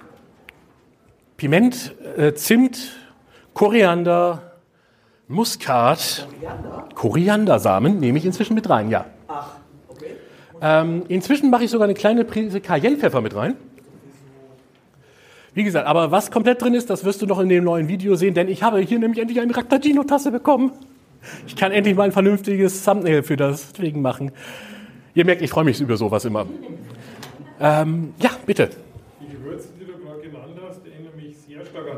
Piment, 1.36 1.94
äh, 2.16 2.34
Zimt, 2.34 2.96
Koriander, 3.54 4.52
Muskat, 5.28 6.28
Koriander? 6.30 6.88
Koriandersamen 6.94 7.98
nehme 7.98 8.18
ich 8.18 8.24
inzwischen 8.24 8.54
mit 8.54 8.68
rein, 8.68 8.90
ja. 8.90 9.06
Ach, 9.28 9.50
okay. 9.88 10.12
Ähm, 10.60 11.04
inzwischen 11.08 11.50
mache 11.50 11.64
ich 11.64 11.70
sogar 11.70 11.84
eine 11.84 11.94
kleine 11.94 12.24
Prise 12.24 12.60
Cayennepfeffer 12.60 13.20
mit 13.20 13.34
rein. 13.34 13.56
Wie 15.54 15.64
gesagt, 15.64 15.86
aber 15.86 16.10
was 16.10 16.30
komplett 16.30 16.60
drin 16.62 16.74
ist, 16.74 16.90
das 16.90 17.04
wirst 17.04 17.22
du 17.22 17.26
noch 17.26 17.38
in 17.38 17.48
dem 17.48 17.64
neuen 17.64 17.88
Video 17.88 18.16
sehen, 18.16 18.34
denn 18.34 18.48
ich 18.48 18.62
habe 18.62 18.80
hier 18.80 18.98
nämlich 18.98 19.20
endlich 19.20 19.40
eine 19.40 19.56
Raktagino-Tasse 19.56 20.32
bekommen. 20.32 20.72
Ich 21.46 21.56
kann 21.56 21.72
endlich 21.72 21.96
mal 21.96 22.04
ein 22.04 22.12
vernünftiges 22.12 22.84
Thumbnail 22.84 23.22
für 23.22 23.36
das 23.36 23.72
Ding 23.72 24.02
machen. 24.02 24.32
Ihr 25.14 25.24
merkt, 25.24 25.42
ich 25.42 25.50
freue 25.50 25.64
mich 25.64 25.80
über 25.80 25.96
sowas 25.96 26.24
immer. 26.24 26.46
Ähm, 27.60 28.14
ja, 28.18 28.30
bitte. 28.44 28.70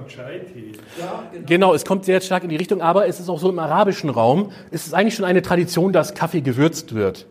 Ja, 0.09 1.23
genau. 1.33 1.47
genau, 1.47 1.75
es 1.75 1.85
kommt 1.85 2.05
sehr 2.05 2.21
stark 2.21 2.45
in 2.45 2.49
die 2.49 2.57
Richtung, 2.57 2.81
aber 2.81 3.07
es 3.07 3.21
ist 3.21 3.29
auch 3.29 3.39
so 3.39 3.51
im 3.51 3.59
arabischen 3.59 4.11
Raum, 4.11 4.53
es 4.71 4.87
ist 4.87 4.95
eigentlich 4.95 5.15
schon 5.15 5.25
eine 5.25 5.43
Tradition, 5.43 5.93
dass 5.93 6.15
Kaffee 6.15 6.41
gewürzt 6.41 6.95
wird. 6.95 7.27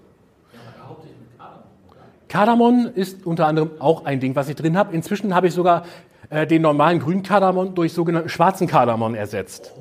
Kardamom 2.27 2.89
ist 2.93 3.25
unter 3.25 3.47
anderem 3.47 3.71
auch 3.79 4.03
ein 4.03 4.19
Ding, 4.19 4.35
was 4.35 4.49
ich 4.49 4.55
drin 4.55 4.77
habe. 4.77 4.93
Inzwischen 4.93 5.33
habe 5.33 5.47
ich 5.47 5.53
sogar 5.53 5.85
äh, 6.29 6.45
den 6.45 6.61
normalen 6.61 6.99
grünen 6.99 7.23
Kardamom 7.23 7.75
durch 7.75 7.93
sogenannten 7.93 8.27
schwarzen 8.27 8.67
Kardamom 8.67 9.15
ersetzt. 9.15 9.71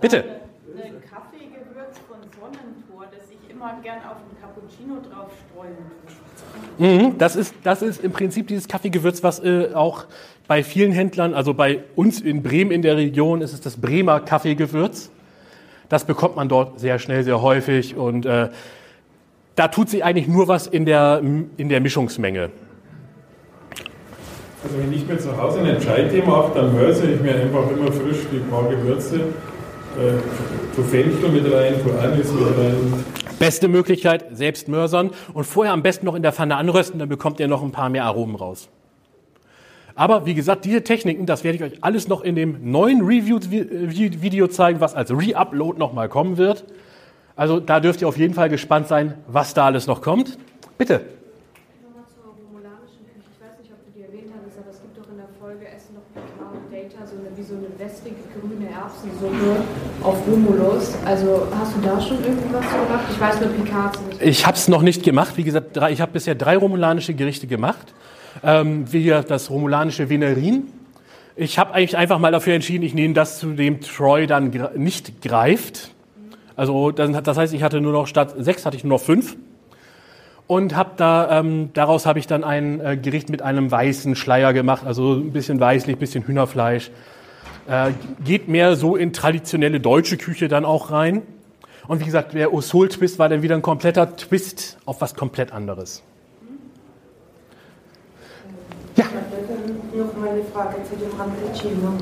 Bitte. 0.00 0.18
Ein 0.18 1.02
Kaffeegewürz 1.10 1.98
von 2.06 2.18
Sonnentor, 2.38 3.06
das 3.10 3.30
ich 3.30 3.50
immer 3.50 3.74
gern 3.82 3.98
auf 3.98 4.18
einen 4.18 4.40
Cappuccino 4.40 5.00
drauf 5.00 5.30
streuen 5.50 5.74
Mhm, 6.76 7.18
das, 7.18 7.36
ist, 7.36 7.54
das 7.62 7.82
ist 7.82 8.02
im 8.02 8.12
Prinzip 8.12 8.48
dieses 8.48 8.66
Kaffeegewürz, 8.66 9.22
was 9.22 9.42
äh, 9.44 9.70
auch 9.74 10.04
bei 10.46 10.62
vielen 10.62 10.92
Händlern, 10.92 11.34
also 11.34 11.54
bei 11.54 11.80
uns 11.96 12.20
in 12.20 12.42
Bremen 12.42 12.70
in 12.70 12.82
der 12.82 12.96
Region, 12.96 13.40
ist 13.40 13.52
es 13.52 13.60
das 13.60 13.76
Bremer 13.76 14.20
Kaffeegewürz. 14.20 15.10
Das 15.88 16.04
bekommt 16.04 16.36
man 16.36 16.48
dort 16.48 16.80
sehr 16.80 16.98
schnell, 16.98 17.24
sehr 17.24 17.40
häufig 17.40 17.96
und 17.96 18.26
äh, 18.26 18.48
da 19.56 19.68
tut 19.68 19.88
sich 19.88 20.04
eigentlich 20.04 20.28
nur 20.28 20.48
was 20.48 20.66
in 20.66 20.84
der, 20.84 21.20
in 21.56 21.68
der 21.68 21.80
Mischungsmenge. 21.80 22.50
Also 24.64 24.78
wenn 24.78 24.92
ich 24.92 25.06
mir 25.06 25.18
zu 25.18 25.36
Hause 25.36 25.60
einen 25.60 25.78
Chai-Tee 25.78 26.22
mache, 26.22 26.52
dann 26.54 26.74
mörse 26.74 27.10
ich 27.10 27.20
mir 27.20 27.34
einfach 27.34 27.70
immer 27.70 27.92
frisch 27.92 28.26
die 28.32 28.38
paar 28.38 28.68
Gewürze, 28.68 29.16
äh, 29.16 30.82
Fenchel 30.82 31.28
mit 31.28 31.52
rein, 31.52 31.74
tu 31.82 31.92
Anis 31.92 32.32
mit 32.32 32.46
rein. 32.58 33.04
Beste 33.38 33.68
Möglichkeit, 33.68 34.24
selbst 34.32 34.68
mörsern 34.68 35.10
und 35.34 35.44
vorher 35.44 35.72
am 35.72 35.82
besten 35.82 36.06
noch 36.06 36.14
in 36.14 36.22
der 36.22 36.32
Pfanne 36.32 36.56
anrösten, 36.56 36.98
dann 36.98 37.08
bekommt 37.08 37.40
ihr 37.40 37.48
noch 37.48 37.62
ein 37.62 37.72
paar 37.72 37.90
mehr 37.90 38.04
Aromen 38.04 38.36
raus. 38.36 38.68
Aber 39.96 40.26
wie 40.26 40.34
gesagt, 40.34 40.64
diese 40.64 40.82
Techniken, 40.82 41.24
das 41.24 41.44
werde 41.44 41.56
ich 41.56 41.62
euch 41.62 41.84
alles 41.84 42.08
noch 42.08 42.22
in 42.22 42.34
dem 42.34 42.70
neuen 42.70 43.02
Review-Video 43.02 44.48
zeigen, 44.48 44.80
was 44.80 44.94
als 44.94 45.12
Re-Upload 45.12 45.78
nochmal 45.78 46.08
kommen 46.08 46.36
wird. 46.36 46.64
Also 47.36 47.60
da 47.60 47.78
dürft 47.78 48.00
ihr 48.02 48.08
auf 48.08 48.16
jeden 48.16 48.34
Fall 48.34 48.48
gespannt 48.48 48.88
sein, 48.88 49.14
was 49.28 49.54
da 49.54 49.66
alles 49.66 49.86
noch 49.86 50.02
kommt. 50.02 50.36
Bitte. 50.78 51.00
Auf 60.02 60.16
Romulus. 60.26 60.94
Also 61.04 61.46
hast 61.58 61.76
du 61.76 61.80
da 61.80 62.00
schon 62.00 62.22
irgendwas 62.22 62.60
gemacht? 62.60 63.04
Ich 63.10 63.20
weiß 63.20 63.40
nur 63.40 63.50
Picard. 63.50 63.98
Ich 64.20 64.46
habe 64.46 64.56
es 64.56 64.68
noch 64.68 64.82
nicht 64.82 65.02
gemacht. 65.02 65.36
Wie 65.36 65.44
gesagt, 65.44 65.76
ich 65.90 66.00
habe 66.00 66.12
bisher 66.12 66.34
drei 66.34 66.56
romulanische 66.56 67.14
Gerichte 67.14 67.46
gemacht 67.46 67.94
ähm, 68.42 68.92
wie 68.92 69.08
das 69.08 69.50
romulanische 69.50 70.10
Venerin. 70.10 70.64
Ich 71.36 71.58
habe 71.58 71.74
eigentlich 71.74 71.96
einfach 71.96 72.18
mal 72.18 72.32
dafür 72.32 72.54
entschieden, 72.54 72.84
ich 72.84 72.94
nehme 72.94 73.14
das, 73.14 73.38
zu 73.38 73.52
dem 73.52 73.80
Troy 73.80 74.26
dann 74.26 74.52
nicht 74.76 75.20
greift. 75.22 75.90
Also 76.56 76.92
das 76.92 77.36
heißt, 77.36 77.52
ich 77.54 77.62
hatte 77.62 77.80
nur 77.80 77.92
noch 77.92 78.06
statt 78.06 78.34
sechs 78.38 78.64
hatte 78.64 78.76
ich 78.76 78.84
nur 78.84 78.98
noch 78.98 79.04
fünf 79.04 79.36
und 80.46 80.76
habe 80.76 80.90
da 80.96 81.40
ähm, 81.40 81.70
daraus 81.72 82.06
habe 82.06 82.18
ich 82.18 82.26
dann 82.26 82.44
ein 82.44 82.80
äh, 82.80 82.96
Gericht 82.96 83.30
mit 83.30 83.42
einem 83.42 83.70
weißen 83.70 84.14
Schleier 84.14 84.52
gemacht, 84.52 84.86
also 84.86 85.14
ein 85.14 85.32
bisschen 85.32 85.58
weißlich, 85.58 85.96
bisschen 85.96 86.24
Hühnerfleisch. 86.26 86.90
Äh, 87.66 87.92
geht 88.24 88.48
mehr 88.48 88.76
so 88.76 88.94
in 88.94 89.12
traditionelle 89.12 89.80
deutsche 89.80 90.16
Küche 90.16 90.48
dann 90.48 90.64
auch 90.64 90.90
rein. 90.90 91.22
Und 91.88 92.00
wie 92.00 92.04
gesagt, 92.04 92.34
der 92.34 92.52
Usul 92.52 92.88
Twist 92.88 93.18
war 93.18 93.28
dann 93.28 93.42
wieder 93.42 93.54
ein 93.54 93.62
kompletter 93.62 94.16
Twist 94.16 94.78
auf 94.84 95.00
was 95.00 95.14
komplett 95.14 95.52
anderes. 95.52 96.02
Ja. 98.96 99.04
Noch 99.96 100.16
mal 100.16 100.30
eine 100.30 100.44
Frage 100.44 100.76
zu 100.84 100.96
dem 100.96 101.18
Rampeccino. 101.18 101.94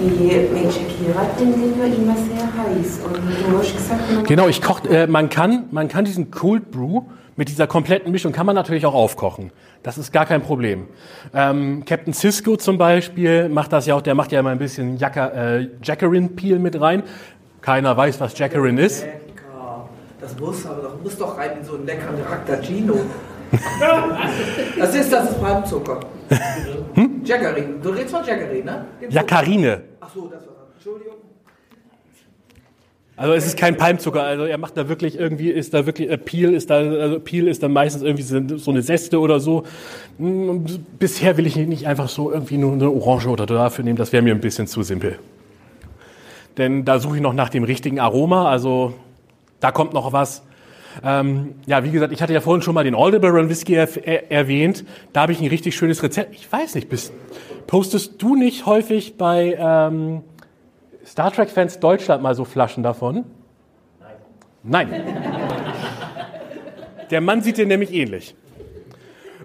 Die 0.00 0.52
Mädchen 0.52 0.88
Kira, 0.88 1.24
den 1.38 1.52
sind 1.52 1.78
ja 1.78 1.84
immer 1.84 2.16
sehr 2.16 2.46
heiß. 2.46 3.00
Und 3.04 3.16
du 3.16 3.58
hast 3.58 3.76
gesagt, 3.76 4.12
man 4.12 4.24
Genau, 4.24 4.48
ich 4.48 4.60
koch, 4.60 4.84
äh, 4.84 5.06
man 5.06 5.28
kann, 5.28 5.66
man 5.70 5.88
kann 5.88 6.04
diesen 6.04 6.30
Cold 6.30 6.70
Brew 6.70 7.02
mit 7.36 7.48
dieser 7.48 7.66
kompletten 7.66 8.12
Mischung 8.12 8.32
kann 8.32 8.46
man 8.46 8.54
natürlich 8.54 8.84
auch 8.84 8.94
aufkochen. 8.94 9.52
Das 9.82 9.98
ist 9.98 10.12
gar 10.12 10.26
kein 10.26 10.42
Problem. 10.42 10.86
Ähm, 11.32 11.84
Captain 11.84 12.12
Cisco 12.12 12.56
zum 12.56 12.76
Beispiel 12.78 13.48
macht 13.48 13.72
das 13.72 13.86
ja 13.86 13.94
auch, 13.94 14.02
der 14.02 14.14
macht 14.14 14.32
ja 14.32 14.40
immer 14.40 14.50
ein 14.50 14.58
bisschen 14.58 14.98
Jacka, 14.98 15.28
äh, 15.28 15.68
Jackerin 15.82 16.36
Peel 16.36 16.58
mit 16.58 16.80
rein. 16.80 17.02
Keiner 17.60 17.96
weiß, 17.96 18.20
was 18.20 18.36
Jackerin 18.38 18.78
ist. 18.78 19.02
Lecker. 19.02 19.88
Das 20.20 20.38
muss 20.38 20.66
aber 20.66 20.82
doch, 20.82 21.02
muss 21.02 21.16
doch 21.16 21.38
rein 21.38 21.58
in 21.58 21.64
so 21.64 21.74
einen 21.74 21.86
leckeren 21.86 22.20
Ractagino. 22.28 22.94
das 24.78 24.94
ist 24.94 25.12
das 25.12 25.30
ist 25.30 25.40
Palmzucker. 25.40 26.00
Hm? 26.94 27.22
Jackerin. 27.24 27.80
Du 27.82 27.90
redest 27.90 28.14
von 28.14 28.24
Jackerin, 28.24 28.64
ne? 28.64 28.84
Jackarine. 29.08 29.82
Ach 30.00 30.10
so, 30.14 30.28
das 30.28 30.46
war 30.46 30.68
Entschuldigung. 30.74 31.14
Also 33.16 33.34
es 33.34 33.46
ist 33.46 33.58
kein 33.58 33.76
Palmzucker, 33.76 34.22
also 34.22 34.44
er 34.44 34.58
macht 34.58 34.76
da 34.76 34.88
wirklich 34.88 35.18
irgendwie, 35.18 35.50
ist 35.50 35.74
da 35.74 35.86
wirklich, 35.86 36.10
äh, 36.10 36.16
Peel 36.16 36.54
ist 36.54 36.70
da, 36.70 36.76
also 36.76 37.20
Peel 37.20 37.46
ist 37.46 37.62
dann 37.62 37.72
meistens 37.72 38.02
irgendwie 38.02 38.22
so, 38.22 38.56
so 38.56 38.70
eine 38.70 38.82
Seste 38.82 39.20
oder 39.20 39.38
so. 39.38 39.64
Hm, 40.18 40.64
Bisher 40.98 41.36
will 41.36 41.46
ich 41.46 41.54
nicht 41.56 41.86
einfach 41.86 42.08
so 42.08 42.32
irgendwie 42.32 42.56
nur 42.56 42.72
eine 42.72 42.90
Orange 42.90 43.28
oder 43.28 43.44
dafür 43.46 43.84
nehmen, 43.84 43.96
das 43.96 44.12
wäre 44.12 44.22
mir 44.22 44.34
ein 44.34 44.40
bisschen 44.40 44.66
zu 44.66 44.82
simpel. 44.82 45.18
Denn 46.56 46.84
da 46.84 46.98
suche 46.98 47.16
ich 47.16 47.22
noch 47.22 47.34
nach 47.34 47.50
dem 47.50 47.64
richtigen 47.64 48.00
Aroma, 48.00 48.50
also 48.50 48.94
da 49.60 49.70
kommt 49.70 49.92
noch 49.92 50.12
was. 50.12 50.42
Ähm, 51.04 51.54
ja, 51.66 51.84
wie 51.84 51.90
gesagt, 51.90 52.12
ich 52.12 52.22
hatte 52.22 52.32
ja 52.32 52.40
vorhin 52.40 52.62
schon 52.62 52.74
mal 52.74 52.84
den 52.84 52.94
Aldebaran 52.94 53.48
Whisky 53.48 53.74
er 53.74 53.88
er 54.06 54.30
erwähnt. 54.30 54.84
Da 55.12 55.22
habe 55.22 55.32
ich 55.32 55.40
ein 55.40 55.48
richtig 55.48 55.76
schönes 55.76 56.02
Rezept. 56.02 56.34
Ich 56.34 56.50
weiß 56.50 56.74
nicht, 56.74 56.88
bist, 56.88 57.12
postest 57.66 58.20
du 58.20 58.36
nicht 58.36 58.66
häufig 58.66 59.16
bei 59.16 59.56
ähm, 59.58 60.22
Star 61.04 61.32
Trek 61.32 61.50
Fans 61.50 61.80
Deutschland 61.80 62.22
mal 62.22 62.34
so 62.34 62.44
Flaschen 62.44 62.82
davon? 62.82 63.24
Nein. 64.62 64.88
Nein. 64.90 65.04
Der 67.10 67.20
Mann 67.20 67.42
sieht 67.42 67.58
dir 67.58 67.66
nämlich 67.66 67.92
ähnlich. 67.92 68.34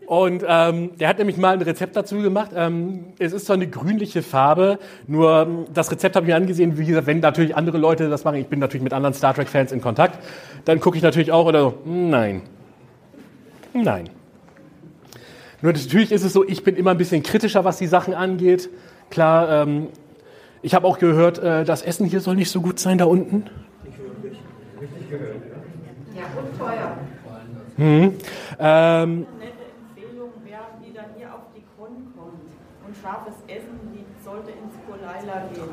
Und 0.08 0.43
ähm, 0.47 0.91
der 0.97 1.10
hat 1.10 1.20
nämlich 1.20 1.38
mal 1.38 1.53
ein 1.53 1.62
Rezept 1.62 1.95
dazu 1.95 2.18
gemacht. 2.18 2.51
Ähm, 2.55 3.08
es 3.20 3.34
ist 3.34 3.45
zwar 3.45 3.55
eine 3.55 3.68
grünliche 3.68 4.24
Farbe, 4.24 4.80
nur 5.05 5.41
ähm, 5.41 5.66
das 5.74 5.91
Rezept 5.91 6.16
habe 6.16 6.26
ich 6.26 6.30
mir 6.30 6.36
angesehen. 6.36 6.78
Wie 6.78 6.86
gesagt, 6.86 7.08
wenn 7.08 7.20
natürlich 7.20 7.55
andere 7.55 7.78
Leute 7.78 8.10
das 8.10 8.24
machen, 8.24 8.38
ich 8.38 8.47
bin 8.47 8.60
natürlich 8.60 8.84
mit 8.84 8.93
anderen 8.93 9.14
Star 9.14 9.34
Trek-Fans 9.34 9.74
in 9.74 9.82
Kontakt, 9.82 10.18
dann 10.64 10.80
gucke 10.80 10.95
ich 10.95 11.03
natürlich 11.03 11.34
auch 11.34 11.45
oder 11.45 11.62
so, 11.62 11.78
nein. 11.86 12.41
Nein. 13.74 14.10
Nur 15.62 15.74
natürlich 15.74 16.14
ist 16.14 16.24
es 16.24 16.32
so, 16.32 16.47
ich 16.47 16.64
bin 16.64 16.78
immer 16.78 16.91
ein 16.91 16.97
bisschen 16.97 17.22
kritischer, 17.22 17.66
was 17.66 17.78
die 17.78 17.88
Sachen 17.88 18.14
angeht. 18.14 18.70
Klar, 19.10 19.64
ähm, 19.64 19.88
ich 20.62 20.74
habe 20.74 20.88
auch 20.88 20.99
gehört, 20.99 21.39
äh, 21.39 21.66
das 21.66 21.82
Essen 21.82 22.08
hier 22.08 22.22
soll 22.22 22.36
nicht 22.36 22.49
so 22.49 22.62
gut 22.62 22.80
sein 22.80 22.97
da 22.97 23.05
unten. 23.05 23.43
Ja, 26.16 26.24
und 26.39 26.58
teuer. 26.58 26.97
Mhm. 27.78 27.86
Ähm, 27.86 28.14
Eine 28.60 29.18
nette 29.38 29.64
Empfehlung 29.95 30.32
wäre, 30.43 30.66
die 30.84 30.93
dann 30.93 31.05
hier 31.16 31.28
auf 31.34 31.41
die 31.55 31.64
Con 31.78 31.89
kommt 32.18 32.49
und 32.88 32.97
scharfes 33.08 33.36
Essen, 33.47 33.80
die 33.93 34.05
sollte 34.24 34.51
ins 34.51 34.74
Kolaila 34.86 35.47
gehen. 35.53 35.70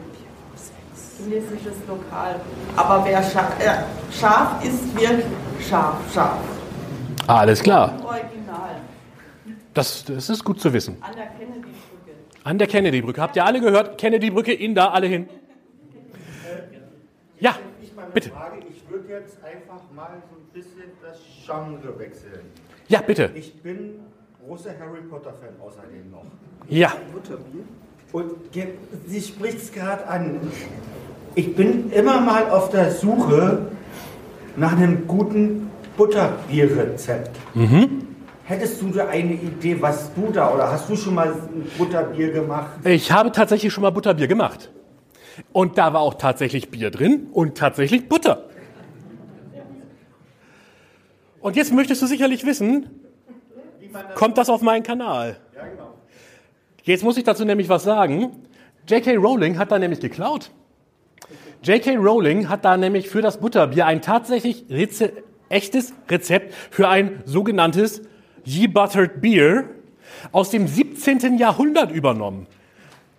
Chinesisches 1.16 1.76
Lokal. 1.88 2.40
Aber 2.76 3.04
wer 3.04 3.22
scharf, 3.22 3.58
äh, 3.60 3.82
scharf 4.12 4.64
ist, 4.64 4.96
wird 4.96 5.24
scharf, 5.60 5.96
scharf. 6.12 6.38
alles 7.26 7.62
klar. 7.62 7.92
Original. 8.04 8.76
Das, 9.72 10.04
das 10.04 10.30
ist 10.30 10.44
gut 10.44 10.60
zu 10.60 10.72
wissen. 10.72 10.96
An 11.00 11.16
der 11.16 11.26
Kennedy-Brücke. 11.26 12.12
An 12.44 12.58
der 12.58 12.66
Kennedy-Brücke. 12.68 13.20
Habt 13.20 13.36
ihr 13.36 13.44
alle 13.44 13.60
gehört? 13.60 13.98
Kennedy-Brücke, 13.98 14.52
in 14.52 14.76
da, 14.76 14.90
alle 14.90 15.08
hin. 15.08 15.28
Ja, 17.40 17.56
bitte. 18.12 18.30
Frage. 18.30 18.60
Ich 18.70 18.88
würde 18.88 19.08
jetzt 19.08 19.42
einfach 19.42 19.82
mal 19.92 20.22
so 20.30 20.36
ein 20.36 20.46
bisschen 20.52 20.92
das 21.02 21.18
Genre 21.44 21.98
wechseln. 21.98 22.46
Ja, 22.86 23.00
bitte. 23.00 23.32
Ich 23.34 23.60
bin 23.60 24.00
großer 24.46 24.70
Harry 24.78 25.00
Potter-Fan 25.08 25.54
außerdem 25.60 26.10
noch. 26.10 26.24
Ja. 26.68 26.92
Und 28.12 28.32
sie 29.06 29.20
spricht 29.20 29.58
es 29.58 29.72
gerade 29.72 30.06
an. 30.06 30.40
Ich 31.34 31.54
bin 31.56 31.90
immer 31.90 32.20
mal 32.20 32.50
auf 32.50 32.70
der 32.70 32.90
Suche 32.90 33.66
nach 34.56 34.72
einem 34.72 35.06
guten 35.06 35.70
Butterbierrezept. 35.96 37.30
Mhm. 37.54 38.06
Hättest 38.44 38.82
du 38.82 38.90
da 38.90 39.08
eine 39.08 39.32
Idee, 39.32 39.80
was 39.80 40.12
du 40.14 40.30
da, 40.30 40.52
oder 40.52 40.70
hast 40.70 40.88
du 40.88 40.96
schon 40.96 41.14
mal 41.14 41.28
ein 41.28 41.66
Butterbier 41.78 42.30
gemacht? 42.30 42.72
Ich 42.84 43.10
habe 43.10 43.32
tatsächlich 43.32 43.72
schon 43.72 43.82
mal 43.82 43.90
Butterbier 43.90 44.28
gemacht. 44.28 44.70
Und 45.52 45.78
da 45.78 45.92
war 45.92 46.02
auch 46.02 46.14
tatsächlich 46.14 46.70
Bier 46.70 46.90
drin 46.90 47.28
und 47.32 47.56
tatsächlich 47.56 48.08
Butter. 48.08 48.44
Und 51.40 51.56
jetzt 51.56 51.72
möchtest 51.72 52.02
du 52.02 52.06
sicherlich 52.06 52.46
wissen, 52.46 53.03
kommt 54.14 54.38
das 54.38 54.48
auf 54.48 54.62
meinen 54.62 54.82
Kanal? 54.82 55.36
Jetzt 56.82 57.02
muss 57.02 57.16
ich 57.16 57.24
dazu 57.24 57.44
nämlich 57.44 57.68
was 57.68 57.84
sagen. 57.84 58.46
J.K. 58.88 59.16
Rowling 59.16 59.58
hat 59.58 59.72
da 59.72 59.78
nämlich 59.78 60.00
geklaut. 60.00 60.50
J.K. 61.62 61.96
Rowling 61.96 62.48
hat 62.48 62.64
da 62.64 62.76
nämlich 62.76 63.08
für 63.08 63.22
das 63.22 63.38
Butterbier 63.38 63.86
ein 63.86 64.02
tatsächlich 64.02 64.66
Reze 64.68 65.12
echtes 65.48 65.94
Rezept 66.08 66.52
für 66.70 66.88
ein 66.88 67.22
sogenanntes 67.24 68.02
Ye 68.44 68.66
Buttered 68.66 69.20
Beer 69.20 69.64
aus 70.32 70.50
dem 70.50 70.66
17. 70.66 71.38
Jahrhundert 71.38 71.90
übernommen. 71.90 72.46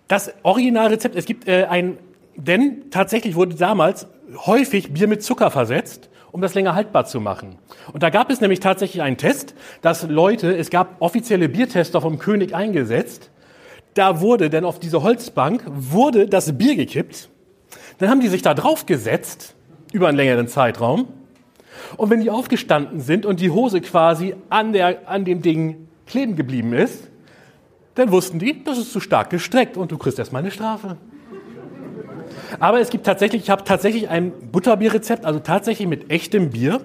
Das 0.06 0.32
Originalrezept, 0.42 1.16
es 1.16 1.24
gibt 1.24 1.48
äh, 1.48 1.64
ein, 1.64 1.98
denn 2.36 2.90
tatsächlich 2.90 3.34
wurde 3.34 3.56
damals 3.56 4.06
häufig 4.46 4.92
Bier 4.92 5.08
mit 5.08 5.22
Zucker 5.22 5.50
versetzt, 5.50 6.08
um 6.36 6.42
das 6.42 6.52
länger 6.52 6.74
haltbar 6.74 7.06
zu 7.06 7.18
machen. 7.18 7.56
Und 7.94 8.02
da 8.02 8.10
gab 8.10 8.28
es 8.30 8.42
nämlich 8.42 8.60
tatsächlich 8.60 9.00
einen 9.00 9.16
Test, 9.16 9.54
dass 9.80 10.02
Leute, 10.02 10.54
es 10.54 10.68
gab 10.68 11.00
offizielle 11.00 11.48
Biertester 11.48 12.02
vom 12.02 12.18
König 12.18 12.54
eingesetzt, 12.54 13.30
da 13.94 14.20
wurde 14.20 14.50
dann 14.50 14.66
auf 14.66 14.78
diese 14.78 15.02
Holzbank, 15.02 15.64
wurde 15.66 16.28
das 16.28 16.58
Bier 16.58 16.76
gekippt, 16.76 17.30
dann 17.96 18.10
haben 18.10 18.20
die 18.20 18.28
sich 18.28 18.42
da 18.42 18.52
drauf 18.52 18.84
gesetzt, 18.84 19.54
über 19.94 20.08
einen 20.08 20.18
längeren 20.18 20.46
Zeitraum, 20.46 21.08
und 21.96 22.10
wenn 22.10 22.20
die 22.20 22.28
aufgestanden 22.28 23.00
sind 23.00 23.24
und 23.24 23.40
die 23.40 23.50
Hose 23.50 23.80
quasi 23.80 24.34
an, 24.50 24.74
der, 24.74 25.08
an 25.08 25.24
dem 25.24 25.40
Ding 25.40 25.88
kleben 26.06 26.36
geblieben 26.36 26.74
ist, 26.74 27.08
dann 27.94 28.12
wussten 28.12 28.38
die, 28.38 28.62
das 28.62 28.76
ist 28.76 28.92
zu 28.92 29.00
stark 29.00 29.30
gestreckt 29.30 29.78
und 29.78 29.90
du 29.90 29.96
kriegst 29.96 30.18
erstmal 30.18 30.42
eine 30.42 30.50
Strafe. 30.50 30.98
Aber 32.58 32.80
es 32.80 32.90
gibt 32.90 33.06
tatsächlich, 33.06 33.42
ich 33.42 33.50
habe 33.50 33.64
tatsächlich 33.64 34.08
ein 34.08 34.32
Butterbierrezept, 34.52 35.24
also 35.24 35.40
tatsächlich 35.40 35.88
mit 35.88 36.10
echtem 36.10 36.50
Bier 36.50 36.80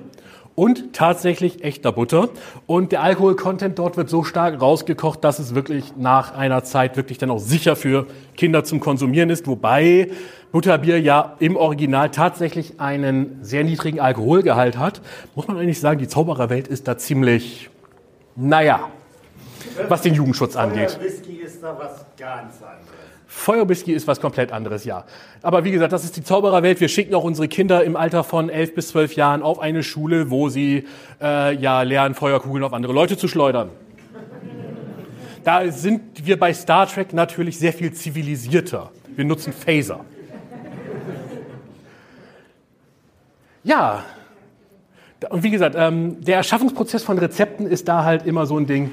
und 0.55 0.93
tatsächlich 0.93 1.63
echter 1.63 1.91
Butter. 1.91 2.29
Und 2.67 2.91
der 2.91 3.01
Alkoholcontent 3.01 3.79
dort 3.79 3.97
wird 3.97 4.09
so 4.09 4.23
stark 4.23 4.61
rausgekocht, 4.61 5.23
dass 5.23 5.39
es 5.39 5.55
wirklich 5.55 5.95
nach 5.97 6.35
einer 6.35 6.63
Zeit 6.63 6.97
wirklich 6.97 7.17
dann 7.17 7.31
auch 7.31 7.39
sicher 7.39 7.75
für 7.75 8.07
Kinder 8.35 8.63
zum 8.63 8.79
Konsumieren 8.79 9.29
ist. 9.29 9.47
Wobei 9.47 10.09
Butterbier 10.51 10.99
ja 10.99 11.35
im 11.39 11.55
Original 11.55 12.11
tatsächlich 12.11 12.79
einen 12.79 13.39
sehr 13.41 13.63
niedrigen 13.63 13.99
Alkoholgehalt 13.99 14.77
hat. 14.77 15.01
Muss 15.35 15.47
man 15.47 15.57
eigentlich 15.57 15.79
sagen, 15.79 15.99
die 15.99 16.07
Zaubererwelt 16.07 16.67
ist 16.67 16.87
da 16.87 16.97
ziemlich, 16.97 17.69
naja, 18.35 18.89
was 19.87 20.01
den 20.01 20.13
Jugendschutz 20.13 20.55
angeht. 20.55 20.99
Whisky 21.01 21.37
ist 21.37 21.63
da 21.63 21.77
was 21.77 22.05
ganz 22.17 22.55
anderes. 22.55 23.10
Feuerwhisky 23.33 23.93
ist 23.93 24.07
was 24.07 24.19
komplett 24.19 24.51
anderes, 24.51 24.83
ja. 24.83 25.05
Aber 25.41 25.63
wie 25.63 25.71
gesagt, 25.71 25.93
das 25.93 26.03
ist 26.03 26.17
die 26.17 26.23
Zaubererwelt. 26.23 26.81
Wir 26.81 26.89
schicken 26.89 27.15
auch 27.15 27.23
unsere 27.23 27.47
Kinder 27.47 27.81
im 27.81 27.95
Alter 27.95 28.25
von 28.25 28.49
elf 28.49 28.75
bis 28.75 28.89
zwölf 28.89 29.15
Jahren 29.15 29.41
auf 29.41 29.57
eine 29.59 29.83
Schule, 29.83 30.29
wo 30.29 30.49
sie 30.49 30.85
äh, 31.21 31.55
ja 31.55 31.81
lernen, 31.81 32.13
Feuerkugeln 32.13 32.63
auf 32.63 32.73
andere 32.73 32.91
Leute 32.91 33.17
zu 33.17 33.29
schleudern. 33.29 33.69
Da 35.45 35.71
sind 35.71 36.27
wir 36.27 36.37
bei 36.37 36.53
Star 36.53 36.85
Trek 36.87 37.13
natürlich 37.13 37.57
sehr 37.57 37.71
viel 37.71 37.93
zivilisierter. 37.93 38.91
Wir 39.15 39.23
nutzen 39.23 39.53
Phaser. 39.53 40.01
Ja. 43.63 44.03
Und 45.29 45.41
wie 45.41 45.51
gesagt, 45.51 45.75
ähm, 45.77 46.19
der 46.21 46.35
Erschaffungsprozess 46.35 47.03
von 47.03 47.17
Rezepten 47.17 47.65
ist 47.65 47.87
da 47.87 48.03
halt 48.03 48.25
immer 48.25 48.45
so 48.45 48.57
ein 48.57 48.67
Ding. 48.67 48.91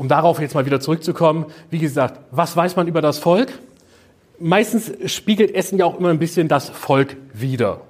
Um 0.00 0.08
darauf 0.08 0.40
jetzt 0.40 0.54
mal 0.54 0.64
wieder 0.64 0.80
zurückzukommen, 0.80 1.44
wie 1.68 1.78
gesagt, 1.78 2.20
was 2.30 2.56
weiß 2.56 2.74
man 2.74 2.88
über 2.88 3.02
das 3.02 3.18
Volk? 3.18 3.52
Meistens 4.38 4.90
spiegelt 5.12 5.54
Essen 5.54 5.78
ja 5.78 5.84
auch 5.84 5.98
immer 5.98 6.08
ein 6.08 6.18
bisschen 6.18 6.48
das 6.48 6.70
Volk 6.70 7.18
wider. 7.34 7.82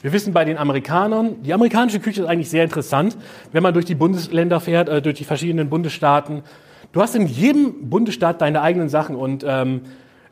Wir 0.00 0.12
wissen 0.12 0.32
bei 0.32 0.44
den 0.44 0.56
Amerikanern, 0.56 1.42
die 1.42 1.52
amerikanische 1.52 1.98
Küche 1.98 2.20
ist 2.22 2.28
eigentlich 2.28 2.48
sehr 2.48 2.62
interessant, 2.62 3.16
wenn 3.50 3.64
man 3.64 3.74
durch 3.74 3.86
die 3.86 3.96
Bundesländer 3.96 4.60
fährt, 4.60 4.88
äh, 4.88 5.02
durch 5.02 5.16
die 5.16 5.24
verschiedenen 5.24 5.68
Bundesstaaten. 5.68 6.44
Du 6.92 7.02
hast 7.02 7.16
in 7.16 7.26
jedem 7.26 7.90
Bundesstaat 7.90 8.40
deine 8.40 8.62
eigenen 8.62 8.88
Sachen 8.88 9.16
und 9.16 9.44
ähm, 9.44 9.80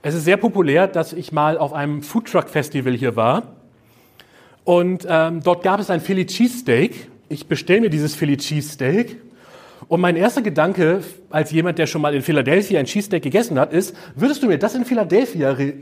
Es 0.03 0.15
ist 0.15 0.27
sehr 0.27 0.37
populär, 0.37 0.87
dass 0.87 1.13
ich 1.13 1.33
mal 1.33 1.59
auf 1.59 1.73
einem 1.73 2.03
Foodtruck-Festival 2.03 2.93
hier 2.93 3.17
war. 3.17 3.57
Und 4.63 5.05
ähm, 5.11 5.43
dort 5.43 5.65
gab 5.65 5.81
es 5.81 5.91
ein 5.91 6.01
Philly 6.01 6.27
Cheesesteak. 6.27 7.09
Ich 7.29 7.49
bestelle 7.49 7.81
mir 7.81 7.91
dieses 7.91 8.15
Philly 8.15 8.37
Cheesesteak. 8.37 9.26
Und 9.89 10.01
mein 10.01 10.17
erster 10.17 10.43
Gedanke, 10.43 11.03
als 11.31 11.53
jemand, 11.53 11.79
der 11.79 11.87
schon 11.87 12.03
mal 12.03 12.15
in 12.15 12.23
Philadelphia 12.23 12.81
ein 12.81 12.87
Cheesesteak 12.87 13.23
gegessen 13.23 13.59
hat, 13.59 13.73
ist, 13.73 13.95
würdest 14.17 14.43
du 14.43 14.49
mir 14.49 14.59
das 14.59 14.75
in 14.75 14.85
Philadelphia 14.85 15.53
äh, 15.53 15.75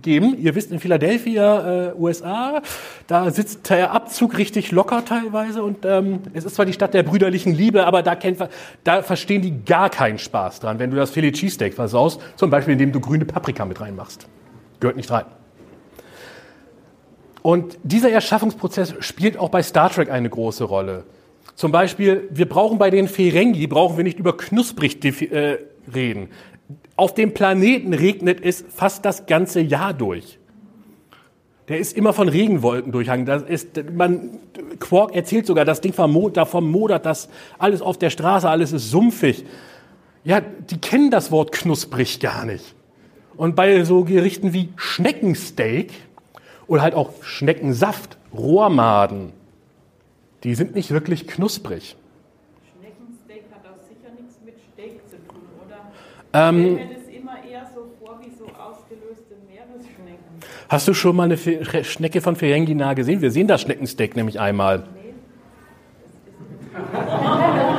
geben? 0.00 0.38
Ihr 0.38 0.54
wisst, 0.54 0.72
in 0.72 0.80
Philadelphia, 0.80 1.90
äh, 1.90 1.94
USA, 1.98 2.62
da 3.06 3.30
sitzt 3.30 3.68
der 3.68 3.90
Abzug 3.90 4.38
richtig 4.38 4.72
locker 4.72 5.04
teilweise. 5.04 5.62
Und 5.62 5.84
ähm, 5.84 6.20
es 6.32 6.46
ist 6.46 6.54
zwar 6.54 6.64
die 6.64 6.72
Stadt 6.72 6.94
der 6.94 7.02
brüderlichen 7.02 7.54
Liebe, 7.54 7.84
aber 7.84 8.02
da, 8.02 8.14
kennt, 8.14 8.38
da 8.84 9.02
verstehen 9.02 9.42
die 9.42 9.64
gar 9.66 9.90
keinen 9.90 10.18
Spaß 10.18 10.60
dran, 10.60 10.78
wenn 10.78 10.90
du 10.90 10.96
das 10.96 11.10
Philly 11.10 11.32
Cheesesteak 11.32 11.74
versaust. 11.74 12.22
Zum 12.36 12.48
Beispiel, 12.48 12.72
indem 12.72 12.92
du 12.92 13.00
grüne 13.00 13.26
Paprika 13.26 13.66
mit 13.66 13.82
reinmachst. 13.82 14.26
Gehört 14.80 14.96
nicht 14.96 15.10
rein. 15.10 15.26
Und 17.42 17.78
dieser 17.82 18.10
Erschaffungsprozess 18.10 18.94
spielt 19.00 19.38
auch 19.38 19.50
bei 19.50 19.62
Star 19.62 19.90
Trek 19.90 20.10
eine 20.10 20.28
große 20.30 20.64
Rolle. 20.64 21.04
Zum 21.54 21.72
Beispiel, 21.72 22.28
wir 22.30 22.48
brauchen 22.48 22.78
bei 22.78 22.90
den 22.90 23.08
Ferengi, 23.08 23.66
brauchen 23.66 23.96
wir 23.96 24.04
nicht 24.04 24.18
über 24.18 24.36
knusprig 24.36 25.04
äh, 25.04 25.58
reden. 25.94 26.28
Auf 26.96 27.14
dem 27.14 27.34
Planeten 27.34 27.94
regnet 27.94 28.40
es 28.42 28.64
fast 28.74 29.04
das 29.04 29.26
ganze 29.26 29.60
Jahr 29.60 29.92
durch. 29.92 30.38
Der 31.68 31.78
ist 31.78 31.96
immer 31.96 32.12
von 32.12 32.28
Regenwolken 32.28 32.92
durchhangen. 32.92 33.26
Das 33.26 33.42
ist, 33.42 33.80
man, 33.92 34.40
Quark 34.80 35.14
erzählt 35.14 35.46
sogar, 35.46 35.64
das 35.64 35.80
Ding 35.80 35.94
davon 36.32 36.68
modert 36.68 37.06
das 37.06 37.28
alles 37.58 37.80
auf 37.80 37.96
der 37.96 38.10
Straße, 38.10 38.48
alles 38.48 38.72
ist 38.72 38.90
sumpfig. 38.90 39.44
Ja, 40.24 40.40
die 40.40 40.78
kennen 40.78 41.10
das 41.10 41.30
Wort 41.30 41.52
knusprig 41.52 42.20
gar 42.20 42.44
nicht. 42.44 42.74
Und 43.36 43.56
bei 43.56 43.84
so 43.84 44.04
Gerichten 44.04 44.52
wie 44.52 44.70
Schneckensteak, 44.76 45.92
oder 46.66 46.82
halt 46.82 46.94
auch 46.94 47.10
Schneckensaft, 47.22 48.16
Rohrmaden. 48.32 49.32
Die 50.42 50.54
sind 50.54 50.74
nicht 50.74 50.90
wirklich 50.90 51.26
knusprig. 51.26 51.96
Schneckensteak 52.72 53.44
hat 53.52 53.64
auch 53.66 53.78
sicher 53.82 54.10
nichts 54.18 54.38
mit 54.44 54.54
Steak 54.72 55.00
zu 55.08 55.16
tun, 55.28 55.42
oder? 55.66 55.92
Ähm, 56.32 56.56
ich 56.58 56.72
stelle 56.72 56.88
mir 56.88 56.94
das 56.94 57.08
immer 57.08 57.44
eher 57.44 57.70
so 57.74 57.90
vor 57.98 58.20
wie 58.24 58.30
so 58.30 58.44
ausgelöste 58.46 59.34
Meeresschnecken. 59.48 60.40
Hast 60.68 60.88
du 60.88 60.94
schon 60.94 61.16
mal 61.16 61.24
eine 61.24 61.36
Fe 61.36 61.84
Schnecke 61.84 62.20
von 62.20 62.36
Ferengina 62.36 62.94
gesehen? 62.94 63.20
Wir 63.20 63.30
sehen 63.30 63.48
das 63.48 63.60
Schneckensteak 63.60 64.16
nämlich 64.16 64.40
einmal. 64.40 64.84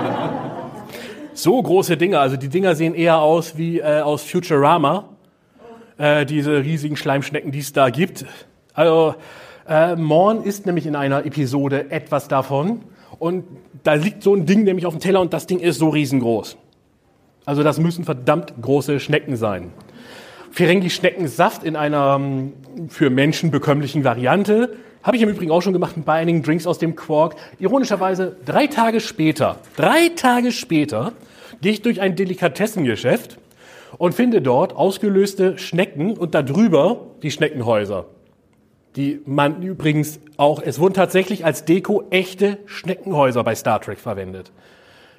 So 1.34 1.59
große 1.59 1.97
Dinger, 1.97 2.20
also 2.20 2.38
die 2.38 2.49
Dinger 2.49 2.76
sehen 2.76 2.93
eher 2.93 3.18
aus 3.20 3.57
wie 3.57 3.80
äh, 3.80 4.01
aus 4.01 4.22
Futurama. 4.24 5.09
Äh, 5.97 6.26
diese 6.26 6.64
riesigen 6.64 6.95
Schleimschnecken, 6.95 7.51
die 7.51 7.59
es 7.59 7.74
da 7.74 7.89
gibt. 7.89 8.26
Also 8.74 9.16
äh, 9.68 9.95
Morn 9.95 10.43
ist 10.43 10.66
nämlich 10.66 10.86
in 10.86 10.95
einer 10.95 11.26
Episode 11.26 11.91
etwas 11.91 12.28
davon 12.28 12.82
und 13.20 13.45
da 13.84 13.93
liegt 13.93 14.24
so 14.24 14.34
ein 14.34 14.45
Ding 14.45 14.64
nämlich 14.64 14.86
auf 14.86 14.93
dem 14.93 14.99
Teller 14.99 15.22
und 15.22 15.34
das 15.34 15.47
Ding 15.47 15.59
ist 15.59 15.80
so 15.80 15.89
riesengroß. 15.89 16.57
Also 17.45 17.64
das 17.64 17.80
müssen 17.80 18.05
verdammt 18.05 18.53
große 18.62 18.99
Schnecken 18.99 19.36
sein. 19.36 19.72
Ferengi-Schneckensaft 20.51 21.64
in 21.64 21.76
einer 21.76 22.18
ähm, 22.20 22.53
für 22.89 23.09
Menschen 23.09 23.51
bekömmlichen 23.51 24.03
Variante. 24.03 24.76
Habe 25.01 25.18
ich 25.18 25.24
im 25.24 25.30
Übrigen 25.30 25.51
auch 25.51 25.62
schon 25.62 25.74
gemacht 25.74 25.95
bei 26.05 26.14
einigen 26.14 26.43
Drinks 26.43 26.68
aus 26.68 26.78
dem 26.78 26.95
Quark. 26.95 27.36
Ironischerweise, 27.59 28.36
drei 28.45 28.68
Tage 28.68 28.99
später, 28.99 29.57
drei 29.76 30.09
Tage 30.16 30.51
später, 30.51 31.14
gehe 31.62 31.72
ich 31.72 31.82
durch 31.82 32.01
ein 32.01 32.16
Delikatessengeschäft 32.16 33.38
und 33.97 34.14
finde 34.14 34.41
dort 34.41 34.76
ausgelöste 34.76 35.57
Schnecken 35.57 36.18
und 36.18 36.36
darüber 36.36 37.07
die 37.24 37.32
Schneckenhäuser 37.32 38.05
die 38.95 39.21
man 39.25 39.61
übrigens 39.61 40.19
auch, 40.37 40.61
es 40.61 40.79
wurden 40.79 40.93
tatsächlich 40.93 41.45
als 41.45 41.65
Deko 41.65 42.03
echte 42.09 42.57
Schneckenhäuser 42.65 43.43
bei 43.43 43.55
Star 43.55 43.79
Trek 43.79 43.99
verwendet. 43.99 44.51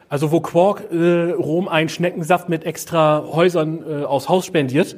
Also 0.09 0.31
wo 0.31 0.41
Quark 0.41 0.93
äh, 0.93 1.31
Rom 1.31 1.69
einen 1.69 1.89
Schneckensaft 1.89 2.49
mit 2.49 2.65
extra 2.65 3.25
Häusern 3.33 3.83
äh, 3.89 4.05
aus 4.05 4.29
Haus 4.29 4.45
spendiert, 4.45 4.97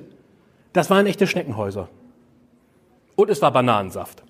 das 0.72 0.90
waren 0.90 1.06
echte 1.06 1.26
Schneckenhäuser. 1.28 1.88
Und 3.14 3.30
es 3.30 3.40
war 3.40 3.52
Bananensaft. 3.52 4.24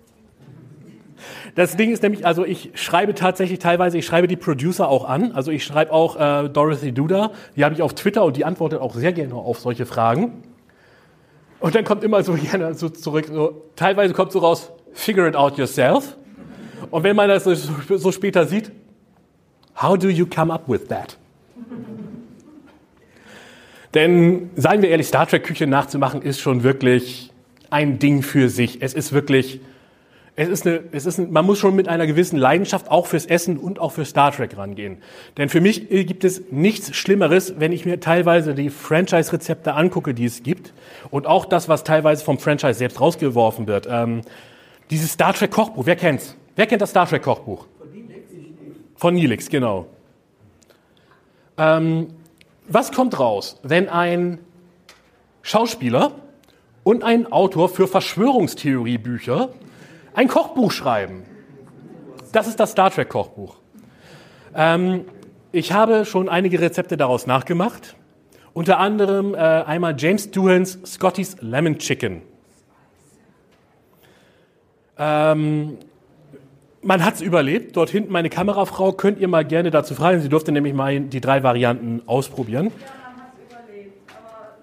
Das 1.55 1.77
Ding 1.77 1.91
ist 1.91 2.03
nämlich, 2.03 2.27
also 2.27 2.45
ich 2.45 2.73
schreibe 2.75 3.15
tatsächlich 3.15 3.61
teilweise, 3.61 3.97
ich 3.97 4.05
schreibe 4.05 4.27
die 4.27 4.37
Producer 4.37 4.89
auch 4.89 5.09
an. 5.09 5.33
Also 5.33 5.51
ich 5.53 5.65
schreibe 5.65 5.93
auch 5.93 6.17
äh, 6.17 6.49
Dorothy 6.51 6.93
Duda, 6.93 7.31
die 7.57 7.65
habe 7.65 7.75
ich 7.75 7.81
auf 7.81 7.95
Twitter 7.95 8.25
und 8.25 8.37
die 8.37 8.45
antwortet 8.45 8.81
auch 8.81 8.95
sehr 8.95 9.13
gerne 9.13 9.35
auf 9.35 9.61
solche 9.61 9.87
Fragen. 9.87 10.43
Und 11.65 11.75
dann 11.75 11.85
kommt 11.85 12.05
immer 12.05 12.23
so 12.23 12.35
gerne 12.35 12.75
so 12.75 12.91
zurück, 12.91 13.25
so, 13.33 13.63
teilweise 13.75 14.13
kommt 14.13 14.33
so 14.33 14.41
raus, 14.41 14.71
figure 14.93 15.27
it 15.27 15.35
out 15.35 15.57
yourself. 15.57 16.15
Und 16.91 17.05
wenn 17.05 17.17
man 17.17 17.31
das 17.31 17.45
so, 17.45 17.55
so 17.55 18.13
später 18.13 18.45
sieht, 18.45 18.71
how 19.81 19.97
do 19.97 20.11
you 20.11 20.27
come 20.27 20.53
up 20.53 20.69
with 20.69 20.89
that? 20.89 21.17
Denn, 23.95 24.51
seien 24.57 24.83
wir 24.83 24.91
ehrlich, 24.91 25.07
Star 25.07 25.27
Trek 25.27 25.45
Küche 25.45 25.67
nachzumachen 25.67 26.21
ist 26.21 26.39
schon 26.39 26.65
wirklich 26.65 27.33
ein 27.71 27.99
Ding 27.99 28.21
für 28.21 28.51
sich. 28.51 28.83
Es 28.83 28.93
ist 28.93 29.15
wirklich, 29.15 29.61
es 30.37 30.51
ist 30.51 30.67
eine, 30.67 30.83
es 30.93 31.07
ist 31.07 31.17
ein, 31.17 31.33
man 31.33 31.47
muss 31.47 31.59
schon 31.59 31.75
mit 31.75 31.89
einer 31.89 32.07
gewissen 32.07 32.37
Leidenschaft 32.37 32.91
auch 32.91 33.07
fürs 33.07 33.25
Essen 33.25 33.57
und 33.57 33.79
auch 33.79 33.93
für 33.93 34.05
Star 34.05 34.33
Trek 34.33 34.59
rangehen. 34.59 34.99
Denn 35.39 35.49
für 35.49 35.63
mich 35.63 35.89
gibt 35.89 36.25
es 36.25 36.43
nichts 36.51 36.95
Schlimmeres, 36.95 37.55
wenn 37.59 37.73
ich 37.73 37.87
mir 37.87 38.01
teilweise 38.01 38.55
die 38.55 38.69
Franchise-Rezepte 38.69 39.73
angucke, 39.73 40.13
die 40.13 40.27
es 40.27 40.43
gibt 40.43 40.75
und 41.11 41.27
auch 41.27 41.45
das, 41.45 41.69
was 41.69 41.85
teilweise 41.85 42.25
vom 42.25 42.39
Franchise 42.39 42.75
selbst 42.75 43.01
rausgeworfen 43.01 43.67
wird. 43.67 43.87
Ähm, 43.91 44.23
dieses 44.91 45.13
Star 45.13 45.33
Trek 45.33 45.51
Kochbuch, 45.51 45.87
wer 45.87 45.97
kennt's? 45.97 46.37
Wer 46.57 46.67
kennt 46.67 46.83
das 46.83 46.91
Star 46.91 47.09
Trek 47.09 47.23
Kochbuch? 47.23 47.67
Von 47.79 47.91
Nilix. 47.93 48.29
Von 48.97 49.15
Nilix, 49.15 49.49
genau. 49.49 49.87
Ähm, 51.57 52.09
was 52.67 52.93
kommt 52.93 53.19
raus, 53.19 53.61
wenn 53.63 53.89
ein 53.89 54.39
Schauspieler 55.43 56.13
und 56.85 57.05
ein 57.05 57.31
Autor 57.31 57.69
für 57.69 57.87
Verschwörungstheoriebücher 57.87 59.51
ein 60.15 60.29
Kochbuch 60.29 60.73
schreiben. 60.73 61.25
Das 62.33 62.47
ist 62.47 62.59
das 62.61 62.73
Star 62.73 62.91
Trek 62.91 63.09
Kochbuch. 63.09 63.57
Ähm, 64.55 65.05
ich 65.53 65.73
habe 65.73 66.05
schon 66.05 66.29
einige 66.29 66.61
Rezepte 66.61 66.97
daraus 66.97 67.27
nachgemacht. 67.27 67.95
Unter 68.55 68.79
anderem 68.79 69.35
äh, 69.35 69.39
einmal 69.39 69.97
James 69.99 70.31
Doohans 70.31 70.79
Scotty's 70.87 71.37
Lemon 71.41 71.77
Chicken. 71.79 72.23
Ähm, 74.97 75.77
man 76.83 77.05
hat 77.05 77.15
es 77.15 77.21
überlebt. 77.21 77.77
Dort 77.77 77.91
hinten 77.91 78.13
meine 78.13 78.31
Kamerafrau 78.31 78.93
könnt 78.93 79.19
ihr 79.19 79.27
mal 79.27 79.45
gerne 79.45 79.73
dazu 79.73 79.97
fragen. 79.97 80.21
Sie 80.21 80.29
durfte 80.29 80.53
nämlich 80.53 80.73
mal 80.73 81.01
die 81.01 81.21
drei 81.21 81.43
Varianten 81.43 82.03
ausprobieren. 82.07 82.67
Ja, 82.67 82.73
man 83.17 83.25
hat 83.25 83.33
es 83.35 83.53
überlebt. 83.53 84.13
Aber 84.13 84.57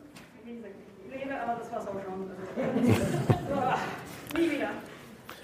wie 0.46 0.56
gesagt, 0.56 0.76
lebe, 1.12 1.34
aber 1.42 1.60
das 1.60 1.72
war's 1.72 1.88
auch 1.88 1.94
schon. 2.02 2.96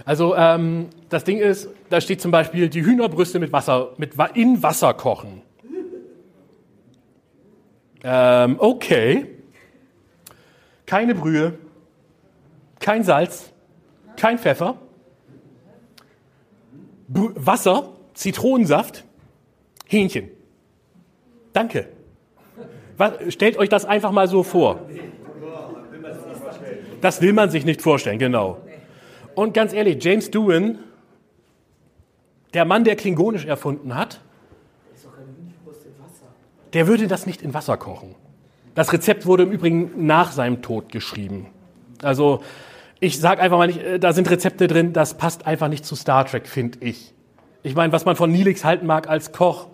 Also 0.05 0.37
ähm, 0.37 0.87
das 1.09 1.25
Ding 1.25 1.39
ist, 1.39 1.67
da 1.89 1.99
steht 1.99 2.21
zum 2.21 2.31
Beispiel 2.31 2.69
die 2.69 2.81
Hühnerbrüste 2.81 3.39
mit 3.39 3.51
Wasser, 3.51 3.89
mit 3.97 4.13
in 4.35 4.63
Wasser 4.63 4.93
kochen. 4.93 5.41
Ähm, 8.09 8.55
okay. 8.59 9.25
Keine 10.85 11.13
Brühe, 11.13 11.57
kein 12.79 13.03
Salz, 13.03 13.51
kein 14.15 14.39
Pfeffer, 14.39 14.77
Br 17.09 17.31
Wasser, 17.35 17.89
Zitronensaft, 18.13 19.03
Hähnchen. 19.87 20.29
Danke. 21.51 21.89
Was, 22.95 23.33
stellt 23.33 23.57
euch 23.57 23.67
das 23.67 23.83
einfach 23.83 24.13
mal 24.13 24.29
so 24.29 24.41
vor. 24.43 24.79
Das 27.01 27.21
will 27.21 27.33
man 27.33 27.49
sich 27.49 27.65
nicht 27.65 27.81
vorstellen, 27.81 28.19
genau. 28.19 28.61
Und 29.35 29.53
ganz 29.53 29.73
ehrlich, 29.73 30.01
James 30.01 30.31
Doohan, 30.31 30.79
der 32.53 32.63
Mann, 32.63 32.85
der 32.85 32.95
Klingonisch 32.95 33.43
erfunden 33.43 33.95
hat, 33.95 34.21
der 36.73 36.87
würde 36.87 37.07
das 37.07 37.25
nicht 37.25 37.41
in 37.41 37.53
Wasser 37.53 37.77
kochen. 37.77 38.15
Das 38.75 38.93
Rezept 38.93 39.25
wurde 39.25 39.43
im 39.43 39.51
Übrigen 39.51 40.05
nach 40.05 40.31
seinem 40.31 40.61
Tod 40.61 40.91
geschrieben. 40.91 41.47
Also 42.01 42.41
ich 42.99 43.19
sage 43.19 43.41
einfach 43.41 43.57
mal 43.57 43.67
nicht, 43.67 43.81
äh, 43.81 43.99
da 43.99 44.13
sind 44.13 44.29
Rezepte 44.29 44.67
drin, 44.67 44.93
das 44.93 45.15
passt 45.15 45.47
einfach 45.47 45.67
nicht 45.67 45.85
zu 45.85 45.95
Star 45.95 46.25
Trek, 46.25 46.47
finde 46.47 46.79
ich. 46.81 47.13
Ich 47.63 47.75
meine, 47.75 47.91
was 47.91 48.05
man 48.05 48.15
von 48.15 48.31
Nilix 48.31 48.63
halten 48.63 48.85
mag 48.85 49.09
als 49.09 49.31
Koch, 49.31 49.67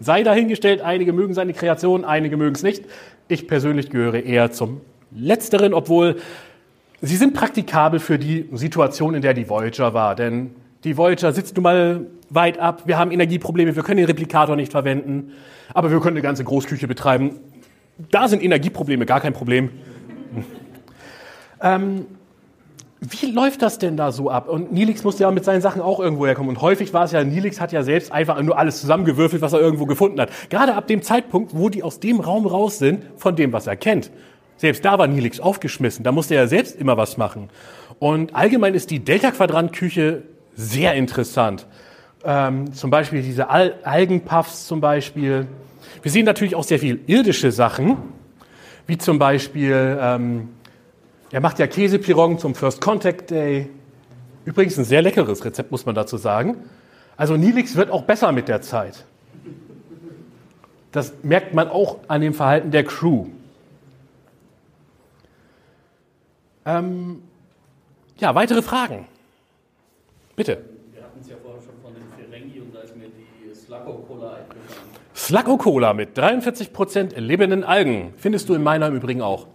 sei 0.00 0.22
dahingestellt, 0.22 0.80
einige 0.82 1.12
mögen 1.12 1.34
seine 1.34 1.52
Kreation, 1.52 2.04
einige 2.04 2.36
mögen 2.36 2.54
es 2.54 2.62
nicht. 2.62 2.84
Ich 3.28 3.48
persönlich 3.48 3.90
gehöre 3.90 4.20
eher 4.20 4.52
zum 4.52 4.80
Letzteren, 5.10 5.74
obwohl 5.74 6.16
Sie 7.00 7.16
sind 7.16 7.34
praktikabel 7.34 8.00
für 8.00 8.18
die 8.18 8.48
Situation, 8.52 9.14
in 9.14 9.20
der 9.20 9.34
die 9.34 9.48
Voyager 9.48 9.92
war, 9.92 10.14
denn 10.14 10.52
die 10.84 10.96
Voyager 10.96 11.32
sitzt 11.32 11.54
nun 11.56 11.62
mal 11.62 12.06
weit 12.34 12.58
ab. 12.58 12.82
Wir 12.86 12.98
haben 12.98 13.10
Energieprobleme, 13.10 13.76
wir 13.76 13.82
können 13.82 13.98
den 13.98 14.06
Replikator 14.06 14.56
nicht 14.56 14.72
verwenden, 14.72 15.32
aber 15.72 15.90
wir 15.90 16.00
können 16.00 16.16
eine 16.16 16.22
ganze 16.22 16.44
Großküche 16.44 16.88
betreiben. 16.88 17.36
Da 18.10 18.28
sind 18.28 18.42
Energieprobleme 18.42 19.06
gar 19.06 19.20
kein 19.20 19.32
Problem. 19.32 19.70
Ähm, 21.60 22.06
wie 23.00 23.30
läuft 23.30 23.62
das 23.62 23.78
denn 23.78 23.96
da 23.96 24.12
so 24.12 24.30
ab? 24.30 24.48
Und 24.48 24.72
Nilix 24.72 25.04
musste 25.04 25.24
ja 25.24 25.30
mit 25.30 25.44
seinen 25.44 25.60
Sachen 25.60 25.82
auch 25.82 26.00
irgendwo 26.00 26.26
herkommen. 26.26 26.48
Und 26.48 26.62
häufig 26.62 26.92
war 26.94 27.04
es 27.04 27.12
ja, 27.12 27.22
Nilix 27.22 27.60
hat 27.60 27.72
ja 27.72 27.82
selbst 27.82 28.12
einfach 28.12 28.40
nur 28.42 28.58
alles 28.58 28.80
zusammengewürfelt, 28.80 29.42
was 29.42 29.52
er 29.52 29.60
irgendwo 29.60 29.86
gefunden 29.86 30.20
hat. 30.20 30.30
Gerade 30.48 30.74
ab 30.74 30.86
dem 30.86 31.02
Zeitpunkt, 31.02 31.54
wo 31.54 31.68
die 31.68 31.82
aus 31.82 32.00
dem 32.00 32.20
Raum 32.20 32.46
raus 32.46 32.78
sind, 32.78 33.04
von 33.16 33.36
dem, 33.36 33.52
was 33.52 33.66
er 33.66 33.76
kennt. 33.76 34.10
Selbst 34.56 34.84
da 34.84 34.98
war 34.98 35.06
Nilix 35.06 35.40
aufgeschmissen. 35.40 36.04
Da 36.04 36.12
musste 36.12 36.34
er 36.34 36.48
selbst 36.48 36.76
immer 36.76 36.96
was 36.96 37.16
machen. 37.16 37.50
Und 37.98 38.34
allgemein 38.34 38.74
ist 38.74 38.90
die 38.90 39.00
Delta-Quadrant-Küche 39.00 40.22
sehr 40.54 40.94
interessant. 40.94 41.66
Ähm, 42.24 42.72
zum 42.72 42.90
Beispiel 42.90 43.22
diese 43.22 43.50
Al 43.50 43.74
Algenpuffs 43.82 44.66
zum 44.66 44.80
Beispiel. 44.80 45.46
Wir 46.02 46.10
sehen 46.10 46.24
natürlich 46.24 46.54
auch 46.54 46.64
sehr 46.64 46.78
viel 46.78 47.00
irdische 47.06 47.52
Sachen, 47.52 47.96
wie 48.86 48.98
zum 48.98 49.18
Beispiel, 49.18 49.98
ähm, 50.00 50.48
er 51.30 51.40
macht 51.40 51.58
ja 51.58 51.66
Käsepirong 51.66 52.38
zum 52.38 52.54
First 52.54 52.80
Contact 52.80 53.30
Day. 53.30 53.68
Übrigens 54.44 54.78
ein 54.78 54.84
sehr 54.84 55.02
leckeres 55.02 55.44
Rezept, 55.44 55.70
muss 55.70 55.86
man 55.86 55.94
dazu 55.94 56.16
sagen. 56.16 56.56
Also 57.16 57.36
Nilix 57.36 57.76
wird 57.76 57.90
auch 57.90 58.02
besser 58.02 58.32
mit 58.32 58.48
der 58.48 58.60
Zeit. 58.62 59.04
Das 60.92 61.12
merkt 61.22 61.54
man 61.54 61.68
auch 61.68 61.98
an 62.08 62.20
dem 62.20 62.34
Verhalten 62.34 62.70
der 62.70 62.84
Crew. 62.84 63.26
Ähm, 66.66 67.22
ja, 68.18 68.34
weitere 68.34 68.62
Fragen? 68.62 69.06
Bitte. 70.36 70.64
Wir 70.92 71.02
hatten 71.02 71.18
es 71.20 71.28
ja 71.28 71.36
vorher 71.42 71.62
schon 71.62 71.74
von 71.82 71.94
den 71.94 72.04
Ferengi 72.16 72.60
und 72.60 72.74
da 72.74 72.80
ist 72.80 72.96
mir 72.96 73.08
die 73.08 73.54
Slacko-Cola 75.14 75.94
mit 75.94 76.18
43% 76.18 77.18
lebenden 77.18 77.64
Algen. 77.64 78.12
Findest 78.16 78.48
du 78.48 78.54
in 78.54 78.62
meiner 78.62 78.88
im 78.88 78.96
Übrigen 78.96 79.22
auch. 79.22 79.46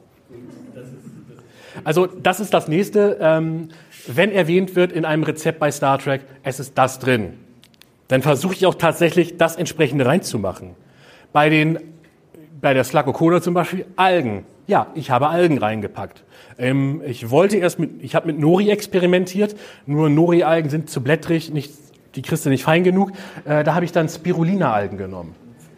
Also 1.83 2.07
das 2.07 2.39
ist 2.39 2.53
das 2.53 2.67
nächste. 2.67 3.17
Ähm, 3.21 3.69
wenn 4.07 4.31
erwähnt 4.31 4.75
wird 4.75 4.91
in 4.91 5.05
einem 5.05 5.23
Rezept 5.23 5.59
bei 5.59 5.71
Star 5.71 5.99
Trek, 5.99 6.21
es 6.43 6.59
ist 6.59 6.77
das 6.77 6.99
drin, 6.99 7.33
dann 8.07 8.21
versuche 8.21 8.53
ich 8.53 8.65
auch 8.65 8.75
tatsächlich 8.75 9.37
das 9.37 9.55
entsprechende 9.55 10.05
reinzumachen. 10.05 10.75
Bei, 11.31 11.49
den, 11.49 11.79
bei 12.59 12.73
der 12.73 12.83
Slacko 12.83 13.13
Cola 13.13 13.41
zum 13.41 13.53
Beispiel 13.53 13.85
Algen. 13.95 14.45
Ja, 14.65 14.87
ich 14.95 15.11
habe 15.11 15.29
Algen 15.29 15.57
reingepackt. 15.57 16.23
Ähm, 16.57 17.01
ich 17.05 17.29
wollte 17.29 17.57
erst 17.57 17.79
mit, 17.79 18.03
ich 18.03 18.15
habe 18.15 18.27
mit 18.27 18.39
Nori 18.39 18.69
experimentiert, 18.69 19.55
nur 19.85 20.09
Nori-Algen 20.09 20.69
sind 20.69 20.89
zu 20.89 21.01
blättrig, 21.01 21.51
nicht, 21.51 21.71
die 22.15 22.21
kriegst 22.21 22.45
nicht 22.45 22.63
fein 22.63 22.83
genug. 22.83 23.11
Äh, 23.45 23.63
da 23.63 23.75
habe 23.75 23.85
ich 23.85 23.91
dann 23.91 24.09
Spirulina-Algen 24.09 24.97
genommen. 24.97 25.35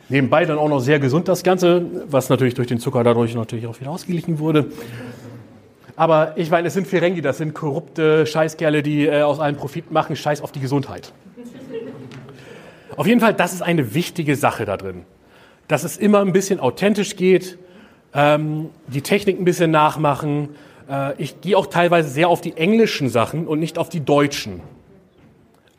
Nebenbei 0.09 0.45
dann 0.45 0.57
auch 0.57 0.67
noch 0.67 0.79
sehr 0.79 0.99
gesund 0.99 1.27
das 1.27 1.41
Ganze, 1.43 1.85
was 2.07 2.29
natürlich 2.29 2.53
durch 2.53 2.67
den 2.67 2.79
Zucker 2.79 3.03
dadurch 3.03 3.33
natürlich 3.33 3.67
auch 3.67 3.79
wieder 3.79 3.91
ausgeglichen 3.91 4.39
wurde. 4.39 4.71
Aber 5.95 6.33
ich 6.35 6.49
meine, 6.49 6.67
es 6.67 6.73
sind 6.73 6.87
Ferengi, 6.87 7.21
das 7.21 7.37
sind 7.37 7.53
korrupte 7.53 8.25
Scheißkerle, 8.25 8.83
die 8.83 9.05
äh, 9.05 9.21
aus 9.21 9.39
allem 9.39 9.55
Profit 9.55 9.91
machen, 9.91 10.15
Scheiß 10.15 10.41
auf 10.41 10.51
die 10.51 10.59
Gesundheit. 10.59 11.13
Auf 12.97 13.07
jeden 13.07 13.21
Fall, 13.21 13.33
das 13.33 13.53
ist 13.53 13.61
eine 13.61 13.93
wichtige 13.93 14.35
Sache 14.35 14.65
da 14.65 14.77
drin. 14.77 15.05
Dass 15.67 15.83
es 15.83 15.97
immer 15.97 16.19
ein 16.19 16.33
bisschen 16.33 16.59
authentisch 16.59 17.15
geht, 17.15 17.57
ähm, 18.13 18.69
die 18.87 19.01
Technik 19.01 19.39
ein 19.39 19.45
bisschen 19.45 19.71
nachmachen. 19.71 20.49
Äh, 20.89 21.13
ich 21.17 21.39
gehe 21.41 21.57
auch 21.57 21.67
teilweise 21.67 22.09
sehr 22.09 22.27
auf 22.27 22.41
die 22.41 22.57
englischen 22.57 23.07
Sachen 23.07 23.47
und 23.47 23.59
nicht 23.59 23.77
auf 23.77 23.89
die 23.89 24.03
deutschen. 24.03 24.61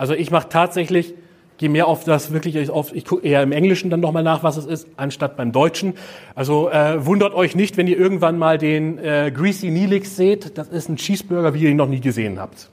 Also 0.02 0.14
ich 0.14 0.32
mache 0.32 0.48
tatsächlich, 0.48 1.14
gehe 1.58 1.68
mehr 1.68 1.86
auf 1.86 2.02
das 2.02 2.32
wirklich, 2.32 2.68
auf, 2.70 2.92
ich 2.92 3.04
gucke 3.04 3.24
eher 3.24 3.40
im 3.40 3.52
Englischen 3.52 3.88
dann 3.88 4.00
nochmal 4.00 4.24
nach, 4.24 4.42
was 4.42 4.56
es 4.56 4.66
ist, 4.66 4.88
anstatt 4.96 5.36
beim 5.36 5.52
Deutschen. 5.52 5.94
Also 6.34 6.68
äh, 6.70 7.06
wundert 7.06 7.34
euch 7.34 7.54
nicht, 7.54 7.76
wenn 7.76 7.86
ihr 7.86 7.96
irgendwann 7.96 8.36
mal 8.36 8.58
den 8.58 8.98
äh, 8.98 9.30
Greasy 9.32 9.70
Neelix 9.70 10.16
seht. 10.16 10.58
Das 10.58 10.66
ist 10.70 10.88
ein 10.88 10.96
Cheeseburger, 10.96 11.54
wie 11.54 11.60
ihr 11.60 11.70
ihn 11.70 11.76
noch 11.76 11.86
nie 11.86 12.00
gesehen 12.00 12.40
habt. 12.40 12.68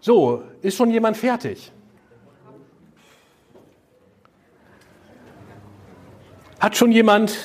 So, 0.00 0.42
ist 0.62 0.78
schon 0.78 0.90
jemand 0.90 1.18
fertig? 1.18 1.70
Hat 6.60 6.78
schon 6.78 6.92
jemand 6.92 7.36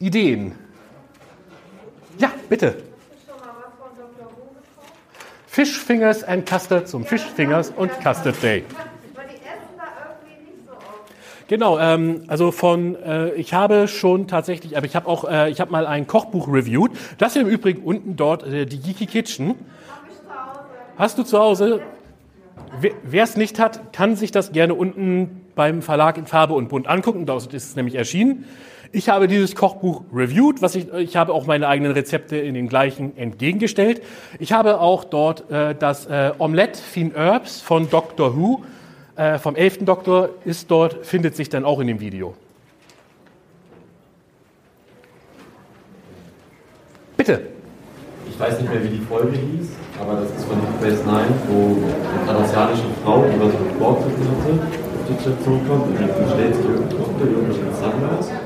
Ideen? 0.00 0.56
Ja, 2.18 2.32
bitte. 2.48 2.93
Fish 5.54 5.78
Fingers 5.78 6.24
and 6.24 6.44
Custard 6.50 6.88
zum 6.88 7.04
Fish 7.04 7.22
Fingers 7.22 7.70
und 7.76 7.92
Custard 8.02 8.42
Day. 8.42 8.64
Genau, 11.46 11.78
ähm, 11.78 12.24
also 12.26 12.50
von, 12.50 12.96
äh, 12.96 13.30
ich 13.34 13.54
habe 13.54 13.86
schon 13.86 14.26
tatsächlich, 14.26 14.76
aber 14.76 14.84
ich 14.84 14.96
habe 14.96 15.06
auch, 15.06 15.30
äh, 15.30 15.50
ich 15.50 15.60
habe 15.60 15.70
mal 15.70 15.86
ein 15.86 16.08
Kochbuch 16.08 16.48
reviewed. 16.48 16.90
Das 17.18 17.34
hier 17.34 17.42
im 17.42 17.48
Übrigen 17.48 17.84
unten 17.84 18.16
dort, 18.16 18.42
äh, 18.42 18.66
die 18.66 18.80
Geeky 18.80 19.06
Kitchen. 19.06 19.54
Hast 20.96 21.18
du 21.18 21.22
zu 21.22 21.38
Hause? 21.38 21.82
Wer 23.04 23.22
es 23.22 23.36
nicht 23.36 23.60
hat, 23.60 23.92
kann 23.92 24.16
sich 24.16 24.32
das 24.32 24.50
gerne 24.50 24.74
unten 24.74 25.42
beim 25.54 25.82
Verlag 25.82 26.18
in 26.18 26.26
Farbe 26.26 26.54
und 26.54 26.68
Bunt 26.68 26.88
angucken. 26.88 27.26
Dort 27.26 27.54
ist 27.54 27.68
es 27.68 27.76
nämlich 27.76 27.94
erschienen. 27.94 28.44
Ich 28.92 29.08
habe 29.08 29.28
dieses 29.28 29.54
Kochbuch 29.54 30.02
reviewed, 30.12 30.62
was 30.62 30.74
ich, 30.74 30.92
ich 30.92 31.16
habe 31.16 31.32
auch 31.32 31.46
meine 31.46 31.68
eigenen 31.68 31.92
Rezepte 31.92 32.36
in 32.36 32.54
dem 32.54 32.68
gleichen 32.68 33.16
entgegengestellt. 33.16 34.02
Ich 34.38 34.52
habe 34.52 34.80
auch 34.80 35.04
dort 35.04 35.50
äh, 35.50 35.74
das 35.74 36.06
äh, 36.06 36.32
Omelette 36.38 36.78
Fin 36.80 37.12
Herbs 37.14 37.60
von 37.60 37.90
Doctor 37.90 38.36
Who, 38.36 38.62
äh, 39.16 39.38
vom 39.38 39.56
11. 39.56 39.84
Doktor, 39.84 40.30
ist 40.44 40.70
dort, 40.70 41.06
findet 41.06 41.36
sich 41.36 41.48
dann 41.48 41.64
auch 41.64 41.80
in 41.80 41.86
dem 41.86 42.00
Video. 42.00 42.34
Bitte. 47.16 47.40
Ich 48.28 48.40
weiß 48.40 48.60
nicht 48.60 48.70
mehr, 48.70 48.82
wie 48.82 48.88
die 48.88 49.04
Folge 49.04 49.38
hieß, 49.38 49.68
aber 50.00 50.20
das 50.20 50.30
ist 50.30 50.44
von 50.44 50.58
Deep 50.60 50.68
Space 50.80 51.06
Nine, 51.06 51.30
wo 51.48 51.76
eine 51.78 52.26
kanadianische 52.26 52.82
Frau, 53.04 53.24
die 53.24 53.40
was 53.40 53.52
mit 53.52 53.78
Borg 53.78 54.02
zu 54.02 54.08
tun 54.10 54.26
hatte, 54.26 54.52
auf 54.52 55.06
die 55.08 55.20
Station 55.22 55.68
kommt 55.68 55.86
und 55.86 56.00
dann 56.00 56.10
stellt 56.10 56.54
sich 56.56 56.64
ihre 56.64 56.88
Tochter 56.88 57.24
irgendwelche 57.24 57.62
Sunrise. 57.72 58.32
Und 58.32 58.43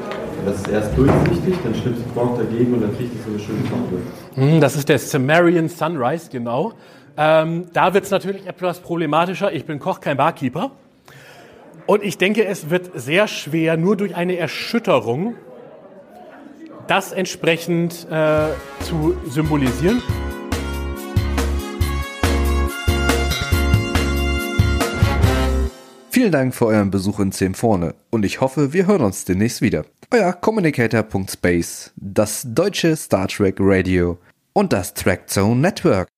das 0.49 0.57
ist 0.59 0.68
erst 0.68 0.96
durchsichtig, 0.96 1.55
dann 1.62 1.74
schlüpft 1.74 2.14
Borg 2.14 2.38
dagegen 2.38 2.74
und 2.74 2.82
dann 2.82 2.96
kriegt 2.96 3.14
es 3.14 3.24
so 3.24 3.30
eine 3.30 3.38
schöne 3.38 3.64
Farbe. 3.64 3.99
Hm, 4.34 4.61
Das 4.61 4.76
ist 4.76 4.88
der 4.88 4.99
Sumerian 4.99 5.68
Sunrise, 5.68 6.28
genau. 6.30 6.72
Ähm, 7.16 7.66
da 7.72 7.94
wird 7.94 8.05
es 8.05 8.11
natürlich 8.11 8.46
etwas 8.46 8.80
problematischer. 8.80 9.53
Ich 9.53 9.64
bin 9.64 9.78
Koch, 9.78 10.01
kein 10.01 10.16
Barkeeper. 10.16 10.70
Und 11.86 12.03
ich 12.05 12.18
denke, 12.18 12.44
es 12.44 12.70
wird 12.70 12.90
sehr 12.94 13.28
schwer, 13.28 13.76
nur 13.76 13.96
durch 13.96 14.14
eine 14.14 14.36
Erschütterung 14.36 15.34
das 16.86 17.12
entsprechend 17.12 18.07
äh, 18.11 18.49
zu 18.80 19.16
symbolisieren. 19.26 20.03
Vielen 26.18 26.32
Dank 26.32 26.52
für 26.52 26.66
euren 26.66 26.90
Besuch 26.90 27.20
in 27.20 27.30
10 27.30 27.54
vorne 27.54 27.94
und 28.10 28.24
ich 28.24 28.40
hoffe, 28.40 28.72
wir 28.72 28.88
hören 28.88 29.02
uns 29.02 29.24
demnächst 29.24 29.62
wieder. 29.62 29.84
Euer 30.10 30.32
Communicator.space, 30.32 31.92
das 31.94 32.44
deutsche 32.44 32.96
Star 32.96 33.28
Trek 33.28 33.58
Radio 33.60 34.18
und 34.52 34.72
das 34.72 34.94
Trackzone 34.94 35.60
Network. 35.60 36.08